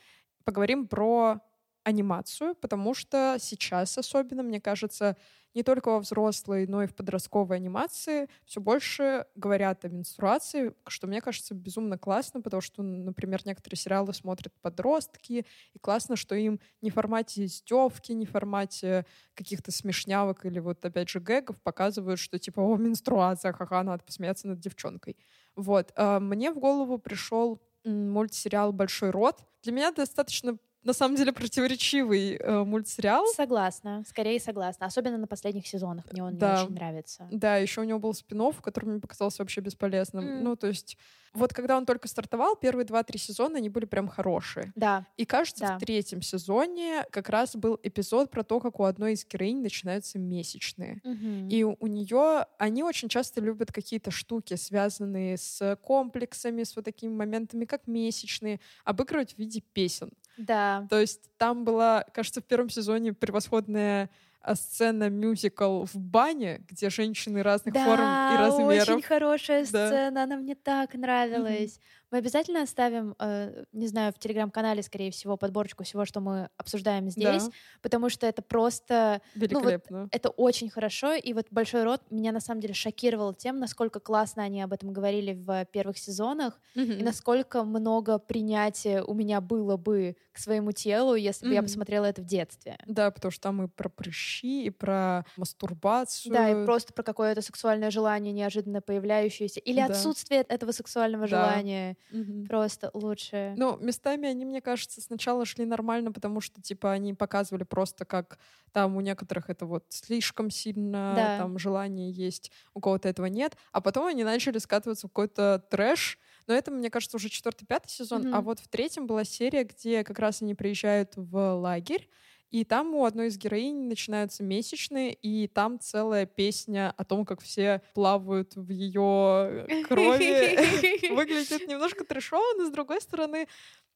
Поговорим 0.44 0.88
про 0.88 1.40
анимацию, 1.84 2.56
потому 2.56 2.94
что 2.94 3.38
сейчас 3.40 3.98
особенно, 3.98 4.44
мне 4.44 4.62
кажется, 4.62 5.18
не 5.54 5.64
только 5.64 5.90
во 5.90 6.00
взрослой, 6.00 6.66
но 6.68 6.84
и 6.84 6.88
в 6.88 6.96
подростковой 6.96 7.58
анимации 7.58 8.30
все 8.46 8.62
больше 8.62 9.26
говорят 9.36 9.84
о 9.84 9.90
менструации, 9.90 10.74
что 10.88 11.08
мне 11.08 11.20
кажется 11.22 11.54
безумно 11.54 11.98
классно, 11.98 12.42
потому 12.42 12.62
что, 12.62 12.82
например, 12.84 13.42
некоторые 13.46 13.78
сериалы 13.78 14.14
смотрят 14.14 14.54
подростки, 14.62 15.46
и 15.74 15.80
классно, 15.80 16.16
что 16.16 16.36
им 16.36 16.60
не 16.82 16.90
в 16.90 16.94
формате 16.94 17.46
издевки, 17.46 18.14
не 18.14 18.26
в 18.26 18.32
формате 18.32 19.06
каких-то 19.34 19.72
смешнявок 19.72 20.46
или 20.46 20.60
вот 20.60 20.84
опять 20.86 21.10
же 21.10 21.20
гэгов 21.20 21.62
показывают, 21.62 22.20
что 22.20 22.40
типа, 22.40 22.62
о, 22.62 22.78
менструация, 22.78 23.52
ха-ха, 23.54 23.84
надо 23.84 24.04
посмеяться 24.04 24.48
над 24.48 24.60
девчонкой. 24.60 25.18
Вот. 25.56 25.92
А 25.96 26.20
мне 26.20 26.52
в 26.52 26.60
голову 26.60 26.98
пришел 26.98 27.62
мультсериал 27.84 28.72
«Большой 28.74 29.10
рот». 29.10 29.44
Для 29.64 29.72
меня 29.74 29.92
достаточно 29.92 30.58
на 30.84 30.94
самом 30.94 31.16
деле 31.16 31.32
противоречивый 31.32 32.36
э, 32.36 32.64
мультсериал. 32.64 33.28
Согласна, 33.28 34.04
скорее 34.08 34.40
согласна. 34.40 34.88
Особенно 34.88 35.18
на 35.18 35.28
последних 35.28 35.68
сезонах 35.68 36.06
мне 36.12 36.24
он 36.24 36.38
да. 36.38 36.56
не 36.56 36.64
очень 36.64 36.76
нравится. 36.76 37.28
Да, 37.32 37.58
еще 37.58 37.82
у 37.82 37.84
него 37.84 38.00
был 38.00 38.14
спин 38.14 38.42
который 38.62 38.86
мне 38.86 39.00
показался 39.00 39.44
вообще 39.44 39.62
бесполезным. 39.62 40.26
Mm. 40.26 40.42
Ну, 40.42 40.56
то 40.56 40.68
есть 40.68 40.98
вот 41.34 41.54
когда 41.54 41.78
он 41.78 41.86
только 41.86 42.08
стартовал, 42.08 42.56
первые 42.56 42.86
два-три 42.86 43.18
сезона, 43.18 43.58
они 43.58 43.70
были 43.70 43.86
прям 43.86 44.08
хорошие. 44.08 44.74
Да. 44.76 45.08
И 45.16 45.26
кажется, 45.26 45.66
да. 45.66 45.78
в 45.78 45.80
третьем 45.80 46.22
сезоне 46.22 47.06
как 47.10 47.30
раз 47.30 47.56
был 47.56 47.80
эпизод 47.82 48.30
про 48.30 48.44
то, 48.44 48.60
как 48.60 48.80
у 48.80 48.84
одной 48.84 49.14
из 49.14 49.26
героинь 49.26 49.62
начинаются 49.62 50.20
месячные. 50.20 51.00
Угу. 51.04 51.50
И 51.50 51.64
у 51.64 51.88
нее 51.88 52.48
они 52.58 52.84
очень 52.84 53.08
часто 53.08 53.40
любят 53.40 53.72
какие-то 53.72 54.12
штуки, 54.12 54.56
связанные 54.56 55.38
с 55.38 55.78
комплексами, 55.84 56.64
с 56.64 56.76
вот 56.76 56.84
такими 56.84 57.14
моментами, 57.14 57.64
как 57.66 57.88
месячные, 57.88 58.60
обыгрывать 58.84 59.36
в 59.36 59.38
виде 59.38 59.62
песен. 59.62 60.12
Да. 60.38 60.88
То 60.90 61.00
есть 61.00 61.30
там 61.38 61.64
была, 61.64 62.06
кажется, 62.14 62.42
в 62.42 62.46
первом 62.46 62.70
сезоне 62.70 63.14
превосходная 63.14 64.10
а, 64.42 64.56
сцена 64.56 65.10
мюзикл 65.10 65.86
в 65.86 65.96
бане, 65.96 66.64
где 66.68 66.90
женщины 66.90 67.44
разных 67.44 67.74
да, 67.74 67.86
форм 67.86 68.02
и 68.02 68.38
размеров. 68.38 68.90
очень 68.90 69.02
хорошая 69.02 69.66
да. 69.72 69.88
сцена, 69.88 70.24
она 70.24 70.38
мне 70.38 70.56
так 70.56 70.96
нравилась. 70.96 71.78
Mm-hmm. 71.78 72.01
Мы 72.12 72.18
обязательно 72.18 72.62
оставим, 72.62 73.16
э, 73.20 73.64
не 73.72 73.88
знаю, 73.88 74.12
в 74.14 74.20
телеграм-канале, 74.20 74.84
скорее 74.84 75.12
всего, 75.12 75.38
подборочку 75.38 75.84
всего, 75.86 76.06
что 76.06 76.20
мы 76.20 76.50
обсуждаем 76.58 77.10
здесь, 77.10 77.46
да. 77.46 77.52
потому 77.82 78.10
что 78.10 78.28
это 78.28 78.42
просто... 78.42 79.22
Великолепно. 79.34 79.98
Ну, 79.98 80.04
вот, 80.04 80.16
это 80.16 80.30
очень 80.30 80.70
хорошо, 80.70 81.14
и 81.14 81.34
вот 81.34 81.48
«Большой 81.52 81.84
рот» 81.84 82.02
меня 82.10 82.34
на 82.34 82.42
самом 82.42 82.60
деле 82.60 82.74
шокировал 82.74 83.34
тем, 83.34 83.60
насколько 83.60 84.00
классно 84.00 84.44
они 84.44 84.62
об 84.62 84.74
этом 84.74 84.92
говорили 84.92 85.34
в 85.34 85.66
первых 85.72 85.98
сезонах, 85.98 86.60
mm-hmm. 86.76 87.00
и 87.00 87.04
насколько 87.04 87.64
много 87.64 88.20
принятия 88.20 89.02
у 89.04 89.14
меня 89.14 89.40
было 89.40 89.78
бы 89.78 90.18
к 90.34 90.38
своему 90.38 90.74
телу, 90.74 91.16
если 91.16 91.48
бы 91.48 91.54
я 91.54 91.62
посмотрела 91.62 92.06
это 92.06 92.22
в 92.22 92.26
детстве. 92.26 92.78
Да, 92.88 93.12
потому 93.12 93.32
что 93.32 93.42
там 93.42 93.64
и 93.64 93.68
про 93.68 93.90
прыщи, 93.90 94.66
и 94.66 94.70
про 94.70 95.26
мастурбацию. 95.38 96.34
Да, 96.34 96.50
и 96.50 96.66
просто 96.66 96.94
про 96.94 97.04
какое-то 97.04 97.42
сексуальное 97.42 97.92
желание 97.92 98.34
неожиданно 98.34 98.82
появляющееся, 98.82 99.60
или 99.62 99.78
да. 99.78 99.86
отсутствие 99.86 100.42
этого 100.42 100.72
сексуального 100.72 101.28
да. 101.28 101.28
желания. 101.28 101.98
Угу. 102.12 102.46
Просто 102.48 102.92
лучше. 102.94 103.54
Ну, 103.58 103.78
местами 103.78 104.28
они, 104.28 104.46
мне 104.46 104.62
кажется, 104.62 105.02
сначала 105.02 105.46
шли 105.46 105.66
нормально, 105.66 106.12
потому 106.12 106.42
что, 106.42 106.62
типа, 106.62 106.92
они 106.92 107.14
показывали 107.14 107.64
просто, 107.64 108.06
как 108.06 108.38
там 108.72 108.96
у 108.96 109.02
некоторых 109.02 109.50
это 109.50 109.66
вот 109.66 109.86
слишком 109.90 110.50
сильно, 110.50 111.14
да. 111.16 111.38
там 111.38 111.60
желание 111.60 112.12
есть, 112.12 112.52
у 112.74 112.80
кого-то 112.80 113.10
этого 113.10 113.26
нет. 113.26 113.58
А 113.72 113.82
потом 113.82 114.08
они 114.08 114.24
начали 114.24 114.58
скатываться 114.58 115.08
в 115.08 115.12
какой-то 115.12 115.64
трэш, 115.70 116.18
но 116.48 116.54
это, 116.54 116.72
мне 116.72 116.90
кажется, 116.90 117.18
уже 117.18 117.30
четвертый, 117.30 117.66
пятый 117.66 117.90
сезон. 117.90 118.26
Mm-hmm. 118.26 118.36
А 118.36 118.42
вот 118.42 118.60
в 118.60 118.68
третьем 118.68 119.08
была 119.08 119.24
серия, 119.24 119.64
где 119.64 120.04
как 120.04 120.20
раз 120.20 120.42
они 120.42 120.56
приезжают 120.56 121.14
в 121.16 121.56
лагерь, 121.56 122.10
и 122.52 122.66
там 122.66 122.94
у 122.96 123.06
одной 123.06 123.28
из 123.28 123.38
героинь 123.38 123.88
начинаются 123.88 124.44
месячные, 124.44 125.14
и 125.14 125.48
там 125.48 125.80
целая 125.80 126.26
песня 126.26 126.94
о 126.98 127.06
том, 127.06 127.26
как 127.26 127.42
все 127.42 127.82
плавают 127.94 128.56
в 128.56 128.70
ее 128.70 129.66
крови. 129.88 131.12
Выглядит 131.16 131.68
немножко 131.68 132.04
трешово, 132.04 132.58
но 132.58 132.66
с 132.66 132.70
другой 132.70 133.00
стороны, 133.02 133.48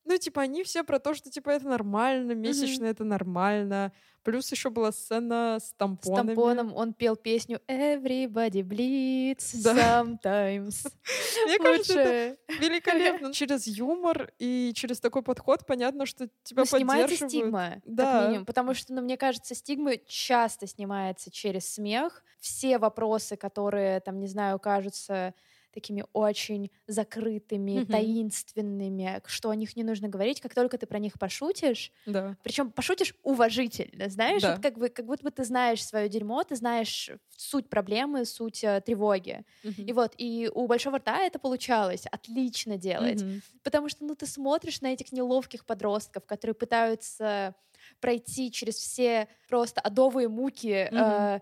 ну, 0.06 0.16
типа, 0.16 0.42
они 0.42 0.64
все 0.64 0.84
про 0.84 0.98
то, 0.98 1.14
что, 1.14 1.30
типа, 1.30 1.50
это 1.50 1.68
нормально, 1.68 2.32
месячные 2.32 2.92
это 2.92 3.04
нормально. 3.04 3.92
Плюс 4.26 4.50
еще 4.50 4.70
была 4.70 4.90
сцена 4.90 5.58
с 5.60 5.72
тампонами. 5.74 6.32
С 6.32 6.34
тампоном 6.34 6.74
он 6.74 6.94
пел 6.94 7.14
песню 7.14 7.60
Everybody 7.68 8.62
bleeds 8.62 9.62
да. 9.62 10.02
sometimes. 10.02 10.84
Мне 11.46 11.58
кажется, 11.60 12.00
это 12.00 12.36
великолепно. 12.58 13.32
Через 13.32 13.68
юмор 13.68 14.32
и 14.40 14.72
через 14.74 14.98
такой 14.98 15.22
подход 15.22 15.64
понятно, 15.64 16.06
что 16.06 16.28
тебя 16.42 16.62
ну, 16.62 16.76
снимается 16.76 17.28
стигма, 17.28 17.80
да. 17.84 18.04
как 18.04 18.26
минимум. 18.26 18.46
Потому 18.46 18.74
что, 18.74 18.92
ну, 18.94 19.00
мне 19.00 19.16
кажется, 19.16 19.54
стигма 19.54 19.96
часто 20.08 20.66
снимается 20.66 21.30
через 21.30 21.72
смех. 21.74 22.24
Все 22.40 22.78
вопросы, 22.78 23.36
которые, 23.36 24.00
там, 24.00 24.18
не 24.18 24.26
знаю, 24.26 24.58
кажутся 24.58 25.34
такими 25.76 26.04
очень 26.14 26.70
закрытыми, 26.86 27.82
mm-hmm. 27.82 27.92
таинственными, 27.92 29.20
что 29.26 29.50
о 29.50 29.54
них 29.54 29.76
не 29.76 29.84
нужно 29.84 30.08
говорить, 30.08 30.40
как 30.40 30.54
только 30.54 30.78
ты 30.78 30.86
про 30.86 30.98
них 30.98 31.18
пошутишь, 31.18 31.92
да. 32.06 32.34
причем 32.42 32.70
пошутишь 32.70 33.14
уважительно, 33.22 34.08
знаешь, 34.08 34.40
да. 34.40 34.54
вот 34.54 34.62
как, 34.62 34.78
бы, 34.78 34.88
как 34.88 35.04
будто 35.04 35.22
бы 35.22 35.30
ты 35.30 35.44
знаешь 35.44 35.84
свое 35.84 36.08
дерьмо, 36.08 36.42
ты 36.44 36.56
знаешь 36.56 37.10
суть 37.36 37.68
проблемы, 37.68 38.24
суть 38.24 38.64
э, 38.64 38.80
тревоги. 38.80 39.44
Mm-hmm. 39.64 39.84
И 39.84 39.92
вот, 39.92 40.14
и 40.16 40.50
у 40.54 40.66
Большого 40.66 40.96
Рта 40.96 41.20
это 41.20 41.38
получалось 41.38 42.06
отлично 42.10 42.78
делать, 42.78 43.20
mm-hmm. 43.20 43.42
потому 43.62 43.90
что, 43.90 44.02
ну, 44.06 44.14
ты 44.14 44.26
смотришь 44.26 44.80
на 44.80 44.94
этих 44.94 45.12
неловких 45.12 45.66
подростков, 45.66 46.24
которые 46.24 46.54
пытаются 46.54 47.54
пройти 48.00 48.50
через 48.50 48.76
все 48.76 49.28
просто 49.46 49.82
адовые 49.82 50.28
муки 50.28 50.88
mm-hmm. 50.90 51.36
э, 51.36 51.40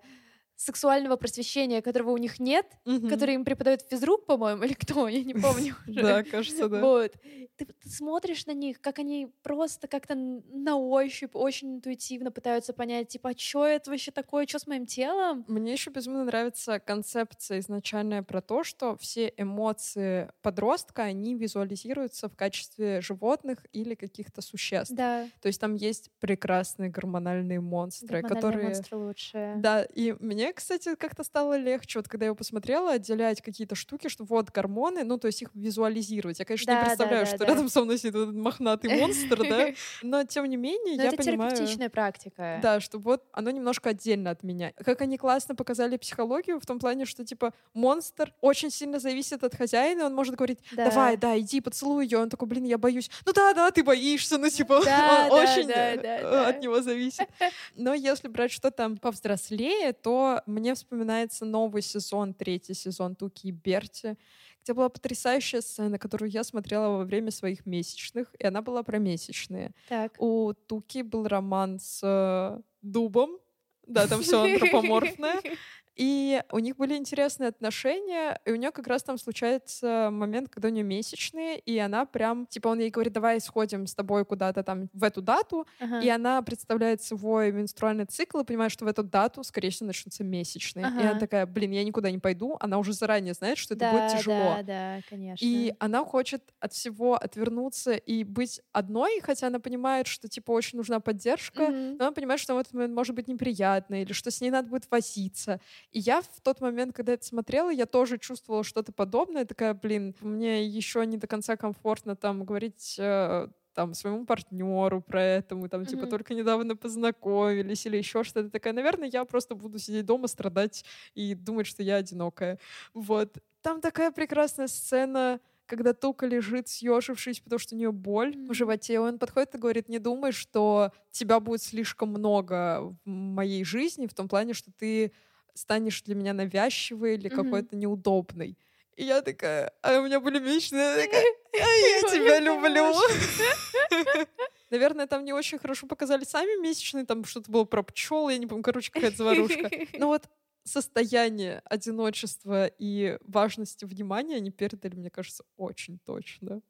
сексуального 0.57 1.17
просвещения, 1.17 1.83
которого 1.83 2.11
у 2.11 2.17
них 2.17 2.39
нет, 2.41 2.67
Мгм. 2.85 3.09
который 3.09 3.35
им 3.35 3.45
преподает 3.45 3.83
физрук, 3.91 4.27
по-моему, 4.27 4.63
или 4.65 4.75
кто, 4.75 5.09
я 5.09 5.23
не 5.23 5.35
помню 5.35 5.75
уже. 5.89 6.03
Да, 6.03 6.23
кажется, 6.23 6.69
да. 6.69 6.81
Вот. 6.81 7.13
Ты, 7.57 7.67
смотришь 7.85 8.47
на 8.47 8.53
них, 8.53 8.81
как 8.81 8.99
они 8.99 9.29
просто 9.43 9.89
как-то 9.89 10.15
на 10.15 10.77
ощупь 10.77 11.33
очень 11.35 11.77
интуитивно 11.77 12.31
пытаются 12.31 12.73
понять, 12.73 13.09
типа, 13.09 13.31
а 13.31 13.39
что 13.39 13.67
это 13.67 13.91
вообще 13.91 14.11
такое, 14.11 14.47
что 14.47 14.59
с 14.59 14.67
моим 14.67 14.87
телом? 14.87 15.45
Мне 15.49 15.73
еще 15.73 15.91
безумно 15.91 16.25
нравится 16.25 16.79
концепция 16.81 17.59
изначальная 17.61 18.23
про 18.23 18.41
то, 18.41 18.65
что 18.65 18.97
все 18.97 19.33
эмоции 19.37 20.31
подростка, 20.43 21.03
они 21.03 21.35
визуализируются 21.35 22.29
в 22.29 22.37
качестве 22.37 23.01
животных 23.01 23.65
или 23.73 23.95
каких-то 23.95 24.43
существ. 24.43 24.95
Да, 24.95 25.27
То 25.41 25.49
есть 25.49 25.61
там 25.61 25.75
есть 25.75 26.11
прекрасные 26.21 26.91
гормональные 26.91 27.61
монстры, 27.61 28.21
гормональные 28.21 28.35
которые... 28.43 28.67
монстры 28.69 28.97
лучшие. 28.99 29.57
Да, 29.57 29.83
и 29.83 30.15
мне, 30.21 30.44
кстати, 30.53 30.95
как-то 30.97 31.25
стало 31.25 31.57
легче, 31.57 31.99
вот 31.99 32.09
когда 32.09 32.25
я 32.25 32.29
его 32.29 32.37
посмотрела, 32.37 32.93
отделять 32.93 33.41
какие-то 33.41 33.75
штуки, 33.75 34.09
что 34.09 34.25
вот 34.25 34.51
гормоны, 34.51 35.05
ну, 35.05 35.19
то 35.19 35.27
есть 35.27 35.43
их 35.43 35.51
визуализировать. 35.55 36.39
Я, 36.39 36.45
конечно, 36.45 36.73
Да, 36.73 36.81
не 36.81 36.87
представляю, 36.87 37.25
да, 37.25 37.27
что 37.31 37.39
да. 37.39 37.47
рядом 37.47 37.69
со 37.69 37.85
мной 37.85 37.99
сидит 37.99 38.15
этот 38.15 38.35
мохнатый 38.35 38.99
монстр, 38.99 39.49
да, 39.49 39.69
но 40.03 40.25
тем 40.25 40.47
не 40.47 40.57
менее, 40.57 40.97
Но 40.97 41.03
я 41.03 41.09
это 41.09 41.17
понимаю... 41.17 41.51
терапевтичная 41.51 41.89
практика. 41.91 42.59
Да, 42.63 42.81
что 42.81 42.99
вот 42.99 43.25
оно 43.33 43.51
немножко 43.51 43.91
отдельно 43.91 44.31
от 44.31 44.43
меня. 44.43 44.73
Как 44.85 45.01
они 45.01 45.17
классно 45.19 45.55
показали 45.55 45.97
психологию 45.97 46.61
в 46.61 46.67
том 46.67 46.79
плане, 46.79 47.05
что 47.05 47.25
типа 47.25 47.53
монстр 47.73 48.33
очень 48.41 48.71
сильно 48.71 48.99
зависит 48.99 49.45
от 49.45 49.55
хозяина, 49.55 50.07
он 50.07 50.15
может 50.15 50.35
говорить, 50.35 50.61
Да. 50.73 50.91
давай, 50.91 51.17
да, 51.17 51.39
иди, 51.39 51.61
поцелуй 51.61 52.05
ее. 52.05 52.19
Он 52.19 52.29
такой, 52.31 52.49
блин, 52.49 52.65
я 52.65 52.79
боюсь. 52.79 53.11
Ну 53.27 53.33
да, 53.33 53.53
да, 53.55 53.71
ты 53.71 53.83
боишься, 53.83 54.39
ну 54.39 54.49
типа 54.49 54.81
Да, 54.85 55.29
очень 55.31 55.67
да, 55.69 55.93
э, 55.93 55.97
да, 56.01 56.31
да. 56.31 56.49
от 56.49 56.61
него 56.61 56.81
зависит. 56.81 57.29
Но 57.77 57.95
если 57.95 58.29
брать 58.29 58.53
что-то 58.53 58.95
повзрослее, 59.01 59.93
то 59.93 60.34
мне 60.47 60.75
вспоминается 60.75 61.45
новый 61.45 61.83
сезон, 61.83 62.35
третий 62.35 62.75
сезон 62.75 63.15
Туки 63.15 63.49
и 63.49 63.51
Берти, 63.51 64.17
где 64.63 64.73
была 64.73 64.89
потрясающая 64.89 65.61
сцена, 65.61 65.99
которую 65.99 66.31
я 66.31 66.43
смотрела 66.43 66.89
во 66.97 67.05
время 67.05 67.31
своих 67.31 67.67
месячных, 67.67 68.35
и 68.39 68.47
она 68.47 68.63
была 68.63 68.83
про 68.83 68.99
месячные. 68.99 69.73
Так. 69.89 70.15
У 70.19 70.55
Туки 70.55 71.03
был 71.03 71.29
роман 71.29 71.79
с 71.79 72.01
э, 72.03 72.61
дубом. 72.83 73.39
Да, 73.87 74.07
там 74.07 74.23
все 74.23 74.43
антропоморфное. 74.43 75.41
И 75.97 76.43
у 76.51 76.59
них 76.59 76.77
были 76.77 76.97
интересные 76.97 77.49
отношения, 77.49 78.41
и 78.45 78.51
у 78.53 78.57
нее 78.57 78.73
как 78.73 78.87
раз 78.89 79.03
там 79.05 79.17
случается 79.19 80.09
момент, 80.11 80.49
когда 80.49 80.69
у 80.69 80.71
нее 80.73 80.83
месячные, 80.85 81.59
и 81.59 81.79
она 81.79 82.05
прям, 82.05 82.47
типа, 82.47 82.69
он 82.69 82.81
ей 82.81 82.91
говорит, 82.91 83.13
давай 83.13 83.41
сходим 83.41 83.87
с 83.87 83.95
тобой 83.95 84.25
куда-то 84.25 84.63
там 84.65 84.89
в 84.93 85.05
эту 85.05 85.23
дату, 85.23 85.67
Ага. 85.79 86.01
и 86.01 86.09
она 86.09 86.43
представляет 86.43 87.03
свой 87.03 87.53
менструальный 87.53 88.07
цикл 88.07 88.41
и 88.41 88.45
понимает, 88.45 88.73
что 88.73 88.85
в 88.85 88.89
эту 88.89 89.05
дату, 89.05 89.45
скорее 89.45 89.71
всего, 89.71 89.87
начнутся 89.87 90.25
месячные. 90.25 90.91
И 90.97 91.05
она 91.05 91.15
Ага. 91.15 91.19
такая, 91.19 91.47
блин, 91.47 91.71
я 91.71 91.85
никуда 91.85 92.11
не 92.11 92.19
пойду, 92.19 92.57
она 92.61 92.79
уже 92.79 92.93
заранее 92.93 93.35
знает, 93.35 93.59
что 93.59 93.75
это 93.75 93.85
да, 93.85 93.87
будет 93.87 94.07
тяжело. 94.07 94.59
Да, 94.59 94.63
да, 94.63 95.03
конечно. 95.07 95.35
И 95.41 95.75
она 95.81 96.05
хочет 96.05 96.55
от 96.61 96.73
всего 96.75 97.15
отвернуться 97.17 97.93
и 97.95 98.23
быть 98.23 98.61
одной, 98.73 99.21
хотя 99.21 99.49
она 99.49 99.59
понимает, 99.59 100.07
что 100.07 100.29
типа 100.29 100.53
очень 100.53 100.79
нужна 100.79 101.01
поддержка, 101.01 101.73
Мгм. 101.73 101.99
но 101.99 102.07
она 102.07 102.13
понимает, 102.13 102.41
что 102.41 102.55
в 102.55 102.59
этот 102.59 102.73
момент 102.73 102.95
может 102.95 103.17
быть 103.17 103.27
неприятно, 103.27 104.01
или 104.03 104.13
что 104.13 104.31
с 104.31 104.41
ней 104.41 104.51
надо 104.51 104.69
будет 104.69 104.89
возиться. 104.91 105.61
И 105.95 106.01
я 106.01 106.23
в 106.23 106.41
тот 106.43 106.61
момент, 106.61 106.95
когда 106.95 107.13
это 107.15 107.25
смотрела, 107.25 107.71
я 107.71 107.87
тоже 107.87 108.19
чувствовала 108.19 108.65
что-то 108.65 108.93
подобное. 108.93 109.45
Такая, 109.45 109.75
блин, 109.75 110.17
мне 110.21 110.65
еще 110.67 111.07
не 111.07 111.17
до 111.19 111.29
конца 111.29 111.57
комфортно 111.57 112.17
там 112.17 112.45
говорить 112.45 112.97
э, 112.99 113.47
там 113.75 113.95
своему 113.95 114.27
партнеру 114.27 115.01
про 115.03 115.23
это, 115.23 115.55
мы 115.55 115.69
там 115.69 115.87
типа 115.87 116.07
Мгм. 116.07 116.09
только 116.09 116.35
недавно 116.35 116.77
познакомились 116.77 117.87
или 117.87 117.97
еще 117.97 118.25
что-то 118.25 118.51
такое. 118.51 118.73
Наверное, 118.73 119.09
я 119.13 119.25
просто 119.25 119.55
буду 119.55 119.79
сидеть 119.79 120.05
дома, 120.05 120.27
страдать 120.27 120.85
и 121.15 121.35
думать, 121.35 121.69
что 121.69 121.85
я 121.85 121.97
одинокая. 121.97 122.59
Вот. 122.93 123.39
Там 123.63 123.81
такая 123.81 124.11
прекрасная 124.11 124.67
сцена, 124.67 125.41
когда 125.67 125.95
Тука 125.95 126.27
лежит, 126.27 126.69
съежившись, 126.69 127.41
потому 127.41 127.59
что 127.61 127.77
у 127.77 127.79
нее 127.79 127.93
боль 127.93 128.37
в 128.49 128.53
Мгм. 128.53 128.55
животе. 128.55 128.99
Он 129.01 129.19
подходит 129.19 129.55
и 129.55 129.59
говорит, 129.59 129.89
не 129.89 130.01
думай, 130.01 130.33
что 130.33 130.93
тебя 131.13 131.41
будет 131.41 131.63
слишком 131.63 132.11
много 132.11 132.81
в 133.05 133.09
моей 133.09 133.65
жизни, 133.65 134.07
в 134.09 134.15
том 134.15 134.29
плане, 134.29 134.55
что 134.55 134.73
ты 134.77 135.13
станешь 135.55 136.03
для 136.03 136.15
меня 136.15 136.33
навязчивой 136.33 137.15
или 137.15 137.29
Мгм. 137.29 137.45
какой-то 137.45 137.77
неудобной. 137.77 138.59
И 138.97 139.05
я 139.05 139.23
такая, 139.23 139.73
а 139.83 139.99
у 139.99 140.05
меня 140.05 140.21
были 140.21 140.39
месячные, 140.39 140.81
я 140.83 141.03
такая, 141.07 141.25
«А 141.55 141.67
я 141.67 142.03
тебя 142.03 142.41
люблю. 142.41 142.95
Наверное, 144.71 145.07
там 145.07 145.25
не 145.25 145.33
очень 145.33 145.59
хорошо 145.59 145.87
показали 145.87 146.25
сами 146.25 146.61
месячные, 146.61 147.05
там 147.05 147.25
что-то 147.25 147.51
было 147.51 147.65
про 147.65 147.83
пчел, 147.83 148.29
я 148.29 148.39
не 148.39 148.47
помню, 148.47 148.63
короче, 148.65 148.91
какая-то 148.91 149.17
заварушка. 149.17 149.71
Но 149.99 150.09
вот 150.09 150.29
состояние 150.65 151.61
одиночества 151.65 152.67
и 152.67 153.19
важности 153.23 153.85
внимания 153.85 154.37
они 154.37 154.51
передали, 154.51 154.97
мне 154.97 155.11
кажется, 155.11 155.45
очень 155.57 155.99
точно. 155.99 156.63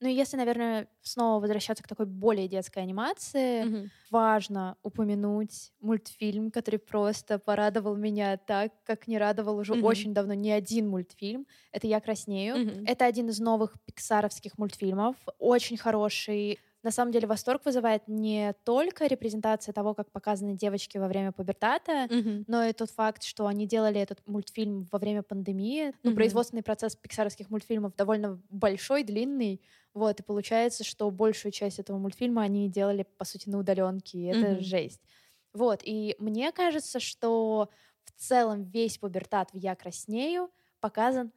Ну, 0.00 0.08
и 0.08 0.12
если, 0.14 0.36
наверное, 0.38 0.88
снова 1.02 1.40
возвращаться 1.40 1.84
к 1.84 1.88
такой 1.88 2.06
более 2.06 2.48
детской 2.48 2.78
анимации, 2.82 3.68
важно 4.08 4.76
упомянуть 4.82 5.72
мультфильм, 5.78 6.50
который 6.50 6.78
просто 6.80 7.38
порадовал 7.38 7.94
меня 7.96 8.36
так, 8.38 8.72
как 8.82 9.06
не 9.06 9.18
радовал 9.18 9.56
уже 9.58 9.72
Мгм. 9.72 9.74
очень 9.74 10.14
давно 10.14 10.32
ни 10.34 10.50
один 10.50 10.88
мультфильм. 10.88 11.46
Это 11.70 11.86
«Я 11.86 12.00
краснею». 12.00 12.60
Мгм. 12.60 12.90
Это 12.90 13.04
один 13.04 13.28
из 13.28 13.38
новых 13.40 13.76
пиксаровских 13.84 14.56
мультфильмов, 14.58 15.16
очень 15.38 15.76
хороший. 15.76 16.60
На 16.82 16.90
самом 16.90 17.12
деле 17.12 17.28
восторг 17.28 17.66
вызывает 17.66 18.08
не 18.08 18.54
только 18.64 19.06
репрезентация 19.06 19.72
того, 19.74 19.94
как 19.94 20.10
показаны 20.10 20.54
девочки 20.56 20.96
во 20.98 21.08
время 21.08 21.30
пубертата, 21.30 22.08
Мгм. 22.08 22.44
но 22.46 22.64
и 22.64 22.72
тот 22.72 22.90
факт, 22.90 23.22
что 23.22 23.46
они 23.46 23.66
делали 23.66 24.00
этот 24.00 24.26
мультфильм 24.26 24.88
во 24.90 24.98
время 24.98 25.22
пандемии. 25.22 25.92
Ну, 26.02 26.10
Мгм. 26.10 26.10
производственный 26.12 26.62
процесс 26.62 26.96
пиксаровских 26.96 27.50
мультфильмов 27.50 27.94
довольно 27.94 28.40
большой, 28.48 29.04
длинный. 29.04 29.60
Вот, 29.94 30.20
и 30.20 30.22
получается, 30.22 30.84
что 30.84 31.10
большую 31.10 31.52
часть 31.52 31.78
этого 31.80 31.98
мультфильма 31.98 32.42
они 32.42 32.68
делали, 32.70 33.02
по 33.18 33.24
сути, 33.24 33.48
на 33.48 33.58
удаленке. 33.58 34.18
и 34.18 34.24
Это 34.24 34.60
Мгм. 34.60 34.60
жесть. 34.60 35.02
Вот, 35.52 35.80
и 35.84 36.14
мне 36.18 36.52
кажется, 36.52 37.00
что 37.00 37.70
в 38.04 38.12
целом 38.12 38.64
весь 38.64 38.98
пубертат 38.98 39.50
в 39.52 39.56
«Я 39.56 39.74
краснею» 39.74 40.50
показан 40.80 41.32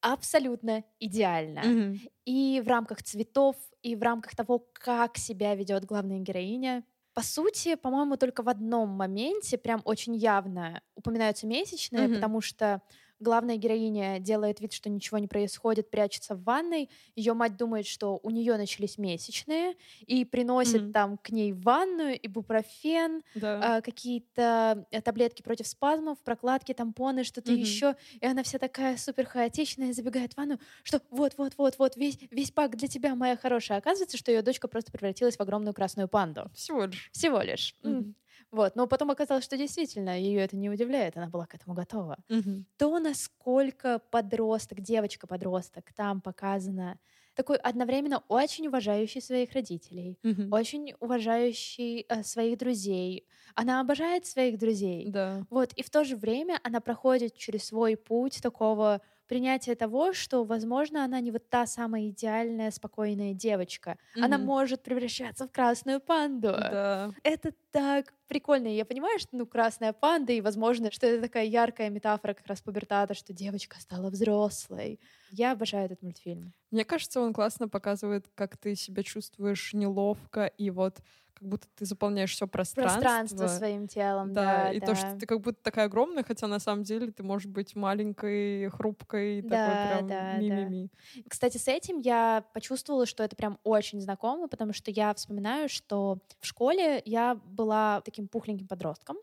абсолютно 0.00 0.84
идеально. 1.00 1.62
Мгм. 1.62 2.00
И 2.24 2.62
в 2.64 2.68
рамках 2.68 3.02
цветов, 3.02 3.56
и 3.82 3.96
в 3.96 4.02
рамках 4.02 4.36
того, 4.36 4.60
как 4.72 5.18
себя 5.18 5.54
ведет 5.54 5.84
главная 5.86 6.20
героиня. 6.20 6.84
По 7.14 7.22
сути, 7.22 7.74
по-моему, 7.74 8.16
только 8.16 8.42
в 8.42 8.48
одном 8.48 8.90
моменте 8.90 9.58
прям 9.58 9.82
очень 9.84 10.14
явно 10.16 10.82
упоминаются 10.94 11.46
месячные, 11.46 12.08
Мгм. 12.08 12.10
потому 12.10 12.40
что 12.40 12.82
главная 13.20 13.56
героиня 13.56 14.18
делает 14.18 14.60
вид, 14.60 14.72
что 14.72 14.90
ничего 14.90 15.18
не 15.18 15.28
происходит, 15.28 15.90
прячется 15.90 16.34
в 16.34 16.42
ванной. 16.44 16.90
Ее 17.14 17.34
мать 17.34 17.56
думает, 17.56 17.86
что 17.86 18.18
у 18.22 18.30
нее 18.30 18.56
начались 18.56 18.98
месячные, 18.98 19.74
и 20.06 20.24
приносит 20.24 20.82
Мгм. 20.82 20.92
там 20.92 21.18
к 21.18 21.30
ней 21.30 21.52
ванную, 21.52 22.18
ибупрофен, 22.26 23.22
Да. 23.34 23.70
а, 23.72 23.80
какие-то 23.82 24.86
э, 24.90 25.00
таблетки 25.02 25.42
против 25.42 25.66
спазмов, 25.68 26.18
прокладки, 26.24 26.72
тампоны, 26.74 27.24
что-то 27.24 27.52
Мгм. 27.52 27.52
еще. 27.52 27.94
И 28.20 28.26
она 28.26 28.42
вся 28.42 28.58
такая 28.58 28.96
супер 28.96 29.26
хаотичная, 29.26 29.92
забегает 29.92 30.34
в 30.34 30.36
ванну, 30.38 30.58
что 30.82 31.00
вот-вот-вот-вот, 31.10 31.96
весь, 31.96 32.18
весь 32.30 32.50
пак 32.50 32.76
для 32.76 32.88
тебя, 32.88 33.14
моя 33.14 33.36
хорошая. 33.36 33.78
Оказывается, 33.78 34.16
что 34.16 34.32
ее 34.32 34.42
дочка 34.42 34.68
просто 34.68 34.92
превратилась 34.92 35.36
в 35.36 35.40
огромную 35.40 35.74
красную 35.74 36.08
панду. 36.08 36.50
Всего 36.52 36.84
лишь. 36.84 37.10
Всего 37.12 37.40
лишь. 37.42 37.74
М. 37.84 38.14
Вот. 38.52 38.76
Но 38.76 38.86
потом 38.86 39.10
оказалось, 39.10 39.44
что 39.44 39.56
действительно 39.56 40.18
ее 40.18 40.40
это 40.40 40.56
не 40.56 40.70
удивляет, 40.70 41.16
она 41.16 41.28
была 41.28 41.46
к 41.46 41.54
этому 41.54 41.74
готова. 41.74 42.18
Мгм. 42.28 42.64
То, 42.78 42.98
насколько 42.98 44.00
подросток, 44.10 44.80
девочка-подросток 44.80 45.92
там 45.94 46.20
показана, 46.22 46.98
такой 47.34 47.56
одновременно 47.58 48.24
очень 48.28 48.68
уважающий 48.68 49.22
своих 49.22 49.52
родителей, 49.52 50.18
Мгм. 50.22 50.50
очень 50.50 50.94
уважающий 51.00 52.06
э, 52.08 52.22
своих 52.24 52.58
друзей. 52.58 53.28
Она 53.54 53.80
обожает 53.80 54.26
своих 54.26 54.58
друзей. 54.58 55.12
Да. 55.12 55.46
Вот, 55.50 55.72
и 55.74 55.82
в 55.82 55.90
то 55.90 56.04
же 56.04 56.16
время 56.16 56.60
она 56.64 56.80
проходит 56.80 57.36
через 57.36 57.66
свой 57.66 57.96
путь 57.96 58.40
такого 58.42 59.02
принятия 59.30 59.76
того, 59.76 60.12
что, 60.12 60.44
возможно, 60.44 61.04
она 61.04 61.20
не 61.22 61.30
вот 61.32 61.48
та 61.50 61.66
самая 61.66 62.10
идеальная, 62.10 62.72
спокойная 62.72 63.32
девочка. 63.34 63.96
Она 64.20 64.38
Мгм. 64.38 64.40
может 64.40 64.82
превращаться 64.82 65.46
в 65.48 65.52
красную 65.52 66.00
панду. 66.00 66.52
Да. 66.56 67.14
Это 67.24 67.52
так 67.70 68.14
прикольно. 68.28 68.68
И 68.68 68.76
я 68.76 68.84
понимаю, 68.86 69.18
что, 69.20 69.30
ну, 69.36 69.46
красная 69.46 69.92
панда, 69.92 70.32
и, 70.32 70.40
возможно, 70.42 70.90
что 70.90 71.06
это 71.06 71.22
такая 71.22 71.46
яркая 71.46 71.90
метафора 71.90 72.34
как 72.34 72.46
раз 72.48 72.62
пубертата, 72.62 73.14
что 73.14 73.32
девочка 73.32 73.80
стала 73.80 74.10
взрослой. 74.10 75.00
Я 75.30 75.52
обожаю 75.52 75.86
этот 75.86 76.02
мультфильм. 76.02 76.54
Мне 76.70 76.84
кажется, 76.84 77.20
он 77.20 77.32
классно 77.32 77.68
показывает, 77.68 78.28
как 78.34 78.56
ты 78.56 78.76
себя 78.76 79.02
чувствуешь 79.02 79.72
неловко, 79.74 80.46
и 80.46 80.70
вот 80.70 81.00
как 81.40 81.48
будто 81.48 81.66
ты 81.74 81.84
заполняешь 81.86 82.32
все 82.32 82.46
пространство. 82.46 82.80
Пространство 82.82 83.46
своим 83.46 83.86
телом, 83.88 84.36
да. 84.36 84.70
Да, 84.70 84.72
и 84.72 84.80
да. 84.80 84.86
то, 84.86 84.94
что 84.94 85.14
ты 85.18 85.26
как 85.26 85.40
будто 85.40 85.62
такая 85.62 85.86
огромная, 85.86 86.22
хотя 86.24 86.46
на 86.46 86.58
самом 86.60 86.84
деле 86.84 87.10
ты 87.12 87.22
можешь 87.22 87.48
быть 87.48 87.74
маленькой, 87.76 88.68
хрупкой, 88.70 89.42
Да, 89.42 89.48
такой 89.50 89.78
прям 89.78 90.02
да, 90.02 90.42
да. 90.42 90.72
ми-ми-ми. 90.72 90.90
Кстати, 91.28 91.56
с 91.56 91.68
этим 91.68 91.98
я 91.98 92.44
почувствовала, 92.54 93.06
что 93.06 93.24
это 93.24 93.36
прям 93.36 93.58
очень 93.64 94.00
знакомо, 94.00 94.48
потому 94.48 94.72
что 94.74 94.90
я 94.90 95.14
вспоминаю, 95.14 95.68
что 95.68 96.18
в 96.40 96.46
школе 96.46 97.02
я 97.06 97.34
была 97.36 98.02
таким 98.02 98.28
пухленьким 98.28 98.68
подростком, 98.68 99.16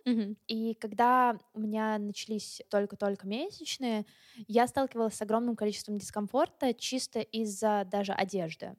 и 0.48 0.74
когда 0.76 1.40
у 1.54 1.60
меня 1.60 1.98
начались 2.00 2.62
только-только 2.70 3.28
месячные, 3.28 4.06
я 4.48 4.68
сталкивалась 4.68 5.16
с 5.16 5.22
огромным 5.22 5.56
количеством 5.56 5.98
дискомфорта 5.98 6.74
чисто 6.74 7.20
из-за 7.20 7.86
даже 7.92 8.14
одежды. 8.14 8.76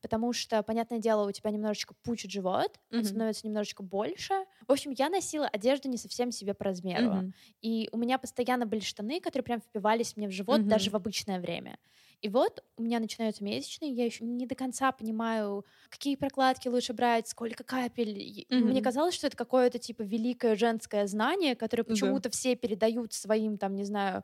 Потому 0.00 0.32
что, 0.32 0.62
понятное 0.62 0.98
дело, 0.98 1.28
у 1.28 1.32
тебя 1.32 1.50
немножечко 1.50 1.94
пучит 2.02 2.30
живот, 2.30 2.80
Мгм. 2.90 3.22
становится 3.22 3.46
немножечко 3.46 3.82
больше. 3.82 4.34
В 4.68 4.72
общем, 4.72 4.92
я 4.92 5.08
носила 5.08 5.46
одежду 5.48 5.88
не 5.88 5.96
совсем 5.96 6.30
себе 6.30 6.54
по 6.54 6.64
размеру. 6.64 7.12
Мгм. 7.12 7.32
И 7.60 7.88
у 7.92 7.98
меня 7.98 8.18
постоянно 8.18 8.66
были 8.66 8.80
штаны, 8.80 9.20
которые 9.20 9.44
прям 9.44 9.60
впивались 9.60 10.16
мне 10.16 10.28
в 10.28 10.32
живот 10.32 10.62
Мгм. 10.62 10.68
даже 10.68 10.90
в 10.90 10.96
обычное 10.96 11.40
время. 11.40 11.78
И 12.20 12.28
вот 12.28 12.62
у 12.76 12.82
меня 12.82 13.00
начинаются 13.00 13.42
месячные, 13.42 13.90
я 13.92 14.04
еще 14.04 14.24
не 14.24 14.46
до 14.46 14.54
конца 14.54 14.92
понимаю, 14.92 15.64
какие 15.88 16.14
прокладки 16.16 16.68
лучше 16.68 16.92
брать, 16.92 17.26
сколько 17.28 17.64
капель. 17.64 18.18
И 18.18 18.48
Мне 18.56 18.80
казалось, 18.80 19.14
что 19.14 19.26
это 19.26 19.36
какое-то 19.36 19.78
типа 19.78 20.02
великое 20.02 20.54
женское 20.56 21.06
знание, 21.06 21.56
которое 21.56 21.82
почему-то 21.84 22.30
все 22.30 22.54
передают 22.54 23.12
своим, 23.12 23.58
там, 23.58 23.74
не 23.74 23.84
знаю, 23.84 24.22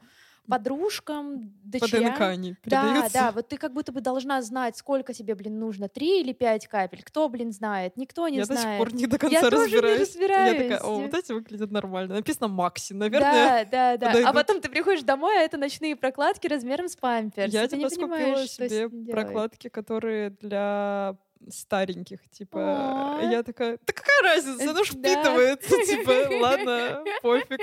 подружкам, 0.48 1.50
По 1.72 1.78
дочерям. 1.80 2.12
ДНК 2.12 2.20
они 2.22 2.56
Да, 2.64 3.08
да, 3.12 3.32
вот 3.32 3.48
ты 3.48 3.56
как 3.56 3.72
будто 3.72 3.92
бы 3.92 4.00
должна 4.00 4.40
знать, 4.42 4.76
сколько 4.76 5.12
тебе, 5.12 5.34
блин, 5.34 5.58
нужно, 5.58 5.88
три 5.88 6.20
или 6.20 6.32
пять 6.32 6.66
капель. 6.66 7.02
Кто, 7.04 7.28
блин, 7.28 7.52
знает? 7.52 7.96
Никто 7.96 8.26
не 8.28 8.38
Я 8.38 8.46
до 8.46 8.54
знает. 8.54 8.68
сих 8.68 8.78
пор 8.78 8.94
не 8.94 9.06
до 9.06 9.18
конца 9.18 9.36
Я 9.36 9.50
тоже 9.50 9.70
не 9.70 9.76
разбираюсь. 9.76 9.98
Я 9.98 10.04
разбираюсь. 10.04 10.58
такая, 10.62 10.78
о, 10.80 11.00
вот 11.00 11.14
эти 11.14 11.32
выглядят 11.32 11.70
нормально. 11.70 12.14
Написано 12.14 12.48
Макси, 12.48 12.92
наверное. 12.94 13.66
Да, 13.70 13.96
да, 13.96 14.12
да. 14.12 14.28
А 14.28 14.32
потом 14.32 14.60
ты 14.60 14.68
приходишь 14.68 15.02
домой, 15.02 15.38
а 15.38 15.42
это 15.42 15.56
ночные 15.56 15.96
прокладки 15.96 16.46
размером 16.46 16.88
с 16.88 16.96
памперс. 16.96 17.52
Я 17.52 17.66
что 17.66 17.88
с 17.90 17.94
себе 17.94 18.88
прокладки, 19.12 19.68
которые 19.68 20.30
для 20.30 21.16
стареньких, 21.50 22.28
типа, 22.30 23.20
О. 23.20 23.30
я 23.30 23.42
такая, 23.42 23.78
да 23.86 23.92
какая 23.92 24.22
разница, 24.22 24.70
оно 24.70 24.82
ж 24.82 24.88
впитывается, 24.88 25.76
типа, 25.86 26.12
ладно, 26.40 27.04
пофиг. 27.22 27.60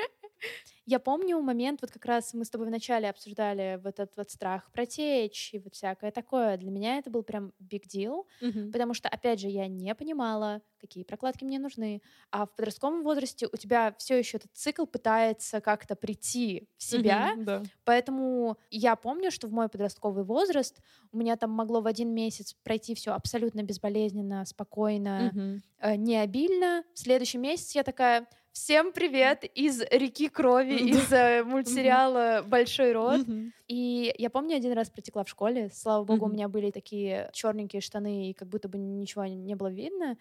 Я 0.86 0.99
помню 0.99 1.39
момент, 1.41 1.81
вот 1.81 1.91
как 1.91 2.05
раз 2.05 2.33
мы 2.36 2.45
с 2.45 2.49
тобой 2.51 2.67
вначале 2.67 3.09
обсуждали 3.09 3.79
вот 3.83 3.99
этот 3.99 4.15
вот 4.17 4.29
страх 4.29 4.71
протечь 4.71 5.51
и 5.53 5.59
вот 5.59 5.73
всякое 5.73 6.11
такое. 6.11 6.57
Для 6.57 6.69
меня 6.69 6.97
это 6.99 7.09
был 7.09 7.23
прям 7.23 7.53
big 7.59 7.83
deal, 7.91 8.25
потому 8.71 8.93
что, 8.93 9.09
опять 9.09 9.39
же, 9.39 9.47
я 9.47 9.67
не 9.67 9.95
понимала, 9.95 10.61
какие 10.79 11.03
прокладки 11.03 11.43
мне 11.43 11.57
нужны. 11.57 12.03
А 12.29 12.45
в 12.45 12.55
подростковом 12.55 13.01
возрасте 13.03 13.47
у 13.51 13.57
тебя 13.57 13.95
все 13.97 14.17
еще 14.19 14.38
этот 14.38 14.51
цикл 14.53 14.86
пытается 14.86 15.59
как-то 15.59 15.95
прийти 15.95 16.69
в 16.77 16.83
себя, 16.83 17.29
Мгм, 17.29 17.45
Да. 17.45 17.69
Поэтому 17.83 18.57
я 18.69 18.95
помню, 18.95 19.31
что 19.31 19.47
в 19.47 19.51
мой 19.51 19.69
подростковый 19.69 20.23
возраст 20.23 20.81
у 21.11 21.17
меня 21.17 21.36
там 21.36 21.51
могло 21.51 21.81
в 21.81 21.88
один 21.88 22.13
месяц 22.13 22.53
пройти 22.63 22.95
все 22.95 23.11
абсолютно 23.13 23.63
безболезненно, 23.63 24.45
спокойно, 24.45 25.33
Мгм. 25.33 25.61
э, 25.79 25.95
не 25.95 26.17
обильно. 26.17 26.83
В 26.93 26.99
следующий 26.99 27.38
месяц 27.38 27.73
я 27.75 27.83
такая: 27.83 28.27
всем 28.56 28.93
привет 28.93 29.43
из 29.43 29.82
реки 29.91 30.30
крови, 30.30 30.76
из 30.80 31.12
э, 31.12 31.43
мультсериала 31.43 32.41
Большой 32.47 32.93
рот. 32.93 33.22
И 33.68 34.14
я 34.18 34.30
помню, 34.30 34.56
один 34.56 34.72
раз 34.72 34.89
протекла 34.89 35.26
в 35.26 35.30
школе. 35.30 35.70
Слава 35.74 36.06
богу, 36.06 36.26
у 36.28 36.30
меня 36.30 36.47
были 36.47 36.72
такие 36.72 37.30
черненькие 37.34 37.82
штаны, 37.82 38.30
и 38.30 38.34
как 38.34 38.47
будто 38.47 38.70
бы 38.70 38.78
ничего 38.78 39.26
не 39.26 39.56
было 39.56 39.70
видно. 39.70 40.18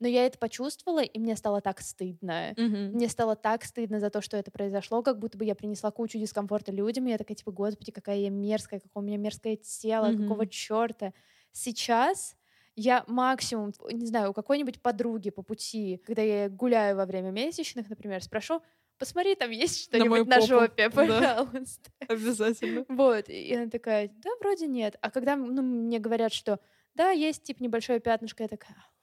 Но 0.00 0.08
я 0.08 0.26
это 0.26 0.38
почувствовала, 0.38 1.02
и 1.02 1.18
мне 1.20 1.36
стало 1.36 1.60
так 1.60 1.80
стыдно. 1.80 2.56
Мгм. 2.56 2.92
Мне 2.92 3.08
стало 3.08 3.36
так 3.36 3.64
стыдно 3.64 4.00
за 4.00 4.10
то, 4.10 4.22
что 4.22 4.36
это 4.36 4.50
произошло, 4.50 5.02
как 5.02 5.18
будто 5.20 5.38
бы 5.38 5.44
я 5.44 5.54
принесла 5.54 5.90
кучу 5.92 6.18
дискомфорта 6.18 6.72
людям, 6.72 7.06
и 7.06 7.10
я 7.10 7.18
такая, 7.18 7.36
типа, 7.36 7.52
господи, 7.52 7.92
какая 7.92 8.18
я 8.18 8.30
мерзкая, 8.30 8.80
какое 8.80 9.02
у 9.04 9.06
меня 9.06 9.18
мерзкое 9.18 9.56
тело, 9.56 10.12
Мгм. 10.12 10.14
какого 10.14 10.46
черта. 10.46 11.12
Сейчас 11.52 12.36
я 12.76 13.04
максимум, 13.06 13.72
не 13.90 14.06
знаю, 14.06 14.30
у 14.30 14.32
какой-нибудь 14.32 14.80
подруги 14.82 15.30
по 15.30 15.42
пути, 15.42 16.00
когда 16.06 16.22
я 16.22 16.48
гуляю 16.48 16.96
во 16.96 17.06
время 17.06 17.30
месячных, 17.30 17.88
например, 17.90 18.22
спрошу, 18.22 18.62
посмотри, 18.98 19.34
там 19.34 19.50
есть 19.50 19.92
На 19.92 19.98
что-нибудь 19.98 20.26
на, 20.26 20.36
попу». 20.36 20.46
жопе, 20.46 20.88
Да. 20.88 20.90
пожалуйста. 20.90 21.90
Обязательно. 22.08 22.84
Вот, 22.88 23.28
и 23.28 23.54
она 23.54 23.68
такая, 23.68 24.08
да, 24.08 24.30
вроде 24.40 24.66
нет. 24.66 24.96
А 25.00 25.10
когда 25.10 25.36
ну, 25.36 25.62
мне 25.62 25.98
говорят, 25.98 26.32
что 26.32 26.60
да, 26.94 27.10
есть 27.10 27.42
типа 27.44 27.62
небольшое 27.62 28.00
пятнышко, 28.00 28.42
я 28.42 28.48
такая, 28.48 28.76
«А, 28.76 28.80
ладно, 28.80 29.01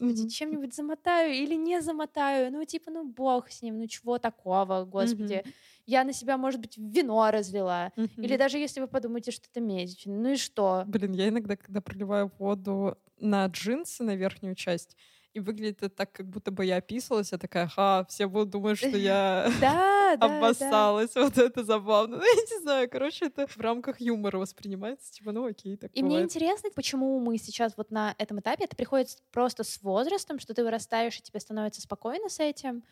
господи, 0.00 0.24
Мгм. 0.24 0.28
чем-нибудь 0.28 0.74
замотаю 0.74 1.32
или 1.34 1.54
не 1.54 1.80
замотаю, 1.82 2.52
ну 2.52 2.64
типа, 2.64 2.90
ну 2.90 3.04
бог 3.04 3.50
с 3.50 3.62
ним, 3.62 3.78
ну 3.78 3.86
чего 3.86 4.18
такого, 4.18 4.84
господи. 4.84 5.44
Я 5.86 6.04
на 6.04 6.12
себя, 6.12 6.38
может 6.38 6.60
быть, 6.60 6.76
вино 6.78 7.30
разлила. 7.30 7.92
Или 8.20 8.36
Мгм. 8.36 8.38
даже 8.38 8.58
если 8.58 8.80
вы 8.80 8.88
подумаете, 8.88 9.30
что 9.32 9.48
это 9.50 9.60
месячный, 9.60 10.16
ну 10.16 10.30
и 10.32 10.36
что? 10.36 10.86
Блин, 10.86 11.12
я 11.12 11.28
иногда, 11.28 11.56
когда 11.56 11.80
проливаю 11.80 12.30
воду 12.38 12.98
на 13.18 13.46
джинсы, 13.46 14.02
на 14.04 14.16
верхнюю 14.16 14.54
часть, 14.54 14.96
и 15.34 15.40
выглядит 15.40 15.82
это 15.82 15.88
так, 15.94 16.12
как 16.12 16.26
будто 16.28 16.50
бы 16.50 16.64
я 16.64 16.76
описывалась, 16.76 17.32
я 17.32 17.38
такая, 17.38 17.66
ха, 17.68 18.06
все 18.08 18.26
будут 18.26 18.50
думать, 18.50 18.78
что 18.78 18.96
я 18.96 19.50
обоссалась, 20.20 21.14
вот 21.14 21.38
это 21.38 21.64
забавно. 21.64 22.16
Ну, 22.24 22.24
я 22.24 22.42
не 22.42 22.62
знаю, 22.62 22.88
короче, 22.90 23.26
это 23.26 23.46
в 23.46 23.58
рамках 23.58 24.00
юмора 24.00 24.38
воспринимается, 24.38 25.12
типа, 25.12 25.32
ну 25.32 25.46
окей, 25.46 25.76
так 25.76 25.90
И 25.94 26.02
мне 26.02 26.20
интересно, 26.22 26.70
почему 26.74 27.18
мы 27.18 27.36
сейчас 27.38 27.76
вот 27.76 27.90
на 27.90 28.14
этом 28.18 28.40
этапе, 28.40 28.64
это 28.64 28.76
приходит 28.76 29.18
просто 29.32 29.64
с 29.64 29.82
возрастом, 29.82 30.38
что 30.38 30.54
ты 30.54 30.62
вырастаешь, 30.62 31.18
и 31.18 31.22
тебе 31.22 31.40
становится 31.40 31.80
спокойно 31.80 32.28
с 32.28 32.40
этим. 32.40 32.84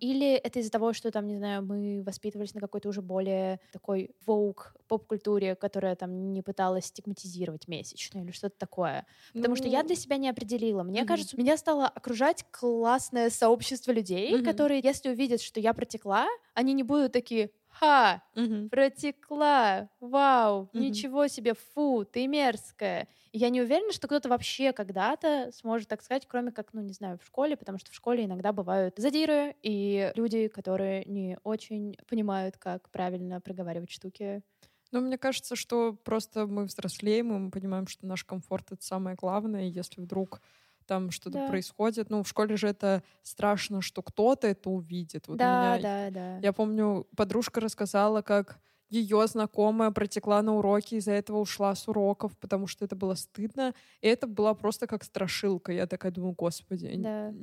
Или 0.00 0.34
это 0.34 0.58
из-за 0.58 0.70
того, 0.70 0.92
что 0.92 1.10
там, 1.10 1.26
не 1.26 1.36
знаю, 1.36 1.62
мы 1.64 2.02
воспитывались 2.04 2.54
на 2.54 2.60
какой-то 2.60 2.88
уже 2.88 3.00
более 3.02 3.60
такой 3.70 4.10
воук 4.26 4.74
поп-культуре, 4.86 5.54
которая 5.56 5.96
там 5.96 6.32
не 6.32 6.42
пыталась 6.42 6.86
стигматизировать 6.86 7.68
месячные 7.68 8.24
или 8.24 8.32
что-то 8.32 8.56
такое. 8.58 9.06
Потому 9.34 9.56
что 9.56 9.68
я 9.68 9.82
Ну, 9.82 9.86
для 9.86 9.96
себя 9.96 10.16
не 10.18 10.28
определила. 10.28 10.82
Мне 10.82 11.04
кажется, 11.04 11.38
меня 11.38 11.56
стало 11.56 11.81
окружать 11.88 12.44
классное 12.50 13.30
сообщество 13.30 13.92
людей, 13.92 14.38
Мгм. 14.38 14.42
которые, 14.42 14.80
если 14.82 15.10
увидят, 15.10 15.40
что 15.40 15.60
я 15.60 15.72
протекла, 15.74 16.26
они 16.54 16.72
не 16.74 16.82
будут 16.82 17.12
такие 17.12 17.50
«Ха, 17.68 18.22
мгм. 18.34 18.70
протекла, 18.70 19.90
вау, 20.00 20.70
Мгм. 20.72 21.04
ничего 21.12 21.28
себе, 21.28 21.54
фу, 21.54 22.04
ты 22.04 22.26
мерзкая». 22.26 23.08
И 23.32 23.38
я 23.38 23.50
не 23.50 23.60
уверена, 23.62 23.92
что 23.92 24.08
кто-то 24.08 24.28
вообще 24.28 24.72
когда-то 24.72 25.50
сможет 25.52 25.88
так 25.88 26.02
сказать, 26.02 26.26
кроме 26.26 26.52
как, 26.52 26.72
ну, 26.72 26.80
не 26.82 26.92
знаю, 26.94 27.18
в 27.18 27.26
школе, 27.26 27.56
потому 27.56 27.78
что 27.78 27.90
в 27.90 27.94
школе 27.94 28.24
иногда 28.24 28.52
бывают 28.52 28.94
задиры 28.98 29.56
и 29.62 30.12
люди, 30.14 30.48
которые 30.48 31.04
не 31.04 31.38
очень 31.44 31.96
понимают, 32.08 32.56
как 32.58 32.90
правильно 32.90 33.40
проговаривать 33.40 33.90
штуки. 33.90 34.42
Ну, 34.90 35.00
мне 35.00 35.16
кажется, 35.16 35.56
что 35.56 35.94
просто 35.94 36.46
мы 36.46 36.64
взрослеем, 36.66 37.32
и 37.34 37.38
мы 37.38 37.50
понимаем, 37.50 37.86
что 37.86 38.06
наш 38.06 38.24
комфорт— 38.24 38.66
это 38.72 38.84
самое 38.84 39.16
главное, 39.16 39.64
и 39.66 39.70
если 39.70 40.00
вдруг 40.02 40.42
там 40.86 41.10
что-то 41.10 41.38
Да. 41.38 41.40
происходит, 41.40 42.10
ну, 42.10 42.22
в 42.22 42.28
школе 42.28 42.56
же 42.56 42.68
это 42.68 43.02
страшно, 43.22 43.80
что 43.82 44.02
кто-то 44.02 44.46
это 44.48 44.70
увидит. 44.70 45.28
Вот 45.28 45.40
да, 45.40 45.42
меня 45.42 45.78
да, 45.78 46.10
да. 46.10 46.28
Я 46.42 46.52
помню, 46.52 47.06
подружка 47.16 47.60
рассказала, 47.60 48.22
как 48.22 48.60
ее 48.90 49.26
знакомая 49.26 49.90
протекла 49.92 50.42
на 50.42 50.54
уроке, 50.56 50.96
из-за 50.98 51.12
этого 51.12 51.38
ушла 51.38 51.74
с 51.74 51.88
уроков, 51.88 52.38
потому 52.38 52.66
что 52.66 52.84
это 52.84 52.96
было 52.96 53.14
стыдно. 53.14 53.74
И 54.02 54.08
это 54.08 54.26
была 54.26 54.54
просто 54.54 54.86
как 54.86 55.04
страшилка. 55.04 55.72
Я 55.72 55.86
такая 55.86 56.12
думаю, 56.12 56.34
господи, 56.34 56.86
Да. 56.94 57.34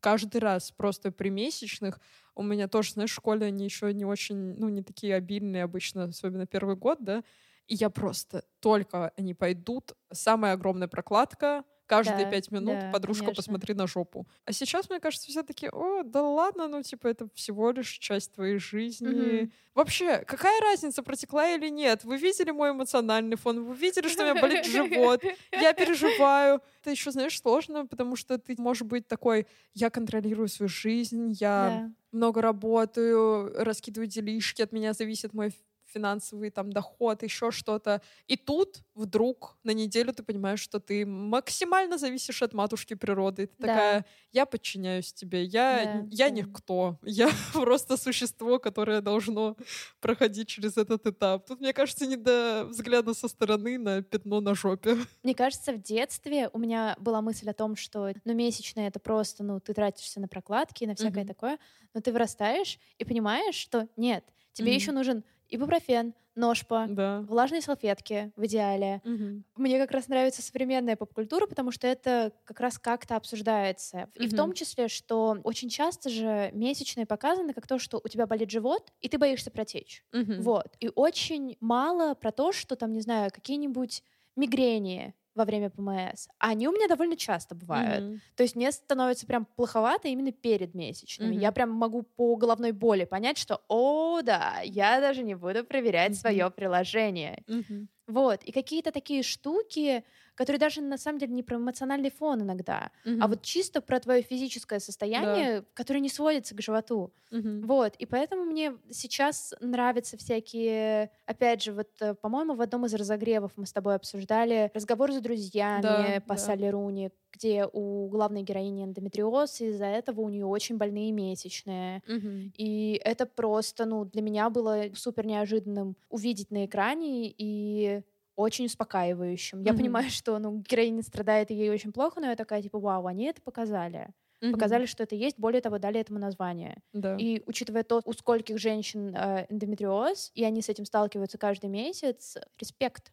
каждый 0.00 0.38
раз 0.40 0.72
просто 0.72 1.10
при 1.12 1.30
месячных 1.30 2.00
у 2.34 2.42
меня 2.42 2.68
тоже, 2.68 2.92
знаешь, 2.92 3.10
в 3.12 3.14
школе 3.14 3.46
они 3.46 3.64
еще 3.64 3.92
не 3.94 4.04
очень, 4.04 4.54
ну, 4.58 4.68
не 4.68 4.82
такие 4.82 5.14
обильные 5.14 5.64
обычно, 5.64 6.04
особенно 6.04 6.46
первый 6.46 6.76
год, 6.76 6.98
да. 7.00 7.24
И 7.66 7.74
я 7.74 7.90
просто, 7.90 8.44
только 8.60 9.10
они 9.16 9.34
пойдут, 9.34 9.92
самая 10.12 10.54
огромная 10.54 10.88
прокладка, 10.88 11.64
каждые 11.88 12.26
Да, 12.26 12.28
пять 12.28 12.52
минут, 12.52 12.86
да, 12.86 12.90
подружка, 12.90 13.32
конечно. 13.32 13.32
посмотри 13.32 13.74
на 13.74 13.88
жопу. 13.88 14.28
А 14.46 14.52
сейчас, 14.52 14.88
мне 14.88 15.00
кажется, 15.00 15.28
все 15.28 15.42
таки 15.42 15.68
о, 15.70 16.02
да 16.04 16.22
ладно, 16.22 16.68
ну, 16.68 16.82
типа, 16.82 17.08
это 17.08 17.28
всего 17.34 17.70
лишь 17.70 17.90
часть 17.98 18.32
твоей 18.34 18.58
жизни. 18.58 19.46
Мгм. 19.46 19.52
Вообще, 19.74 20.24
какая 20.26 20.60
разница, 20.62 21.02
протекла 21.02 21.50
или 21.54 21.68
нет? 21.68 22.04
Вы 22.04 22.16
видели 22.18 22.50
мой 22.50 22.70
эмоциональный 22.70 23.36
фон? 23.36 23.64
Вы 23.64 23.76
видели, 23.76 24.08
что 24.08 24.22
у 24.22 24.26
меня 24.26 24.34
болит 24.36 24.64
живот? 24.64 25.26
Я 25.54 25.74
переживаю. 25.74 26.62
Это 26.80 26.90
еще, 26.90 27.10
знаешь, 27.10 27.38
сложно, 27.40 27.86
потому 27.86 28.16
что 28.16 28.38
ты 28.38 28.54
можешь 28.58 28.84
быть 28.84 29.06
такой, 29.08 29.46
я 29.74 29.90
контролирую 29.90 30.48
свою 30.48 30.68
жизнь, 30.68 31.32
я 31.40 31.72
Да. 31.72 31.90
много 32.12 32.40
работаю, 32.42 33.52
раскидываю 33.62 34.08
делишки, 34.08 34.62
от 34.62 34.72
меня 34.72 34.94
зависит 34.94 35.34
мой 35.34 35.52
финансовый 35.88 36.50
там 36.50 36.70
доход, 36.72 37.22
еще 37.22 37.50
что-то. 37.50 38.02
И 38.26 38.36
тут 38.36 38.82
вдруг 38.94 39.58
на 39.64 39.72
неделю 39.72 40.12
ты 40.12 40.22
понимаешь, 40.22 40.60
что 40.60 40.80
ты 40.80 41.06
максимально 41.06 41.98
зависишь 41.98 42.42
от 42.42 42.54
матушки 42.54 42.94
природы. 42.94 43.46
Ты 43.46 43.56
Да. 43.58 43.98
такая, 43.98 44.04
я 44.32 44.46
подчиняюсь 44.46 45.12
тебе, 45.12 45.42
я, 45.44 45.82
Да, 45.82 46.08
я 46.10 46.30
да. 46.30 46.30
никто, 46.30 46.98
я 47.04 47.30
просто 47.52 47.96
существо, 47.96 48.58
которое 48.58 49.00
должно 49.00 49.56
проходить 50.00 50.48
через 50.48 50.76
этот 50.76 51.06
этап. 51.06 51.46
Тут, 51.46 51.60
мне 51.60 51.72
кажется, 51.72 52.06
не 52.06 52.16
до 52.16 52.64
взгляда 52.66 53.14
со 53.14 53.28
стороны 53.28 53.78
на 53.78 54.02
пятно 54.02 54.40
на 54.40 54.54
жопе. 54.54 54.96
Мне 55.24 55.34
кажется, 55.34 55.72
в 55.72 55.82
детстве 55.82 56.48
у 56.52 56.58
меня 56.58 56.96
была 57.00 57.20
мысль 57.20 57.50
о 57.50 57.54
том, 57.54 57.74
что 57.76 58.12
ну, 58.24 58.34
месячные 58.34 58.88
это 58.88 59.00
просто, 59.00 59.42
ну, 59.42 59.58
ты 59.60 59.74
тратишься 59.74 60.20
на 60.20 60.28
прокладки 60.28 60.84
и 60.84 60.86
на 60.86 60.94
всякое 60.94 61.24
Мгм. 61.24 61.24
такое, 61.24 61.58
но 61.92 62.00
ты 62.00 62.12
вырастаешь 62.12 62.78
и 62.98 63.04
понимаешь, 63.04 63.56
что 63.56 63.88
нет, 63.96 64.24
тебе 64.52 64.74
Мгм. 64.74 64.74
еще 64.74 64.92
нужен 64.92 65.24
ибупрофен, 65.48 66.14
ножпа, 66.34 66.86
Да. 66.86 67.20
влажные 67.28 67.60
салфетки 67.62 68.32
в 68.36 68.44
идеале. 68.46 69.02
Мгм. 69.04 69.44
Мне 69.56 69.78
как 69.78 69.90
раз 69.90 70.08
нравится 70.08 70.40
современная 70.42 70.94
поп-культура, 70.96 71.46
потому 71.46 71.72
что 71.72 71.86
это 71.88 72.32
как 72.44 72.60
раз 72.60 72.78
как-то 72.78 73.16
обсуждается. 73.16 74.08
И 74.14 74.28
в 74.28 74.34
том 74.34 74.52
числе, 74.52 74.86
что 74.88 75.36
очень 75.42 75.68
часто 75.68 76.10
же 76.10 76.50
месячные 76.52 77.06
показаны 77.06 77.52
как 77.54 77.66
то, 77.66 77.78
что 77.80 78.00
у 78.02 78.08
тебя 78.08 78.26
болит 78.26 78.50
живот, 78.50 78.92
и 79.00 79.08
ты 79.08 79.18
боишься 79.18 79.50
протечь. 79.50 80.04
Мгм. 80.12 80.42
Вот. 80.42 80.76
И 80.78 80.90
очень 80.94 81.56
мало 81.60 82.14
про 82.14 82.30
то, 82.30 82.52
что 82.52 82.76
там, 82.76 82.92
не 82.92 83.00
знаю, 83.00 83.30
какие-нибудь 83.32 84.02
мигрени 84.36 85.14
во 85.38 85.44
время 85.46 85.70
ПМС. 85.70 86.28
А 86.38 86.50
Они 86.50 86.68
у 86.68 86.72
меня 86.72 86.88
довольно 86.88 87.16
часто 87.16 87.54
бывают. 87.54 88.04
Мгм. 88.04 88.20
То 88.36 88.42
есть 88.42 88.56
мне 88.56 88.72
становится 88.72 89.26
прям 89.26 89.46
плоховато 89.46 90.08
именно 90.08 90.32
перед 90.32 90.74
месячными. 90.74 91.34
Мгм. 91.34 91.36
Я 91.36 91.52
прям 91.52 91.70
могу 91.70 92.02
по 92.02 92.36
головной 92.36 92.72
боли 92.72 93.04
понять, 93.04 93.38
что, 93.38 93.62
о, 93.68 94.20
да, 94.22 94.60
я 94.64 95.00
даже 95.00 95.22
не 95.22 95.34
буду 95.36 95.64
проверять 95.64 96.14
Мгм. 96.14 96.16
свое 96.16 96.50
приложение. 96.50 97.44
Мгм. 97.48 97.88
Вот. 98.06 98.42
И 98.44 98.52
какие-то 98.52 98.92
такие 98.92 99.22
штуки, 99.22 100.04
которые 100.38 100.60
даже 100.60 100.80
на 100.80 100.98
самом 100.98 101.18
деле 101.18 101.32
не 101.34 101.42
про 101.42 101.56
эмоциональный 101.56 102.10
фон 102.10 102.42
иногда, 102.42 102.92
а 103.18 103.26
Мгм. 103.26 103.28
вот 103.28 103.42
чисто 103.42 103.80
про 103.80 103.98
твое 104.00 104.22
физическое 104.22 104.78
состояние, 104.80 105.64
которое 105.74 106.00
не 106.00 106.08
сводится 106.08 106.54
к 106.54 106.60
животу. 106.62 107.12
Мгм. 107.30 107.68
Вот, 107.68 107.96
и 107.96 108.06
поэтому 108.06 108.44
мне 108.44 108.74
сейчас 108.90 109.52
нравятся 109.60 110.16
всякие, 110.16 111.10
опять 111.26 111.60
же, 111.62 111.72
вот, 111.72 111.88
э, 112.00 112.14
по-моему, 112.14 112.54
в 112.54 112.60
одном 112.60 112.86
из 112.86 112.94
разогревов 112.94 113.52
мы 113.56 113.66
с 113.66 113.72
тобой 113.72 113.96
обсуждали 113.96 114.70
разговор 114.74 115.12
с 115.12 115.20
друзьями 115.20 116.20
Да, 116.20 116.20
по 116.28 116.36
да. 116.36 116.36
Салли 116.36 116.66
Руни, 116.68 117.10
где 117.32 117.66
у 117.72 118.08
главной 118.08 118.42
героини 118.44 118.84
эндометриоз, 118.84 119.60
и 119.60 119.66
из-за 119.70 119.86
этого 119.86 120.20
у 120.20 120.28
нее 120.28 120.46
очень 120.46 120.76
больные 120.76 121.10
месячные. 121.10 122.02
Мгм. 122.06 122.52
И 122.56 123.00
это 123.04 123.26
просто, 123.26 123.86
ну, 123.86 124.04
для 124.04 124.22
меня 124.22 124.50
было 124.50 124.84
супер 124.94 125.26
неожиданным 125.26 125.96
увидеть 126.08 126.50
на 126.50 126.66
экране 126.66 127.32
и 127.36 128.02
очень 128.38 128.66
успокаивающим. 128.66 129.60
Я 129.62 129.72
Мгм. 129.72 129.80
понимаю, 129.80 130.10
что, 130.10 130.38
ну, 130.38 130.62
героиня 130.68 131.02
страдает, 131.02 131.50
и 131.50 131.54
ей 131.54 131.70
очень 131.70 131.92
плохо, 131.92 132.20
но 132.20 132.28
я 132.28 132.36
такая, 132.36 132.62
типа, 132.62 132.78
вау, 132.78 133.06
они 133.08 133.24
это 133.24 133.42
показали. 133.42 134.10
Мгм. 134.40 134.52
Показали, 134.52 134.86
что 134.86 135.02
это 135.02 135.16
есть, 135.16 135.36
более 135.40 135.60
того, 135.60 135.78
дали 135.78 135.98
этому 136.00 136.20
название. 136.20 136.80
Да. 136.92 137.16
И 137.16 137.42
учитывая 137.46 137.82
то, 137.82 138.00
у 138.04 138.12
скольких 138.12 138.58
женщин 138.58 139.12
э, 139.12 139.46
эндометриоз, 139.48 140.30
и 140.36 140.44
они 140.44 140.62
с 140.62 140.68
этим 140.68 140.84
сталкиваются 140.84 141.36
каждый 141.36 141.68
месяц, 141.68 142.36
респект. 142.60 143.12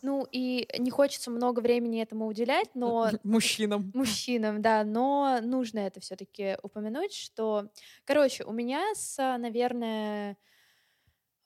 Ну 0.00 0.24
и 0.30 0.68
не 0.78 0.90
хочется 0.90 1.28
много 1.32 1.58
времени 1.58 2.00
этому 2.00 2.28
уделять, 2.28 2.68
но 2.74 3.10
Мужчинам. 3.24 3.90
мужчинам, 3.94 4.62
да, 4.62 4.84
но 4.84 5.40
нужно 5.42 5.80
это 5.80 5.98
все-таки 5.98 6.56
упомянуть, 6.62 7.12
что, 7.12 7.68
короче, 8.04 8.44
у 8.44 8.52
меня 8.52 8.80
с, 8.94 9.16
наверное, 9.38 10.36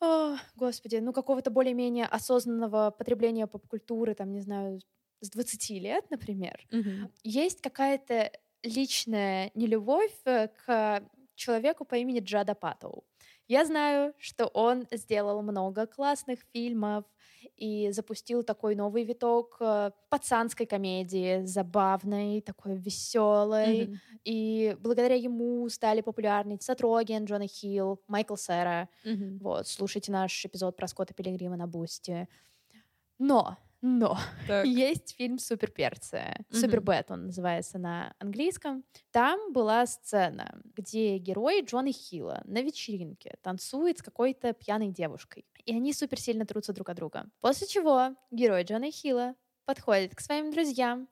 о, 0.03 0.36
господи, 0.57 0.96
ну 0.96 1.12
какого-то 1.12 1.50
более-менее 1.50 2.07
осознанного 2.07 2.90
потребления 2.90 3.46
поп-культуры, 3.46 4.14
там, 4.14 4.32
не 4.32 4.40
знаю, 4.40 4.80
с 5.20 5.30
20 5.30 5.78
лет, 5.78 6.11
например, 6.11 6.66
Мгм. 6.70 7.12
есть 7.24 7.61
какая-то 7.62 8.32
личная 8.64 9.50
нелюбовь 9.55 10.16
э, 10.26 10.48
к 10.48 11.03
человеку 11.36 11.84
по 11.84 11.96
имени 11.96 12.20
Джадд 12.20 12.55
Апатоу. 12.55 13.05
Я 13.49 13.64
знаю, 13.66 14.14
что 14.18 14.47
он 14.47 14.86
сделал 14.93 15.43
много 15.43 15.86
классных 15.86 16.40
фильмов 16.53 17.05
и 17.57 17.90
запустил 17.90 18.43
такой 18.43 18.74
новый 18.74 19.05
виток 19.05 19.57
э, 19.61 19.90
пацанской 20.09 20.66
комедии, 20.66 21.45
забавной, 21.45 22.40
такой 22.40 22.76
веселой. 22.76 23.86
Мгм. 23.88 24.01
И 24.24 24.76
благодаря 24.80 25.16
ему 25.16 25.68
стали 25.68 26.01
популярны 26.01 26.57
Сет 26.61 26.80
Роген, 26.80 27.24
Джона 27.24 27.47
Хилл, 27.47 28.01
Майкл 28.07 28.36
Сера. 28.36 28.88
Мгм. 29.05 29.38
Вот, 29.38 29.66
слушайте 29.66 30.12
наш 30.12 30.45
эпизод 30.45 30.76
про 30.76 30.86
Скотта 30.86 31.12
Пилигрима 31.12 31.57
на 31.57 31.66
Бусти. 31.66 32.28
Но, 33.18 33.57
но, 33.83 34.16
Так. 34.47 34.64
есть 34.64 35.16
фильм 35.16 35.39
«Суперперцы». 35.39 36.22
«Супербэт» 36.51 37.11
он 37.11 37.26
называется 37.26 37.78
на 37.78 38.14
английском. 38.20 38.85
Там 39.11 39.53
была 39.53 39.85
сцена, 39.87 40.62
где 40.76 41.18
герой 41.18 41.62
Джона 41.62 41.93
Хилла 41.93 42.43
на 42.45 42.62
вечеринке 42.62 43.37
танцует 43.43 43.99
с 43.99 44.03
какой-то 44.03 44.53
пьяной 44.53 44.89
девушкой. 44.89 45.45
И 45.64 45.74
они 45.74 45.93
супер 45.93 46.20
сильно 46.20 46.47
трутся 46.47 46.72
друг 46.72 46.89
от 46.89 46.97
друга. 46.97 47.26
После 47.41 47.66
чего 47.66 48.16
герой 48.30 48.62
Джона 48.62 48.91
Хилла 48.91 49.35
подходит 49.64 50.14
к 50.14 50.20
своим 50.20 50.53
друзьям, 50.53 51.09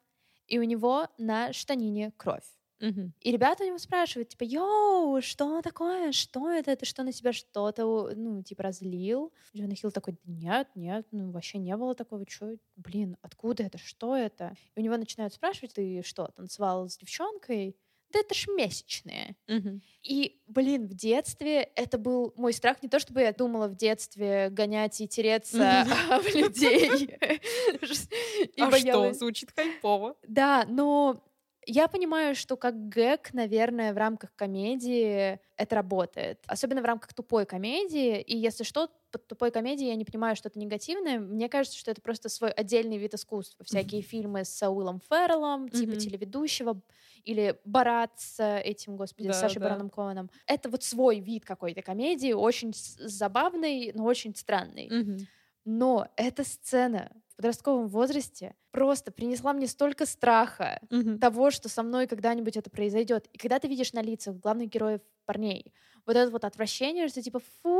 и 0.47 0.59
у 0.59 0.63
него 0.63 1.09
на 1.19 1.53
штанине 1.53 2.13
кровь. 2.17 2.47
Мгм. 2.81 3.13
И 3.21 3.31
ребята 3.31 3.63
у 3.65 3.67
него 3.67 3.79
спрашивают, 3.79 4.31
типа, 4.31 4.45
йоу, 4.45 5.21
что 5.21 5.61
такое? 5.63 6.13
Что 6.13 6.51
это? 6.51 6.75
Ты 6.77 6.87
что, 6.87 7.03
на 7.03 7.13
себя 7.13 7.33
что-то, 7.33 8.13
ну, 8.17 8.43
типа, 8.43 8.63
разлил? 8.63 9.33
Джона 9.55 9.75
Хилл 9.75 9.91
такой, 9.91 10.15
«Да 10.15 10.19
нет, 10.33 10.69
нет, 10.75 11.07
ну, 11.13 11.31
вообще 11.31 11.59
не 11.59 11.77
было 11.77 11.95
такого. 11.95 12.25
Чё? 12.27 12.57
Блин, 12.77 13.17
откуда 13.23 13.65
это? 13.65 13.79
Что 13.79 14.17
это? 14.17 14.55
И 14.75 14.81
у 14.81 14.83
него 14.83 14.97
начинают 14.97 15.35
спрашивать, 15.35 15.75
ты 15.75 16.03
что, 16.03 16.29
танцевал 16.35 16.89
с 16.89 16.97
девчонкой? 16.97 17.77
Да 18.13 18.19
это 18.21 18.35
ж 18.35 18.49
месячные. 18.49 19.37
Мгм. 19.47 19.83
И, 20.03 20.41
блин, 20.49 20.89
в 20.89 20.95
детстве 20.95 21.61
это 21.63 21.97
был 21.97 22.33
мой 22.37 22.53
страх. 22.53 22.83
Не 22.83 22.89
то, 22.89 22.99
чтобы 22.99 23.21
я 23.21 23.33
думала 23.33 23.69
в 23.69 23.77
детстве 23.77 24.49
гонять 24.51 25.01
и 25.01 25.07
тереться 25.07 25.83
об 26.11 26.25
людей. 26.35 27.17
А 28.59 28.71
что, 28.77 29.13
звучит 29.13 29.53
кайфово. 29.53 30.17
Да, 30.27 30.65
но 30.69 31.23
я 31.71 31.89
понимаю, 31.89 32.35
что 32.35 32.57
как 32.57 32.89
гэг, 32.89 33.33
наверное, 33.33 33.93
в 33.93 33.97
рамках 33.97 34.35
комедии 34.35 35.41
это 35.57 35.75
работает. 35.77 36.41
Особенно 36.47 36.81
в 36.83 36.85
рамках 36.85 37.15
тупой 37.15 37.47
комедии. 37.47 38.21
И 38.21 38.37
если 38.37 38.65
что, 38.65 38.89
под 39.11 39.27
тупой 39.27 39.51
комедией 39.51 39.91
я 39.91 39.97
не 39.97 40.05
понимаю 40.05 40.37
что-то 40.37 40.59
негативное. 40.59 41.19
Мне 41.19 41.49
кажется, 41.49 41.79
что 41.79 41.91
это 41.91 42.01
просто 42.01 42.29
свой 42.29 42.51
отдельный 42.51 42.97
вид 42.99 43.15
искусства. 43.15 43.65
Всякие 43.65 44.03
фильмы 44.03 44.45
с 44.45 44.63
Уиллом 44.69 45.01
Ферреллом, 45.09 45.69
типа 45.69 45.97
Мгм. 45.97 45.97
телеведущего, 45.97 46.81
или 47.25 47.59
Борат 47.65 48.13
с 48.19 48.43
этим, 48.43 48.97
господи, 48.97 49.31
Да, 49.31 49.33
с 49.33 49.39
Сашей 49.39 49.61
да. 49.61 49.61
Бароном 49.61 49.91
Коэном. 49.91 50.31
Это 50.47 50.69
вот 50.71 50.83
свой 50.83 51.21
вид 51.21 51.45
какой-то 51.45 51.83
комедии, 51.83 52.33
очень 52.33 52.73
забавный, 52.75 53.93
но 53.95 54.05
очень 54.05 54.35
странный. 54.35 54.91
Мгм. 54.91 55.27
Но 55.65 56.09
эта 56.17 56.45
сцена 56.45 57.11
подростковом 57.41 57.89
возрасте 57.89 58.55
просто 58.71 59.13
принесла 59.13 59.53
мне 59.53 59.67
столько 59.67 60.07
страха 60.07 60.81
Мгм. 60.91 61.21
того, 61.21 61.51
что 61.51 61.69
со 61.69 61.83
мной 61.83 62.07
когда-нибудь 62.07 62.57
это 62.57 62.71
произойдет. 62.71 63.27
И 63.33 63.39
когда 63.39 63.59
ты 63.59 63.69
видишь 63.69 63.93
на 63.93 64.03
лицах 64.03 64.37
главных 64.37 64.69
героев 64.69 65.01
парней 65.27 65.73
вот 66.07 66.17
это 66.17 66.31
вот 66.31 66.45
отвращение, 66.45 67.09
что 67.09 67.23
типа 67.23 67.41
фу, 67.63 67.71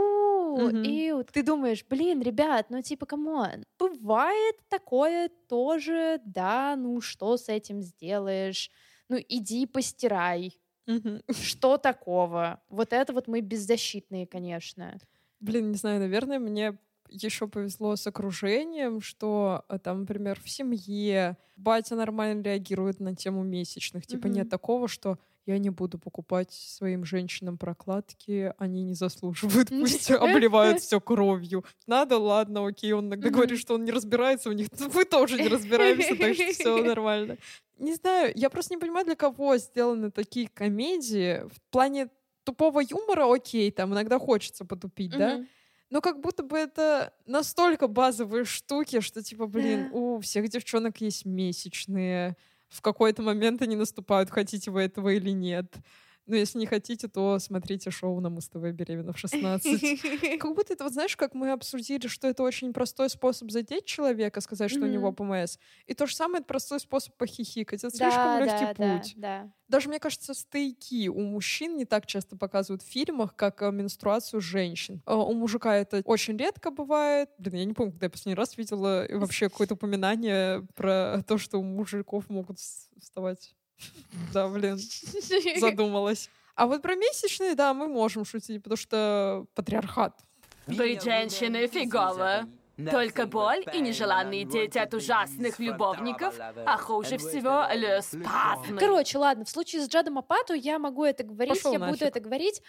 Мгм. 0.57 1.03
иу, 1.03 1.25
ты 1.25 1.43
думаешь, 1.43 1.85
блин, 1.89 2.21
ребят, 2.23 2.67
ну 2.71 2.83
типа, 2.83 3.07
come 3.07 3.40
on, 3.40 3.65
бывает 3.79 4.57
такое 4.69 5.31
тоже, 5.49 6.21
да, 6.25 6.77
ну 6.77 7.01
что 7.01 7.37
с 7.37 7.49
этим 7.49 7.83
сделаешь? 7.83 8.71
Ну 9.09 9.17
иди 9.29 9.67
постирай. 9.67 10.61
Мгм. 10.87 11.21
Что 11.31 11.79
такого? 11.79 12.63
Вот 12.69 12.93
это 12.93 13.13
вот 13.13 13.29
мы 13.29 13.41
беззащитные, 13.41 14.27
конечно. 14.27 15.01
Блин, 15.41 15.71
не 15.71 15.77
знаю, 15.77 16.01
наверное, 16.01 16.39
мне 16.39 16.79
еще 17.11 17.49
повезло 17.49 17.97
с 17.97 18.07
окружением, 18.07 19.01
что 19.01 19.65
э, 19.69 19.79
там, 19.79 20.01
например, 20.01 20.41
в 20.43 20.49
семье 20.49 21.37
батя 21.57 21.97
нормально 21.97 22.43
реагирует 22.43 23.01
на 23.01 23.15
тему 23.15 23.43
месячных. 23.43 24.07
Типа 24.07 24.29
Мгм. 24.29 24.37
нет 24.37 24.49
такого, 24.49 24.89
что 24.89 25.19
я 25.47 25.59
не 25.59 25.71
буду 25.71 25.99
покупать 25.99 26.53
своим 26.53 27.05
женщинам 27.05 27.59
прокладки, 27.59 28.55
они 28.59 28.85
не 28.85 28.95
заслуживают, 28.95 29.69
пусть 29.69 30.11
обливают 30.11 30.81
все 30.81 31.01
кровью. 31.01 31.65
Надо, 31.87 32.19
ладно, 32.19 32.67
окей, 32.67 32.93
он 32.93 33.09
иногда 33.09 33.31
говорит, 33.31 33.59
что 33.59 33.75
он 33.75 33.85
не 33.85 33.91
разбирается 33.91 34.51
в 34.51 34.55
них. 34.55 34.69
Мы 34.95 35.05
тоже 35.05 35.41
не 35.43 35.49
разбираемся, 35.49 36.17
так 36.17 36.35
что 36.35 36.53
все 36.53 36.83
нормально. 36.85 37.37
Не 37.79 37.95
знаю, 37.95 38.33
я 38.35 38.51
просто 38.51 38.75
не 38.75 38.79
понимаю, 38.79 39.07
для 39.07 39.17
кого 39.17 39.57
сделаны 39.57 40.11
такие 40.11 40.49
комедии. 40.49 41.43
В 41.49 41.61
плане 41.71 42.09
тупого 42.45 42.81
юмора, 42.81 43.33
окей, 43.33 43.71
там 43.71 43.93
иногда 43.93 44.19
хочется 44.19 44.65
потупить, 44.65 45.11
да? 45.11 45.45
Но 45.91 46.01
как 46.01 46.21
будто 46.21 46.43
бы 46.45 46.57
это 46.57 47.13
настолько 47.27 47.89
базовые 47.89 48.45
штуки, 48.45 49.01
что 49.01 49.23
типа, 49.23 49.47
блин, 49.47 49.89
у 49.93 50.21
всех 50.21 50.49
девчонок 50.49 51.01
есть 51.01 51.25
месячные. 51.25 52.37
В 52.69 52.81
какой-то 52.81 53.23
момент 53.23 53.61
они 53.63 53.75
наступают, 53.75 54.31
хотите 54.31 54.71
вы 54.71 54.83
этого 54.83 55.09
или 55.09 55.31
нет. 55.31 55.75
Но 56.27 56.37
если 56.37 56.59
не 56.59 56.67
хотите, 56.67 57.09
то 57.09 57.39
смотрите 57.39 57.91
шоу 57.91 58.21
на 58.21 58.31
Муз-ТВ 58.31 58.57
«Беременна 58.73 59.13
в 59.13 59.17
16». 59.17 60.39
Как 60.39 60.55
будто 60.55 60.73
это, 60.73 60.85
вот 60.85 60.93
знаешь, 60.93 61.17
как 61.17 61.35
мы 61.35 61.51
обсудили, 61.51 62.07
что 62.07 62.29
это 62.29 62.43
очень 62.43 62.73
простой 62.73 63.11
способ 63.11 63.51
задеть 63.51 63.85
человека, 63.85 64.41
сказать, 64.41 64.71
что 64.71 64.81
у 64.81 64.87
него 64.87 65.13
ПМС. 65.13 65.59
И 65.87 65.95
то 65.95 66.07
же 66.07 66.15
самое, 66.15 66.39
это 66.39 66.47
простой 66.47 66.81
способ 66.81 67.17
похихикать. 67.17 67.83
Это 67.85 67.95
слишком 67.97 68.45
легкий 68.45 68.75
путь. 68.75 69.15
Даже, 69.69 69.89
мне 69.89 70.01
кажется, 70.01 70.35
стейки 70.35 71.07
у 71.07 71.21
мужчин 71.21 71.77
не 71.77 71.85
так 71.85 72.05
часто 72.07 72.37
показывают 72.37 72.83
в 72.83 72.87
фильмах, 72.87 73.37
как 73.37 73.63
э, 73.63 73.71
менструацию 73.71 74.41
женщин. 74.41 75.01
А 75.07 75.17
у 75.17 75.33
мужика 75.33 75.77
это 75.77 76.03
очень 76.05 76.37
редко 76.37 76.73
бывает. 76.73 77.31
Блин, 77.39 77.55
я 77.57 77.65
не 77.65 77.73
помню, 77.73 77.93
когда 77.93 78.07
я 78.07 78.11
последний 78.11 78.35
раз 78.35 78.59
видела 78.59 79.07
вообще 79.09 79.49
какое-то 79.49 79.75
упоминание 79.75 80.67
про 80.75 81.23
то, 81.25 81.39
что 81.39 81.59
у 81.59 81.63
мужиков 81.63 82.29
могут 82.29 82.59
вставать 82.59 83.55
да, 84.33 84.49
блин, 84.49 84.79
задумалась. 85.59 86.31
А 86.55 86.67
вот 86.67 86.83
про 86.83 86.95
месячные, 86.95 87.55
да, 87.55 87.73
мы 87.73 87.89
можем 87.89 88.25
шутить, 88.25 88.63
потому 88.63 88.77
что 88.77 89.47
патриархат. 89.55 90.19
Быть 90.67 91.03
женщиной 91.03 91.67
фигово. 91.67 92.47
Только 92.91 93.27
боль 93.27 93.65
и 93.75 93.81
нежеланные 93.81 94.45
дети 94.45 94.79
от 94.79 94.95
ужасных 94.95 95.59
любовников, 95.59 96.35
а 96.39 96.79
хуже 96.79 97.19
всего 97.19 97.65
спазмы. 98.01 98.79
Короче, 98.79 99.19
ладно, 99.19 99.45
в 99.45 99.51
случае 99.51 99.83
с 99.83 99.89
Джадом 99.89 100.19
Апату 100.19 100.55
я 100.55 100.79
могу 100.79 101.05
это 101.05 101.25
говорить, 101.25 101.55
Пошел 101.55 101.73
я 101.73 101.79
нафиг. 101.79 101.95
буду 101.95 102.05
это 102.07 102.21
говорить. 102.21 102.63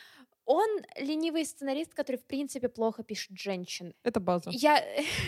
Он 0.54 0.68
ленивый 0.97 1.45
сценарист, 1.45 1.93
который, 1.93 2.18
в 2.18 2.26
принципе, 2.26 2.68
плохо 2.68 3.04
пишет 3.04 3.39
женщин. 3.39 3.93
Это 4.04 4.20
база. 4.20 4.49
Я, 4.52 4.84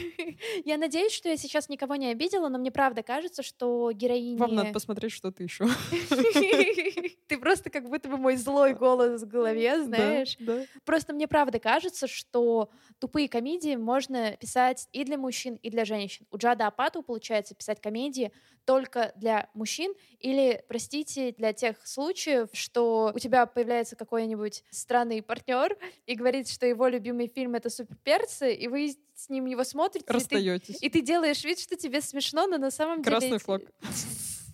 я 0.66 0.78
надеюсь, 0.78 1.14
что 1.14 1.30
я 1.30 1.38
сейчас 1.38 1.70
никого 1.70 1.96
не 1.96 2.08
обидела, 2.08 2.50
но 2.50 2.58
мне 2.58 2.72
правда 2.72 3.04
кажется, 3.04 3.42
что 3.42 3.94
героини... 3.94 4.36
Вам 4.38 4.54
надо 4.54 4.74
посмотреть 4.74 5.14
что-то 5.14 5.42
еще. 5.42 5.66
Ты 7.28 7.38
просто 7.38 7.70
как 7.70 7.88
будто 7.88 8.10
бы 8.10 8.18
мой 8.18 8.36
злой 8.36 8.74
голос 8.74 9.22
в 9.22 9.28
голове, 9.30 9.82
знаешь. 9.84 10.36
Да, 10.42 10.58
да. 10.58 10.66
Просто 10.84 11.14
мне 11.14 11.30
правда 11.30 11.58
кажется, 11.58 12.06
что 12.08 12.70
тупые 13.00 13.30
комедии 13.30 13.78
можно 13.78 14.36
писать 14.36 14.90
и 14.92 15.06
для 15.06 15.18
мужчин, 15.18 15.56
и 15.56 15.70
для 15.70 15.86
женщин. 15.86 16.26
У 16.32 16.38
Джада 16.38 16.68
Апату 16.68 17.02
получается 17.02 17.56
писать 17.56 17.80
комедии 17.80 18.34
только 18.66 19.12
для 19.16 19.50
мужчин 19.54 19.94
или, 20.20 20.64
простите, 20.68 21.32
для 21.32 21.54
тех 21.54 21.86
случаев, 21.86 22.50
что 22.54 23.12
у 23.14 23.20
тебя 23.20 23.46
появляется 23.46 23.96
какой-нибудь 23.96 24.64
странный 24.70 25.13
партнер 25.22 25.78
и 26.06 26.16
говорит, 26.16 26.50
что 26.50 26.66
его 26.66 26.88
любимый 26.88 27.28
фильм— 27.28 27.56
это 27.56 27.70
«Суперперцы», 27.70 28.54
и 28.54 28.68
вы 28.68 28.96
с 29.16 29.30
ним 29.30 29.46
его 29.46 29.64
смотрите. 29.64 30.06
Расстаетесь. 30.08 30.78
И 30.78 30.80
ты, 30.80 30.86
и 30.86 30.90
ты 30.90 31.02
делаешь 31.02 31.44
вид, 31.44 31.60
что 31.60 31.76
тебе 31.76 32.02
смешно, 32.02 32.48
но 32.48 32.58
на 32.58 32.72
самом 32.72 33.04
Красный 33.04 33.30
деле... 33.30 33.40
флаг. 33.40 33.62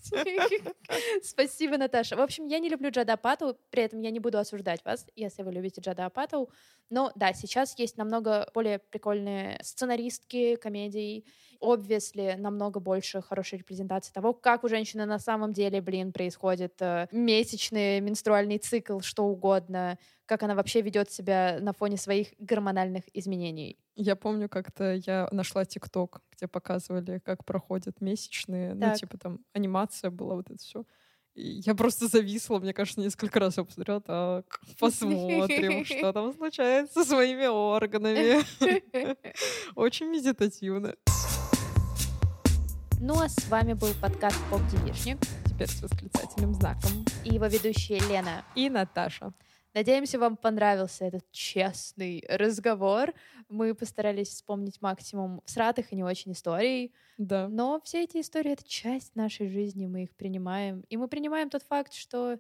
Спасибо, 1.23 1.77
Наташа. 1.77 2.15
В 2.15 2.21
общем, 2.21 2.47
я 2.47 2.59
не 2.59 2.69
люблю 2.69 2.89
Джада 2.89 3.13
Апату, 3.13 3.57
при 3.69 3.83
этом 3.83 4.01
я 4.01 4.11
не 4.11 4.19
буду 4.19 4.37
осуждать 4.37 4.83
вас, 4.83 5.05
если 5.15 5.43
вы 5.43 5.51
любите 5.51 5.81
Джада 5.81 6.05
Апату. 6.05 6.49
Но 6.89 7.11
да, 7.15 7.33
сейчас 7.33 7.77
есть 7.77 7.97
намного 7.97 8.49
более 8.53 8.79
прикольные 8.79 9.59
сценаристки 9.61 10.55
комедий, 10.55 11.25
obviously 11.61 12.35
намного 12.37 12.79
больше 12.79 13.21
хорошей 13.21 13.59
репрезентации 13.59 14.13
того, 14.13 14.33
как 14.33 14.63
у 14.63 14.69
женщины 14.69 15.05
на 15.05 15.19
самом 15.19 15.53
деле, 15.53 15.81
блин, 15.81 16.11
происходит 16.11 16.81
э, 16.81 17.07
месячный 17.11 17.99
менструальный 17.99 18.57
цикл, 18.57 18.99
что 19.01 19.25
угодно, 19.25 19.97
как 20.29 20.43
она 20.43 20.53
вообще 20.53 20.81
ведет 20.81 21.09
себя 21.09 21.57
на 21.59 21.73
фоне 21.73 21.97
своих 21.97 22.27
гормональных 22.37 23.03
изменений. 23.13 23.79
Я 23.95 24.15
помню, 24.15 24.47
как-то 24.47 24.93
я 24.93 25.27
нашла 25.31 25.65
ТикТок, 25.65 26.21
где 26.31 26.47
показывали, 26.47 27.19
как 27.25 27.43
проходят 27.45 27.99
месячные, 27.99 28.75
ну, 28.75 28.81
так. 28.81 28.91
ну, 28.91 28.95
типа 28.97 29.17
там 29.17 29.39
анимация 29.53 30.11
была, 30.11 30.35
вот 30.35 30.51
это 30.51 30.59
все. 30.59 30.85
И 31.33 31.61
я 31.65 31.73
просто 31.73 32.07
зависла, 32.07 32.59
мне 32.59 32.73
кажется, 32.73 33.01
несколько 33.01 33.39
раз 33.39 33.57
я 33.57 33.63
посмотрела, 33.63 34.01
так, 34.01 34.61
посмотрим, 34.79 35.83
что 35.83 36.13
там 36.13 36.31
случается 36.33 37.03
со 37.03 37.09
своими 37.09 37.47
органами. 37.47 38.43
Очень 39.75 40.11
медитативно. 40.11 40.93
Ну 43.01 43.19
а 43.19 43.29
с 43.29 43.49
вами 43.49 43.73
был 43.73 43.93
подкаст 43.99 44.37
«Поп 44.51 44.61
Девишник». 44.67 45.17
Теперь 45.47 45.69
с 45.69 45.81
восклицательным 45.81 46.53
знаком. 46.53 47.03
И 47.25 47.33
его 47.33 47.47
ведущие 47.47 47.99
Лена. 48.01 48.45
И 48.53 48.69
Наташа. 48.69 49.33
Надеемся, 49.73 50.17
вам 50.17 50.35
понравился 50.35 51.05
этот 51.05 51.29
честный 51.31 52.25
разговор. 52.27 53.13
Мы 53.49 53.75
постарались 53.75 54.29
вспомнить 54.29 54.81
максимум 54.81 55.41
сратых 55.45 55.91
и 55.91 55.95
не 55.95 56.03
очень 56.03 56.31
историй. 56.31 56.93
Да. 57.17 57.47
Но 57.47 57.79
все 57.83 58.03
эти 58.03 58.19
истории— 58.19 58.51
это 58.53 58.67
часть 58.67 59.15
нашей 59.15 59.47
жизни, 59.47 59.85
мы 59.85 60.03
их 60.03 60.15
принимаем. 60.15 60.83
И 60.89 60.97
мы 60.97 61.07
принимаем 61.07 61.49
тот 61.49 61.61
факт, 61.63 61.93
что 61.93 62.39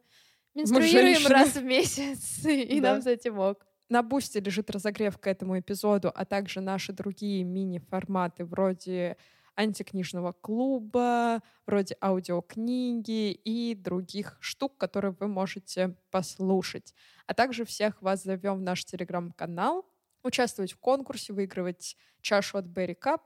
менструируем 0.55 1.27
раз 1.27 1.55
в 1.55 1.63
месяц, 1.63 2.45
и 2.45 2.79
да. 2.79 2.93
нам 2.93 3.01
с 3.01 3.07
этим 3.07 3.37
ок. 3.37 3.65
На 3.89 4.03
бусте 4.03 4.39
лежит 4.39 4.69
разогрев 4.69 5.17
к 5.17 5.27
этому 5.27 5.59
эпизоду, 5.59 6.11
а 6.13 6.25
также 6.25 6.61
наши 6.61 6.93
другие 6.93 7.43
мини-форматы 7.43 8.45
вроде 8.45 9.17
антикнижного 9.55 10.31
клуба, 10.33 11.41
вроде 11.65 11.97
аудиокниги 12.01 13.31
и 13.31 13.75
других 13.75 14.37
штук, 14.39 14.77
которые 14.77 15.15
вы 15.19 15.27
можете 15.27 15.95
послушать. 16.11 16.93
А 17.27 17.33
также 17.33 17.65
всех 17.65 18.01
вас 18.01 18.23
зовем 18.23 18.57
в 18.57 18.61
наш 18.61 18.85
телеграм-канал, 18.85 19.85
участвовать 20.23 20.73
в 20.73 20.77
конкурсе, 20.77 21.33
выигрывать 21.33 21.95
чашу 22.21 22.57
от 22.57 22.65
Berry 22.65 22.97
Cup 22.97 23.21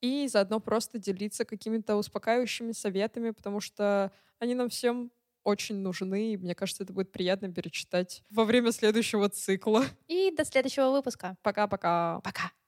и 0.00 0.28
заодно 0.28 0.60
просто 0.60 0.98
делиться 0.98 1.44
какими-то 1.44 1.96
успокаивающими 1.96 2.72
советами, 2.72 3.30
потому 3.30 3.60
что 3.60 4.12
они 4.38 4.54
нам 4.54 4.68
всем 4.68 5.10
очень 5.42 5.76
нужны, 5.76 6.32
и 6.32 6.36
мне 6.36 6.54
кажется, 6.54 6.82
это 6.82 6.92
будет 6.92 7.12
приятно 7.12 7.52
перечитать 7.52 8.24
во 8.30 8.44
время 8.44 8.72
следующего 8.72 9.28
цикла. 9.28 9.84
И 10.08 10.32
до 10.36 10.44
следующего 10.44 10.90
выпуска. 10.90 11.36
Пока-пока. 11.42 12.20
Пока. 12.20 12.42
-пока. 12.42 12.42
Пока. 12.48 12.65